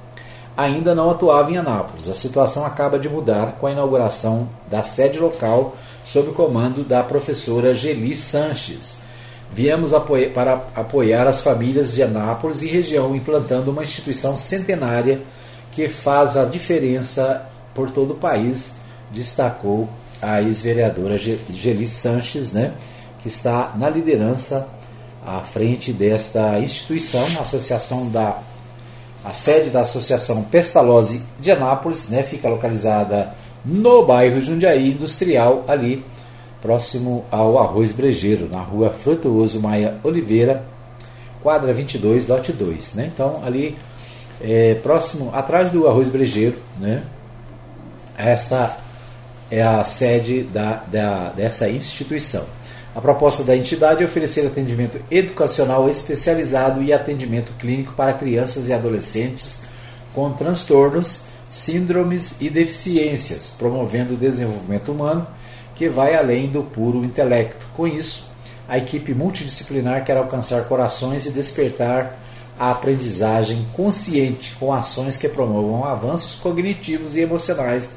ainda 0.55 0.95
não 0.95 1.09
atuava 1.09 1.51
em 1.51 1.57
Anápolis. 1.57 2.11
A 2.11 2.13
situação 2.13 2.67
acaba 2.67 2.99
de 2.99 3.09
mudar 3.09 3.53
com 3.53 3.67
a 3.67 3.73
inauguração 3.73 4.47
da 4.69 4.83
sede 4.83 5.19
local 5.19 5.75
sob 6.05 6.29
o 6.29 6.35
comando 6.35 6.85
da 6.85 7.03
professora 7.03 7.73
Geli 7.73 8.15
Sanches. 8.15 8.99
Viemos 9.51 9.95
apoiar, 9.95 10.29
para 10.35 10.63
apoiar 10.77 11.27
as 11.27 11.41
famílias 11.41 11.95
de 11.95 12.03
Anápolis 12.03 12.61
e 12.61 12.67
região, 12.67 13.17
implantando 13.17 13.71
uma 13.71 13.83
instituição 13.83 14.37
centenária 14.37 15.23
que 15.71 15.89
faz 15.89 16.37
a 16.37 16.45
diferença 16.45 17.47
por 17.75 17.91
todo 17.91 18.11
o 18.11 18.19
país, 18.19 18.81
destacou 19.11 19.89
a 20.23 20.41
ex-vereadora 20.41 21.19
Geli 21.19 21.89
Sanches, 21.89 22.53
né, 22.53 22.73
que 23.19 23.29
está 23.29 23.73
na 23.77 23.91
liderança 23.91 24.69
à 25.27 25.41
frente 25.41 25.93
desta 25.93 26.59
instituição, 26.61 27.27
a 27.39 27.43
associação 27.43 28.09
da 28.09 28.39
a 29.25 29.33
sede 29.33 29.71
da 29.71 29.83
Associação 29.83 30.43
Pestalozzi 30.43 31.23
de 31.39 31.53
Anápolis, 31.53 32.09
né, 32.09 32.25
fica 32.25 32.49
localizada 32.49 33.33
no 33.65 34.05
bairro 34.05 34.41
Jundiaí 34.41 34.91
Industrial, 34.91 35.65
ali 35.69 36.05
próximo 36.61 37.25
ao 37.31 37.59
Arroz 37.59 37.93
Brejeiro, 37.93 38.49
na 38.49 38.61
rua 38.61 38.91
Frutuoso 38.91 39.61
Maia 39.61 39.97
Oliveira, 40.03 40.65
quadra 41.43 41.73
22, 41.73 42.29
lote 42.29 42.53
2. 42.53 42.95
Né? 42.95 43.11
Então, 43.13 43.43
ali 43.45 43.77
é, 44.41 44.75
próximo, 44.83 45.31
atrás 45.33 45.71
do 45.71 45.89
Arroz 45.89 46.09
Brejeiro, 46.09 46.57
né? 46.81 47.03
esta 48.17 48.77
é 49.53 49.63
a 49.63 49.85
sede 49.85 50.45
da, 50.45 50.83
da, 50.91 51.29
dessa 51.29 51.69
instituição. 51.69 52.47
A 52.97 53.03
proposta 53.03 53.45
da 53.45 53.55
entidade 53.55 54.03
é 54.03 54.07
oferecer 54.07 54.47
atendimento 54.47 54.99
educacional 55.11 55.91
especializado 55.91 56.83
e 56.83 56.91
atendimento 56.91 57.53
clínico 57.59 57.93
para 57.93 58.15
crianças 58.15 58.71
e 58.71 58.73
adolescentes 58.73 59.65
com 60.15 60.33
transtornos, 60.33 61.25
síndromes 61.51 62.37
e 62.41 62.49
deficiências, 62.49 63.55
promovendo 63.59 64.15
o 64.15 64.17
desenvolvimento 64.17 64.91
humano 64.91 65.27
que 65.75 65.87
vai 65.87 66.15
além 66.15 66.49
do 66.49 66.63
puro 66.63 67.05
intelecto. 67.05 67.67
Com 67.75 67.87
isso, 67.87 68.31
a 68.67 68.79
equipe 68.79 69.13
multidisciplinar 69.13 70.03
quer 70.03 70.17
alcançar 70.17 70.65
corações 70.65 71.27
e 71.27 71.31
despertar 71.31 72.19
a 72.59 72.71
aprendizagem 72.71 73.67
consciente 73.75 74.55
com 74.59 74.73
ações 74.73 75.19
que 75.19 75.29
promovam 75.29 75.85
avanços 75.85 76.37
cognitivos 76.37 77.17
e 77.17 77.21
emocionais 77.21 77.91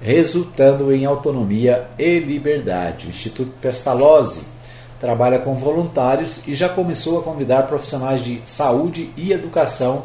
resultando 0.00 0.92
em 0.92 1.04
autonomia 1.04 1.88
e 1.98 2.18
liberdade. 2.18 3.06
O 3.06 3.10
Instituto 3.10 3.52
Pestalozzi 3.60 4.42
trabalha 5.00 5.38
com 5.38 5.54
voluntários 5.54 6.42
e 6.46 6.54
já 6.54 6.68
começou 6.68 7.18
a 7.18 7.22
convidar 7.22 7.66
profissionais 7.66 8.22
de 8.22 8.40
saúde 8.44 9.10
e 9.16 9.32
educação, 9.32 10.04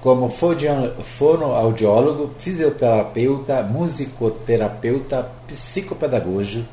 como 0.00 0.28
fonoaudiólogo, 0.28 2.32
fisioterapeuta, 2.36 3.62
musicoterapeuta, 3.62 5.28
psicopedagogo, 5.46 6.64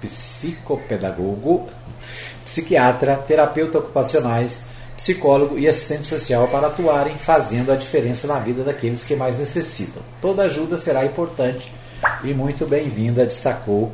psicopedagogo, 0.00 1.66
psiquiatra, 2.44 3.16
terapeuta 3.16 3.78
ocupacionais, 3.78 4.64
psicólogo 4.96 5.58
e 5.58 5.66
assistente 5.66 6.06
social 6.06 6.46
para 6.48 6.68
atuarem 6.68 7.14
fazendo 7.14 7.72
a 7.72 7.76
diferença 7.76 8.28
na 8.28 8.38
vida 8.38 8.62
daqueles 8.62 9.02
que 9.02 9.16
mais 9.16 9.38
necessitam. 9.38 10.02
Toda 10.20 10.44
ajuda 10.44 10.76
será 10.76 11.04
importante 11.04 11.72
e 12.24 12.32
muito 12.34 12.66
bem-vinda, 12.66 13.24
destacou 13.24 13.92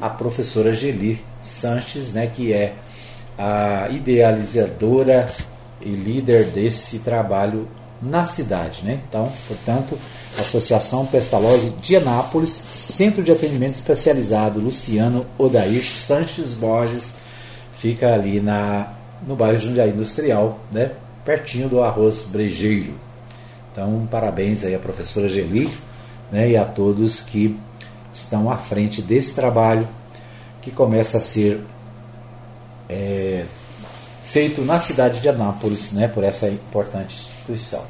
a 0.00 0.08
professora 0.08 0.72
Geli 0.72 1.22
Sanches, 1.40 2.12
né, 2.12 2.26
que 2.26 2.52
é 2.52 2.74
a 3.38 3.88
idealizadora 3.90 5.28
e 5.80 5.88
líder 5.88 6.46
desse 6.46 6.98
trabalho 6.98 7.68
na 8.02 8.24
cidade. 8.24 8.82
Né? 8.84 9.00
Então, 9.08 9.30
portanto, 9.46 9.98
Associação 10.38 11.06
Pestalozzi 11.06 11.70
de 11.80 11.96
Anápolis, 11.96 12.62
Centro 12.72 13.22
de 13.22 13.32
Atendimento 13.32 13.74
Especializado 13.74 14.60
Luciano 14.60 15.26
Odair 15.38 15.82
Sanches 15.82 16.54
Borges, 16.54 17.14
fica 17.72 18.14
ali 18.14 18.40
na, 18.40 18.88
no 19.26 19.36
bairro 19.36 19.58
Jundiaí 19.58 19.90
Industrial, 19.90 20.58
né? 20.70 20.90
pertinho 21.24 21.68
do 21.68 21.82
Arroz 21.82 22.22
Brejeiro. 22.22 22.94
Então, 23.72 24.06
parabéns 24.10 24.64
aí 24.64 24.74
à 24.74 24.78
professora 24.78 25.28
Geli 25.28 25.70
né, 26.30 26.50
e 26.50 26.56
a 26.56 26.64
todos 26.64 27.20
que 27.20 27.58
estão 28.12 28.50
à 28.50 28.56
frente 28.56 29.02
desse 29.02 29.34
trabalho 29.34 29.86
que 30.60 30.70
começa 30.70 31.18
a 31.18 31.20
ser 31.20 31.60
é, 32.88 33.44
feito 34.22 34.62
na 34.62 34.78
cidade 34.78 35.20
de 35.20 35.28
Anápolis 35.28 35.92
né, 35.92 36.08
por 36.08 36.24
essa 36.24 36.48
importante 36.48 37.14
instituição. 37.14 37.82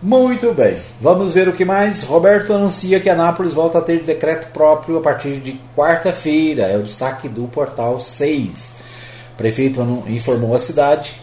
Muito 0.00 0.54
bem, 0.54 0.76
vamos 1.00 1.34
ver 1.34 1.48
o 1.48 1.52
que 1.52 1.64
mais. 1.64 2.04
Roberto 2.04 2.52
anuncia 2.52 3.00
que 3.00 3.10
Anápolis 3.10 3.52
volta 3.52 3.78
a 3.78 3.82
ter 3.82 4.00
decreto 4.04 4.52
próprio 4.52 4.96
a 4.96 5.00
partir 5.00 5.40
de 5.40 5.60
quarta-feira. 5.76 6.62
É 6.62 6.76
o 6.76 6.82
destaque 6.84 7.28
do 7.28 7.48
portal 7.48 7.98
6. 7.98 8.76
O 9.34 9.36
prefeito 9.36 9.80
informou 10.06 10.54
a 10.54 10.58
cidade 10.58 11.20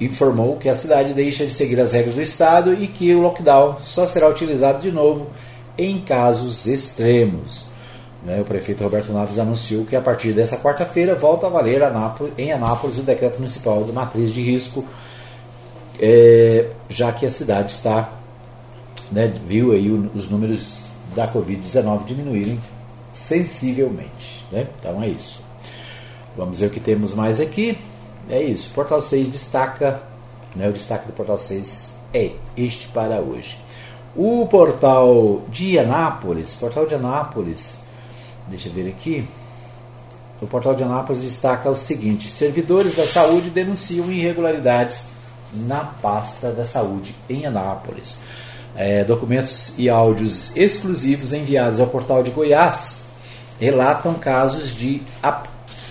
informou 0.00 0.56
que 0.56 0.68
a 0.68 0.74
cidade 0.74 1.12
deixa 1.12 1.46
de 1.46 1.52
seguir 1.52 1.78
as 1.80 1.92
regras 1.92 2.14
do 2.14 2.22
estado 2.22 2.74
e 2.74 2.86
que 2.86 3.14
o 3.14 3.20
lockdown 3.20 3.76
só 3.80 4.06
será 4.06 4.28
utilizado 4.28 4.80
de 4.80 4.90
novo 4.90 5.28
em 5.78 6.00
casos 6.00 6.66
extremos. 6.66 7.72
Né, 8.24 8.40
o 8.40 8.44
prefeito 8.44 8.82
Roberto 8.82 9.12
Naves 9.12 9.38
anunciou 9.38 9.84
que 9.84 9.94
a 9.94 10.00
partir 10.00 10.32
dessa 10.32 10.56
quarta-feira 10.56 11.14
volta 11.14 11.46
a 11.46 11.50
valer 11.50 11.82
em 12.38 12.52
Anápolis 12.52 12.98
o 12.98 13.02
decreto 13.02 13.36
municipal 13.36 13.84
de 13.84 13.92
matriz 13.92 14.32
de 14.32 14.40
risco, 14.40 14.84
é, 16.00 16.70
já 16.88 17.12
que 17.12 17.26
a 17.26 17.30
cidade 17.30 17.70
está 17.70 18.10
né, 19.12 19.32
viu 19.44 19.72
aí 19.72 19.90
os 20.14 20.30
números 20.30 20.92
da 21.14 21.30
Covid-19 21.30 22.04
diminuírem 22.06 22.58
sensivelmente. 23.12 24.44
Né? 24.50 24.66
Então 24.80 25.02
é 25.02 25.08
isso. 25.08 25.42
Vamos 26.36 26.60
ver 26.60 26.66
o 26.66 26.70
que 26.70 26.80
temos 26.80 27.14
mais 27.14 27.40
aqui 27.40 27.78
é 28.28 28.42
isso. 28.42 28.70
Portal 28.70 29.00
6 29.00 29.28
destaca, 29.28 30.02
né, 30.54 30.68
o 30.68 30.72
destaque 30.72 31.06
do 31.06 31.12
Portal 31.12 31.38
6 31.38 31.94
é 32.12 32.32
este 32.56 32.88
para 32.88 33.20
hoje. 33.20 33.58
O 34.16 34.46
Portal 34.46 35.42
de 35.48 35.78
Anápolis, 35.78 36.54
Portal 36.54 36.86
de 36.86 36.94
Anápolis, 36.94 37.80
deixa 38.46 38.68
eu 38.68 38.72
ver 38.72 38.88
aqui. 38.88 39.26
O 40.40 40.46
Portal 40.46 40.74
de 40.74 40.84
Anápolis 40.84 41.22
destaca 41.22 41.68
o 41.70 41.76
seguinte: 41.76 42.30
servidores 42.30 42.94
da 42.94 43.06
saúde 43.06 43.50
denunciam 43.50 44.10
irregularidades 44.10 45.06
na 45.52 45.80
pasta 45.80 46.52
da 46.52 46.64
saúde 46.64 47.14
em 47.28 47.46
Anápolis. 47.46 48.20
É, 48.76 49.04
documentos 49.04 49.78
e 49.78 49.88
áudios 49.88 50.56
exclusivos 50.56 51.32
enviados 51.32 51.78
ao 51.78 51.86
Portal 51.86 52.22
de 52.22 52.32
Goiás 52.32 53.02
relatam 53.60 54.14
casos 54.14 54.74
de 54.74 55.00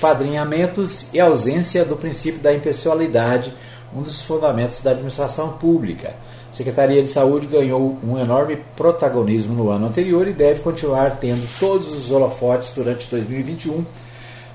padrinhamentos 0.03 1.13
e 1.13 1.19
ausência 1.21 1.85
do 1.85 1.95
princípio 1.95 2.41
da 2.41 2.53
impessoalidade, 2.53 3.53
um 3.95 4.01
dos 4.01 4.21
fundamentos 4.21 4.81
da 4.81 4.91
administração 4.91 5.53
pública. 5.53 6.13
A 6.51 6.53
Secretaria 6.53 7.01
de 7.01 7.07
Saúde 7.07 7.47
ganhou 7.47 7.97
um 8.03 8.19
enorme 8.19 8.57
protagonismo 8.75 9.55
no 9.55 9.69
ano 9.69 9.87
anterior 9.87 10.27
e 10.27 10.33
deve 10.33 10.59
continuar 10.59 11.19
tendo 11.21 11.47
todos 11.57 11.89
os 11.93 12.11
holofotes 12.11 12.73
durante 12.73 13.09
2021. 13.09 13.85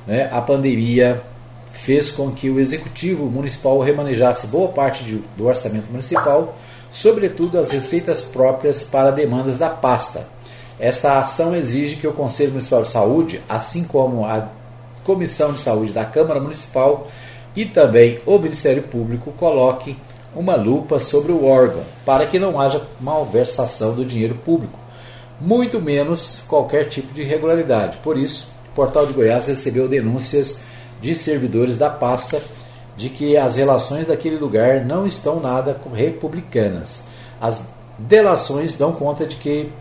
Né? 0.06 0.28
A 0.30 0.42
pandemia 0.42 1.22
fez 1.72 2.10
com 2.10 2.30
que 2.30 2.50
o 2.50 2.60
executivo 2.60 3.24
municipal 3.24 3.80
remanejasse 3.80 4.48
boa 4.48 4.68
parte 4.68 5.02
de, 5.02 5.22
do 5.34 5.46
orçamento 5.46 5.88
municipal, 5.88 6.58
sobretudo 6.90 7.58
as 7.58 7.70
receitas 7.70 8.22
próprias 8.22 8.82
para 8.82 9.12
demandas 9.12 9.56
da 9.56 9.70
pasta. 9.70 10.28
Esta 10.78 11.18
ação 11.20 11.56
exige 11.56 11.96
que 11.96 12.06
o 12.06 12.12
Conselho 12.12 12.50
Municipal 12.50 12.82
de 12.82 12.88
Saúde, 12.88 13.40
assim 13.48 13.82
como 13.84 14.26
a 14.26 14.57
Comissão 15.08 15.54
de 15.54 15.60
Saúde 15.60 15.94
da 15.94 16.04
Câmara 16.04 16.38
Municipal 16.38 17.08
e 17.56 17.64
também 17.64 18.20
o 18.26 18.38
Ministério 18.38 18.82
Público, 18.82 19.32
coloque 19.32 19.96
uma 20.36 20.54
lupa 20.54 20.98
sobre 20.98 21.32
o 21.32 21.46
órgão 21.46 21.80
para 22.04 22.26
que 22.26 22.38
não 22.38 22.60
haja 22.60 22.82
malversação 23.00 23.94
do 23.94 24.04
dinheiro 24.04 24.34
público, 24.34 24.78
muito 25.40 25.80
menos 25.80 26.42
qualquer 26.46 26.90
tipo 26.90 27.14
de 27.14 27.22
irregularidade. 27.22 27.96
Por 28.02 28.18
isso, 28.18 28.52
o 28.70 28.74
Portal 28.74 29.06
de 29.06 29.14
Goiás 29.14 29.46
recebeu 29.46 29.88
denúncias 29.88 30.60
de 31.00 31.14
servidores 31.14 31.78
da 31.78 31.88
pasta 31.88 32.42
de 32.94 33.08
que 33.08 33.34
as 33.34 33.56
relações 33.56 34.06
daquele 34.06 34.36
lugar 34.36 34.84
não 34.84 35.06
estão 35.06 35.40
nada 35.40 35.80
republicanas. 35.94 37.04
As 37.40 37.62
delações 37.98 38.74
dão 38.74 38.92
conta 38.92 39.24
de 39.24 39.36
que 39.36 39.72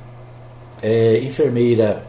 é, 0.82 1.20
enfermeira, 1.20 2.02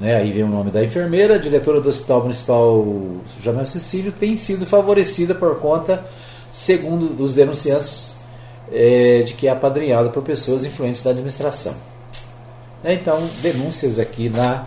né, 0.00 0.16
aí 0.16 0.30
vem 0.30 0.42
o 0.42 0.48
nome 0.48 0.70
da 0.70 0.84
enfermeira, 0.84 1.38
diretora 1.38 1.80
do 1.80 1.88
Hospital 1.88 2.22
Municipal 2.22 2.84
Jamel 3.42 3.64
Cecílio, 3.64 4.12
tem 4.12 4.36
sido 4.36 4.66
favorecida 4.66 5.34
por 5.34 5.58
conta, 5.58 6.04
segundo 6.52 7.22
os 7.22 7.32
denunciantes, 7.32 8.16
é, 8.70 9.22
de 9.22 9.34
que 9.34 9.48
é 9.48 9.50
apadrinhada 9.50 10.10
por 10.10 10.22
pessoas 10.22 10.64
influentes 10.64 11.02
da 11.02 11.10
administração. 11.10 11.74
É, 12.84 12.92
então, 12.92 13.18
denúncias 13.40 13.98
aqui 13.98 14.28
na, 14.28 14.66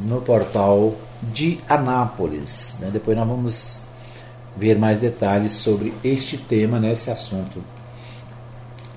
no 0.00 0.20
portal 0.20 0.94
de 1.22 1.58
Anápolis. 1.68 2.76
Né? 2.78 2.90
Depois 2.92 3.16
nós 3.16 3.26
vamos 3.26 3.78
ver 4.56 4.78
mais 4.78 4.98
detalhes 4.98 5.52
sobre 5.52 5.92
este 6.04 6.38
tema, 6.38 6.78
né, 6.78 6.92
esse 6.92 7.10
assunto 7.10 7.62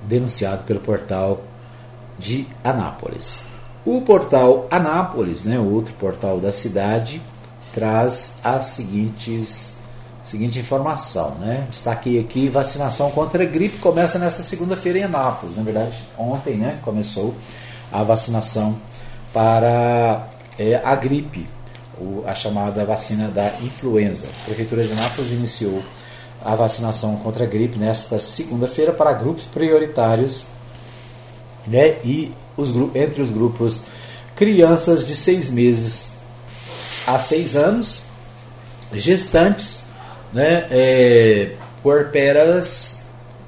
denunciado 0.04 0.64
pelo 0.64 0.80
portal 0.80 1.42
de 2.18 2.48
Anápolis. 2.64 3.49
O 3.86 4.02
portal 4.02 4.68
Anápolis, 4.70 5.44
né, 5.44 5.60
outro 5.60 5.94
portal 5.94 6.40
da 6.40 6.52
cidade, 6.52 7.22
traz 7.74 8.38
as 8.44 8.66
seguintes 8.66 9.74
seguinte 10.24 10.60
informação, 10.60 11.32
né? 11.40 11.66
Destaquei 11.70 12.20
aqui 12.20 12.50
vacinação 12.50 13.10
contra 13.10 13.42
a 13.42 13.46
gripe 13.48 13.80
começa 13.80 14.20
nesta 14.20 14.44
segunda-feira 14.44 15.00
em 15.00 15.04
Anápolis. 15.04 15.58
Na 15.58 15.64
verdade, 15.64 16.04
ontem, 16.18 16.56
né, 16.56 16.78
começou 16.84 17.34
a 17.92 18.04
vacinação 18.04 18.78
para 19.34 20.28
é, 20.58 20.80
a 20.84 20.96
gripe 20.96 21.48
a 22.26 22.34
chamada 22.34 22.86
vacina 22.86 23.28
da 23.28 23.52
influenza. 23.62 24.28
A 24.28 24.46
Prefeitura 24.46 24.84
de 24.84 24.92
Anápolis 24.94 25.32
iniciou 25.32 25.82
a 26.44 26.56
vacinação 26.56 27.18
contra 27.18 27.44
a 27.44 27.48
gripe 27.48 27.78
nesta 27.78 28.20
segunda-feira 28.20 28.94
para 28.94 29.12
grupos 29.12 29.44
prioritários 29.46 30.46
né, 31.68 31.98
e 32.04 32.32
os, 32.62 32.96
entre 32.96 33.22
os 33.22 33.32
grupos 33.32 33.86
crianças 34.36 35.06
de 35.06 35.16
seis 35.16 35.50
meses 35.50 36.14
a 37.06 37.18
seis 37.18 37.56
anos, 37.56 38.04
gestantes, 38.94 39.88
né, 40.32 40.68
é, 40.70 41.54
puerperas 41.82 43.02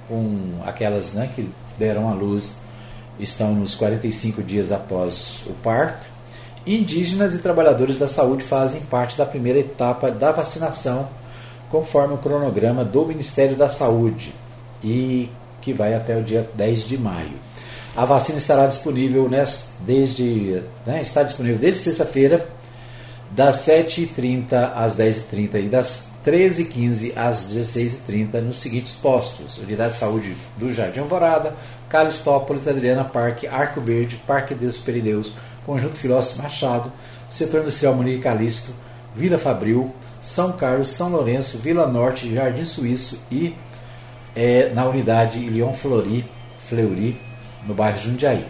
com 0.07 0.59
aquelas 0.66 1.14
né, 1.14 1.30
que 1.36 1.47
deram 1.78 2.09
à 2.09 2.14
luz 2.14 2.55
estão 3.20 3.53
nos 3.53 3.76
45 3.76 4.41
dias 4.41 4.72
após 4.72 5.43
o 5.45 5.53
parto 5.53 6.12
Indígenas 6.66 7.34
e 7.34 7.39
trabalhadores 7.39 7.97
da 7.97 8.07
saúde 8.07 8.43
fazem 8.43 8.82
parte 8.82 9.18
da 9.18 9.26
primeira 9.26 9.57
etapa 9.57 10.12
da 10.12 10.32
vacinação, 10.32 11.09
conforme 11.72 12.14
o 12.14 12.18
cronograma 12.18 12.86
do 12.86 13.03
Ministério 13.03 13.55
da 13.55 13.68
Saúde, 13.68 14.32
e 14.84 15.28
que 15.59 15.74
vai 15.74 15.95
até 15.95 16.16
o 16.16 16.22
dia 16.22 16.47
10 16.53 16.88
de 16.88 16.99
maio. 16.99 17.34
A 17.96 18.06
vacina 18.06 18.38
estará 18.38 18.68
disponível 18.68 19.30
desde 19.82 20.64
né, 20.86 21.02
está 21.02 21.24
disponível 21.24 21.58
desde 21.58 21.82
sexta-feira, 21.82 22.46
das 23.32 23.66
7h30 23.68 24.72
às 24.76 24.98
10h30 24.98 25.66
e 25.66 25.70
das 25.70 26.12
13h15 26.26 27.14
às 27.18 27.50
16h30 27.50 28.42
nos 28.42 28.58
seguintes 28.58 28.96
postos: 28.96 29.58
Unidade 29.58 29.92
de 29.94 30.00
Saúde 30.00 30.36
do 30.58 30.72
Jardim 30.72 31.02
Alvorada, 31.02 31.54
Calistópolis, 31.89 32.68
Adriana 32.68 33.04
Parque, 33.04 33.48
Arco 33.48 33.82
Verde, 33.82 34.18
Parque 34.26 34.56
Deus 34.56 34.78
Perideus, 34.78 35.34
Conjunto 35.66 35.98
Filósofo 35.98 36.42
Machado, 36.42 36.92
Setor 37.28 37.62
Industrial 37.62 37.94
Munir 37.94 38.22
Calisto, 38.22 38.72
Vila 39.14 39.38
Fabril, 39.38 39.94
São 40.22 40.54
Carlos, 40.54 40.88
São 40.89 41.10
Lourenço, 41.10 41.58
Vila 41.58 41.88
Norte, 41.88 42.34
Jardim 42.34 42.64
Suíço 42.64 43.20
e 43.30 43.54
é, 44.34 44.72
na 44.74 44.86
unidade 44.86 45.39
Ilion 45.39 45.74
Flori, 45.74 46.26
Fleury, 46.58 47.30
no 47.66 47.74
bairro 47.74 47.97
Jundiaí. 47.97 48.45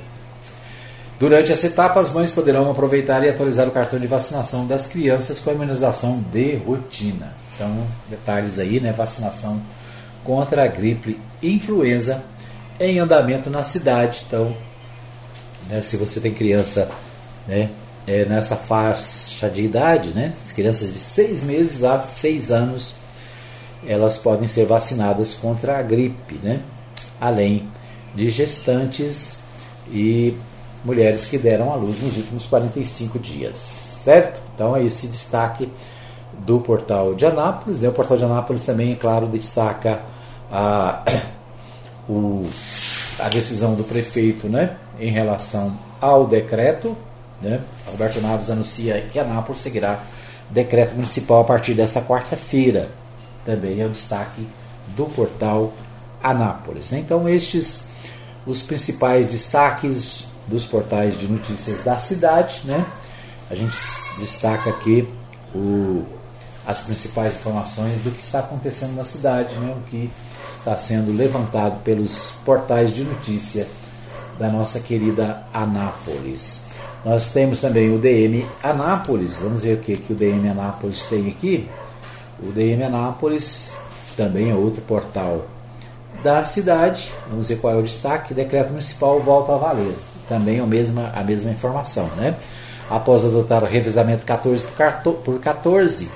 Durante 1.20 1.52
essa 1.52 1.68
etapa, 1.68 2.00
as 2.00 2.12
mães 2.12 2.32
poderão 2.32 2.72
aproveitar 2.72 3.24
e 3.24 3.30
atualizar 3.30 3.68
o 3.68 3.72
cartão 3.72 4.00
de 4.00 4.08
vacinação 4.08 4.66
das 4.66 4.88
crianças 4.88 5.38
com 5.38 5.52
a 5.52 5.54
imunização 5.54 6.20
de 6.32 6.56
rotina. 6.56 7.32
Então, 7.54 7.72
detalhes 8.10 8.58
aí, 8.58 8.80
né? 8.80 8.92
Vacinação 8.92 9.62
contra 10.24 10.64
a 10.64 10.68
gripe 10.68 11.20
e 11.42 11.54
influenza 11.54 12.24
em 12.80 13.00
andamento 13.00 13.50
na 13.50 13.62
cidade. 13.62 14.24
Então, 14.28 14.56
né, 15.70 15.82
se 15.82 15.98
você 15.98 16.20
tem 16.20 16.34
criança 16.34 16.90
né, 17.48 17.70
é, 18.08 18.26
nessa 18.26 18.56
faixa 18.56 19.50
de 19.50 19.62
idade, 19.62 20.10
né, 20.10 20.34
crianças 20.56 20.92
de 20.92 21.00
6 21.00 21.44
meses 21.44 21.84
a 21.84 22.00
6 22.00 22.52
anos, 22.52 22.96
elas 23.88 24.18
podem 24.18 24.48
ser 24.48 24.66
vacinadas 24.66 25.34
contra 25.36 25.78
a 25.78 25.82
gripe, 25.82 26.40
né, 26.42 26.62
além 27.20 27.68
de 28.16 28.30
gestantes 28.30 29.44
e 29.92 30.38
mulheres 30.84 31.26
que 31.26 31.38
deram 31.38 31.72
à 31.72 31.76
luz 31.76 32.02
nos 32.02 32.18
últimos 32.18 32.46
45 32.48 33.20
dias, 33.20 33.58
certo? 33.58 34.42
Então 34.54 34.76
é 34.76 34.84
esse 34.84 35.08
destaque 35.08 35.70
do 36.40 36.60
portal 36.60 37.14
de 37.14 37.26
Anápolis. 37.26 37.82
Né? 37.82 37.90
O 37.90 37.92
portal 37.92 38.18
de 38.18 38.26
Anápolis 38.26 38.64
também, 38.64 38.94
é 38.94 38.96
claro, 38.96 39.28
destaca 39.28 40.02
a, 40.52 41.04
o, 42.10 42.48
a 43.20 43.30
decisão 43.30 43.76
do 43.76 43.84
prefeito 43.84 44.48
né, 44.48 44.78
em 45.00 45.12
relação 45.12 45.78
ao 46.00 46.26
decreto. 46.26 46.96
Né? 47.42 47.60
Alberto 47.88 48.22
Naves 48.22 48.50
anuncia 48.50 49.02
que 49.12 49.20
Anápolis 49.20 49.62
seguirá 49.62 50.00
decreto 50.50 50.94
municipal 50.96 51.42
a 51.42 51.46
partir 51.46 51.74
desta 51.74 52.02
quarta-feira. 52.02 52.90
Também 53.46 53.82
é 53.82 53.86
o 53.86 53.90
destaque 53.90 54.48
do 54.96 55.06
portal 55.06 55.74
Anápolis. 56.24 56.92
Né? 56.92 57.00
Então, 57.00 57.28
estes 57.30 57.91
os 58.46 58.62
principais 58.62 59.26
destaques 59.26 60.28
dos 60.48 60.66
portais 60.66 61.18
de 61.18 61.28
notícias 61.28 61.84
da 61.84 61.98
cidade. 61.98 62.62
Né? 62.66 62.86
A 63.50 63.56
gente 63.56 63.76
destaca 64.18 64.70
aqui 64.70 65.08
o, 65.54 66.04
as 66.66 66.82
principais 66.82 67.36
informações 67.36 68.02
do 68.02 68.12
que 68.12 68.22
está 68.22 68.40
acontecendo 68.40 68.96
na 68.96 69.06
cidade, 69.06 69.56
né? 69.56 69.76
o 69.78 69.90
que 69.90 70.10
está 70.58 70.78
sendo 70.78 71.16
levantado 71.16 71.82
pelos 71.84 72.34
portais 72.46 72.94
de 72.94 73.04
notícia 73.04 73.68
da 74.38 74.50
nossa 74.50 74.80
querida 74.80 75.44
Anápolis. 75.54 76.68
Nós 77.04 77.32
temos 77.32 77.60
também 77.62 77.94
o 77.94 77.98
DM 77.98 78.46
Anápolis, 78.62 79.40
vamos 79.40 79.64
ver 79.64 79.78
o 79.78 79.82
que, 79.82 79.96
que 79.96 80.14
o 80.14 80.16
DM 80.16 80.50
Anápolis 80.50 81.06
tem 81.06 81.28
aqui. 81.30 81.68
O 82.40 82.52
DM 82.52 82.84
Anápolis 82.84 83.76
também 84.16 84.52
é 84.52 84.56
outro 84.56 84.82
portal 84.84 85.46
da 86.24 86.44
cidade. 86.44 87.12
Vamos 87.30 87.50
ver 87.50 87.58
qual 87.58 87.74
é 87.74 87.78
o 87.78 87.84
destaque. 87.84 88.34
Decreto 88.34 88.70
municipal 88.70 89.20
volta 89.20 89.54
a 89.54 89.58
valer. 89.58 89.96
Também 90.28 90.60
a 90.60 90.66
mesma, 90.66 91.12
a 91.16 91.24
mesma 91.24 91.52
informação. 91.52 92.06
Né? 92.18 92.36
Após 92.90 93.24
adotar 93.24 93.64
o 93.64 93.68
revezamento 93.68 94.26
14 94.26 94.64
por 95.24 95.40
14, 95.40 96.10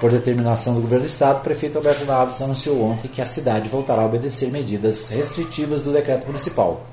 por 0.00 0.10
determinação 0.10 0.74
do 0.74 0.80
governo 0.80 1.04
do 1.04 1.08
estado, 1.08 1.38
o 1.38 1.42
prefeito 1.42 1.76
Alberto 1.76 2.04
Naves 2.04 2.40
anunciou 2.40 2.82
ontem 2.82 3.08
que 3.08 3.20
a 3.20 3.26
cidade 3.26 3.68
voltará 3.68 4.02
a 4.02 4.06
obedecer 4.06 4.50
medidas 4.50 5.10
restritivas 5.10 5.82
do 5.82 5.92
decreto 5.92 6.26
municipal. 6.26 6.84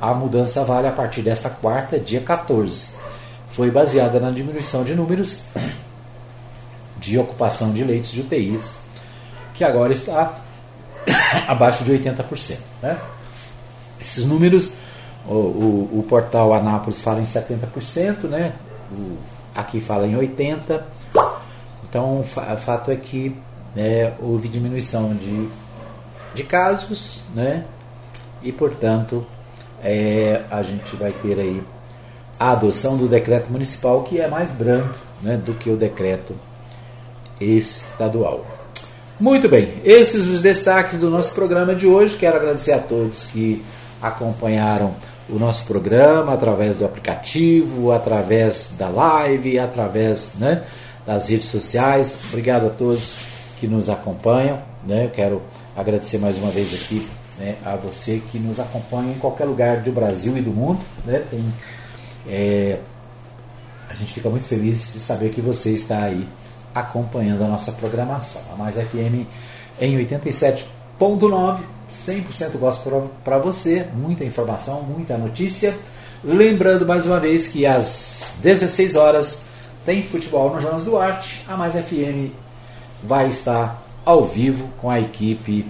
A 0.00 0.12
mudança 0.12 0.64
vale 0.64 0.86
a 0.86 0.92
partir 0.92 1.22
desta 1.22 1.48
quarta, 1.48 1.98
dia 1.98 2.20
14. 2.20 2.90
Foi 3.46 3.70
baseada 3.70 4.18
na 4.18 4.30
diminuição 4.30 4.84
de 4.84 4.94
números 4.94 5.44
de 6.98 7.18
ocupação 7.18 7.72
de 7.72 7.82
leitos 7.84 8.12
de 8.12 8.20
UTIs, 8.20 8.80
que 9.54 9.64
agora 9.64 9.92
está 9.92 10.34
abaixo 11.48 11.84
de 11.84 11.92
80%. 11.92 12.58
Né? 12.82 12.98
Esses 14.00 14.24
números, 14.26 14.74
o, 15.26 15.34
o, 15.34 15.98
o, 15.98 16.06
portal 16.08 16.52
Anápolis 16.52 17.00
fala 17.00 17.20
em 17.20 17.24
70%, 17.24 18.24
né? 18.24 18.52
O, 18.90 19.16
aqui 19.54 19.80
fala 19.80 20.06
em 20.06 20.14
80%. 20.16 20.82
Então, 21.88 22.20
o 22.20 22.24
fato 22.24 22.90
é 22.90 22.96
que 22.96 23.36
né, 23.76 24.14
houve 24.18 24.48
diminuição 24.48 25.14
de, 25.14 25.48
de 26.34 26.42
casos, 26.42 27.24
né? 27.34 27.64
e 28.42 28.52
portanto 28.52 29.24
é, 29.82 30.42
a 30.50 30.62
gente 30.62 30.96
vai 30.96 31.12
ter 31.12 31.38
aí 31.38 31.62
a 32.38 32.52
adoção 32.52 32.96
do 32.96 33.08
decreto 33.08 33.50
municipal, 33.50 34.02
que 34.02 34.20
é 34.20 34.26
mais 34.26 34.50
brando 34.52 34.94
né, 35.22 35.36
do 35.36 35.54
que 35.54 35.70
o 35.70 35.76
decreto 35.76 36.34
estadual. 37.40 38.44
Muito 39.22 39.48
bem, 39.48 39.72
esses 39.84 40.26
os 40.26 40.42
destaques 40.42 40.98
do 40.98 41.08
nosso 41.08 41.32
programa 41.32 41.76
de 41.76 41.86
hoje. 41.86 42.16
Quero 42.16 42.38
agradecer 42.38 42.72
a 42.72 42.80
todos 42.80 43.26
que 43.26 43.64
acompanharam 44.02 44.96
o 45.30 45.38
nosso 45.38 45.64
programa 45.66 46.34
através 46.34 46.76
do 46.76 46.84
aplicativo, 46.84 47.92
através 47.92 48.74
da 48.76 48.88
live, 48.88 49.60
através 49.60 50.38
né, 50.40 50.64
das 51.06 51.28
redes 51.28 51.46
sociais. 51.46 52.18
Obrigado 52.30 52.66
a 52.66 52.70
todos 52.70 53.16
que 53.60 53.68
nos 53.68 53.88
acompanham. 53.88 54.60
Né? 54.84 55.04
Eu 55.04 55.10
quero 55.10 55.42
agradecer 55.76 56.18
mais 56.18 56.36
uma 56.36 56.50
vez 56.50 56.74
aqui 56.82 57.08
né, 57.38 57.54
a 57.64 57.76
você 57.76 58.20
que 58.28 58.40
nos 58.40 58.58
acompanha 58.58 59.12
em 59.12 59.18
qualquer 59.20 59.44
lugar 59.44 59.82
do 59.82 59.92
Brasil 59.92 60.36
e 60.36 60.40
do 60.40 60.50
mundo. 60.50 60.80
Né? 61.06 61.22
Tem, 61.30 61.44
é, 62.26 62.76
a 63.88 63.94
gente 63.94 64.14
fica 64.14 64.28
muito 64.28 64.46
feliz 64.46 64.92
de 64.92 64.98
saber 64.98 65.30
que 65.30 65.40
você 65.40 65.70
está 65.70 66.02
aí 66.02 66.26
acompanhando 66.74 67.44
a 67.44 67.48
nossa 67.48 67.72
programação. 67.72 68.42
A 68.52 68.56
Mais 68.56 68.76
FM 68.76 69.26
em 69.80 69.98
87.9, 70.04 71.58
100% 71.90 72.58
gosto 72.58 73.10
para 73.24 73.38
você, 73.38 73.86
muita 73.94 74.24
informação, 74.24 74.82
muita 74.82 75.16
notícia. 75.18 75.76
Lembrando 76.24 76.86
mais 76.86 77.06
uma 77.06 77.18
vez 77.18 77.48
que 77.48 77.66
às 77.66 78.36
16 78.42 78.96
horas 78.96 79.42
tem 79.84 80.02
futebol 80.02 80.54
no 80.54 80.60
Jonas 80.60 80.84
Duarte. 80.84 81.44
A 81.48 81.56
Mais 81.56 81.74
FM 81.74 82.30
vai 83.02 83.28
estar 83.28 83.82
ao 84.04 84.22
vivo 84.22 84.68
com 84.80 84.88
a 84.88 85.00
equipe 85.00 85.66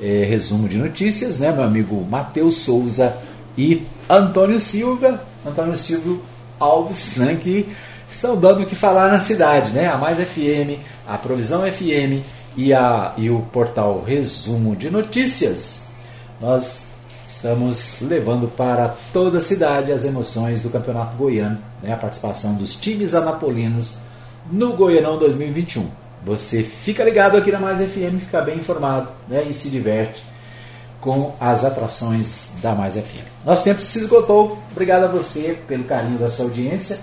eh, 0.00 0.26
Resumo 0.28 0.68
de 0.68 0.78
Notícias, 0.78 1.38
né? 1.40 1.50
meu 1.50 1.64
amigo 1.64 2.06
Matheus 2.08 2.58
Souza 2.58 3.16
e 3.58 3.84
Antônio 4.08 4.60
Silva. 4.60 5.20
Antônio 5.44 5.76
Silvio 5.76 6.22
Alves, 6.58 7.16
né? 7.16 7.36
que 7.40 7.68
estão 8.08 8.36
dando 8.36 8.62
o 8.62 8.66
que 8.66 8.74
falar 8.74 9.10
na 9.10 9.20
cidade, 9.20 9.72
né? 9.72 9.88
A 9.88 9.96
Mais 9.96 10.18
FM, 10.18 10.80
a 11.06 11.18
Provisão 11.18 11.62
FM 11.70 12.22
e, 12.56 12.72
a, 12.72 13.12
e 13.16 13.30
o 13.30 13.40
portal 13.52 14.02
Resumo 14.04 14.74
de 14.76 14.90
Notícias. 14.90 15.86
Nós 16.40 16.86
estamos 17.28 17.98
levando 18.00 18.48
para 18.48 18.94
toda 19.12 19.38
a 19.38 19.40
cidade 19.40 19.92
as 19.92 20.04
emoções 20.04 20.62
do 20.62 20.70
Campeonato 20.70 21.16
Goiano, 21.16 21.58
né? 21.82 21.92
a 21.92 21.96
participação 21.96 22.54
dos 22.54 22.74
times 22.76 23.14
anapolinos 23.14 23.98
no 24.50 24.74
Goianão 24.74 25.18
2021. 25.18 25.88
Você 26.24 26.62
fica 26.62 27.04
ligado 27.04 27.36
aqui 27.36 27.52
na 27.52 27.58
Mais 27.58 27.78
FM, 27.78 28.20
fica 28.20 28.40
bem 28.40 28.56
informado 28.56 29.10
né? 29.28 29.44
e 29.48 29.52
se 29.52 29.68
diverte 29.68 30.24
com 31.00 31.34
as 31.38 31.64
atrações 31.64 32.48
da 32.62 32.74
Mais 32.74 32.94
FM. 32.94 33.24
Nosso 33.44 33.64
tempo 33.64 33.80
se 33.80 33.98
esgotou. 33.98 34.58
Obrigado 34.72 35.04
a 35.04 35.08
você 35.08 35.58
pelo 35.68 35.84
carinho 35.84 36.18
da 36.18 36.28
sua 36.28 36.46
audiência. 36.46 36.98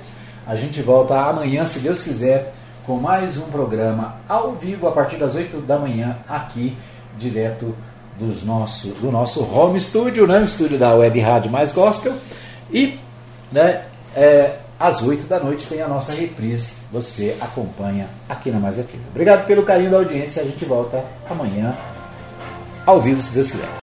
A 0.46 0.56
gente 0.56 0.82
volta 0.82 1.16
amanhã, 1.16 1.66
se 1.66 1.80
Deus 1.80 2.04
quiser, 2.04 2.54
com 2.86 2.98
mais 2.98 3.38
um 3.38 3.50
programa 3.50 4.16
ao 4.28 4.52
vivo 4.52 4.88
a 4.88 4.91
partir 4.91 5.16
das 5.16 5.36
8 5.36 5.62
da 5.62 5.80
manhã, 5.80 6.18
aqui, 6.28 6.76
direto 7.18 7.74
dos 8.20 8.44
nosso, 8.44 8.89
do 8.96 9.10
nosso 9.10 9.41
home 9.44 9.80
studio, 9.80 10.28
né? 10.28 10.39
o 10.39 10.44
estúdio 10.44 10.78
da 10.78 10.94
Web 10.94 11.18
Rádio 11.20 11.50
Mais 11.50 11.72
Gospel. 11.72 12.14
E 12.72 13.00
né, 13.52 13.84
é, 14.16 14.58
às 14.78 15.02
8 15.02 15.28
da 15.28 15.39
noite 15.39 15.66
tem 15.66 15.82
a 15.82 15.88
nossa 15.88 16.12
reprise. 16.12 16.74
Você 16.91 17.38
acompanha 17.39 18.08
aqui 18.28 18.52
na 18.52 18.60
Mais 18.60 18.76
FM. 18.76 19.00
Obrigado 19.12 19.46
pelo 19.46 19.64
carinho 19.64 19.91
da 19.91 19.98
audiência. 19.98 20.41
A 20.41 20.46
gente 20.46 20.66
volta 20.66 21.04
amanhã 21.30 21.74
ao 22.86 23.00
vivo, 23.00 23.22
se 23.22 23.34
Deus 23.34 23.50
quiser. 23.50 23.70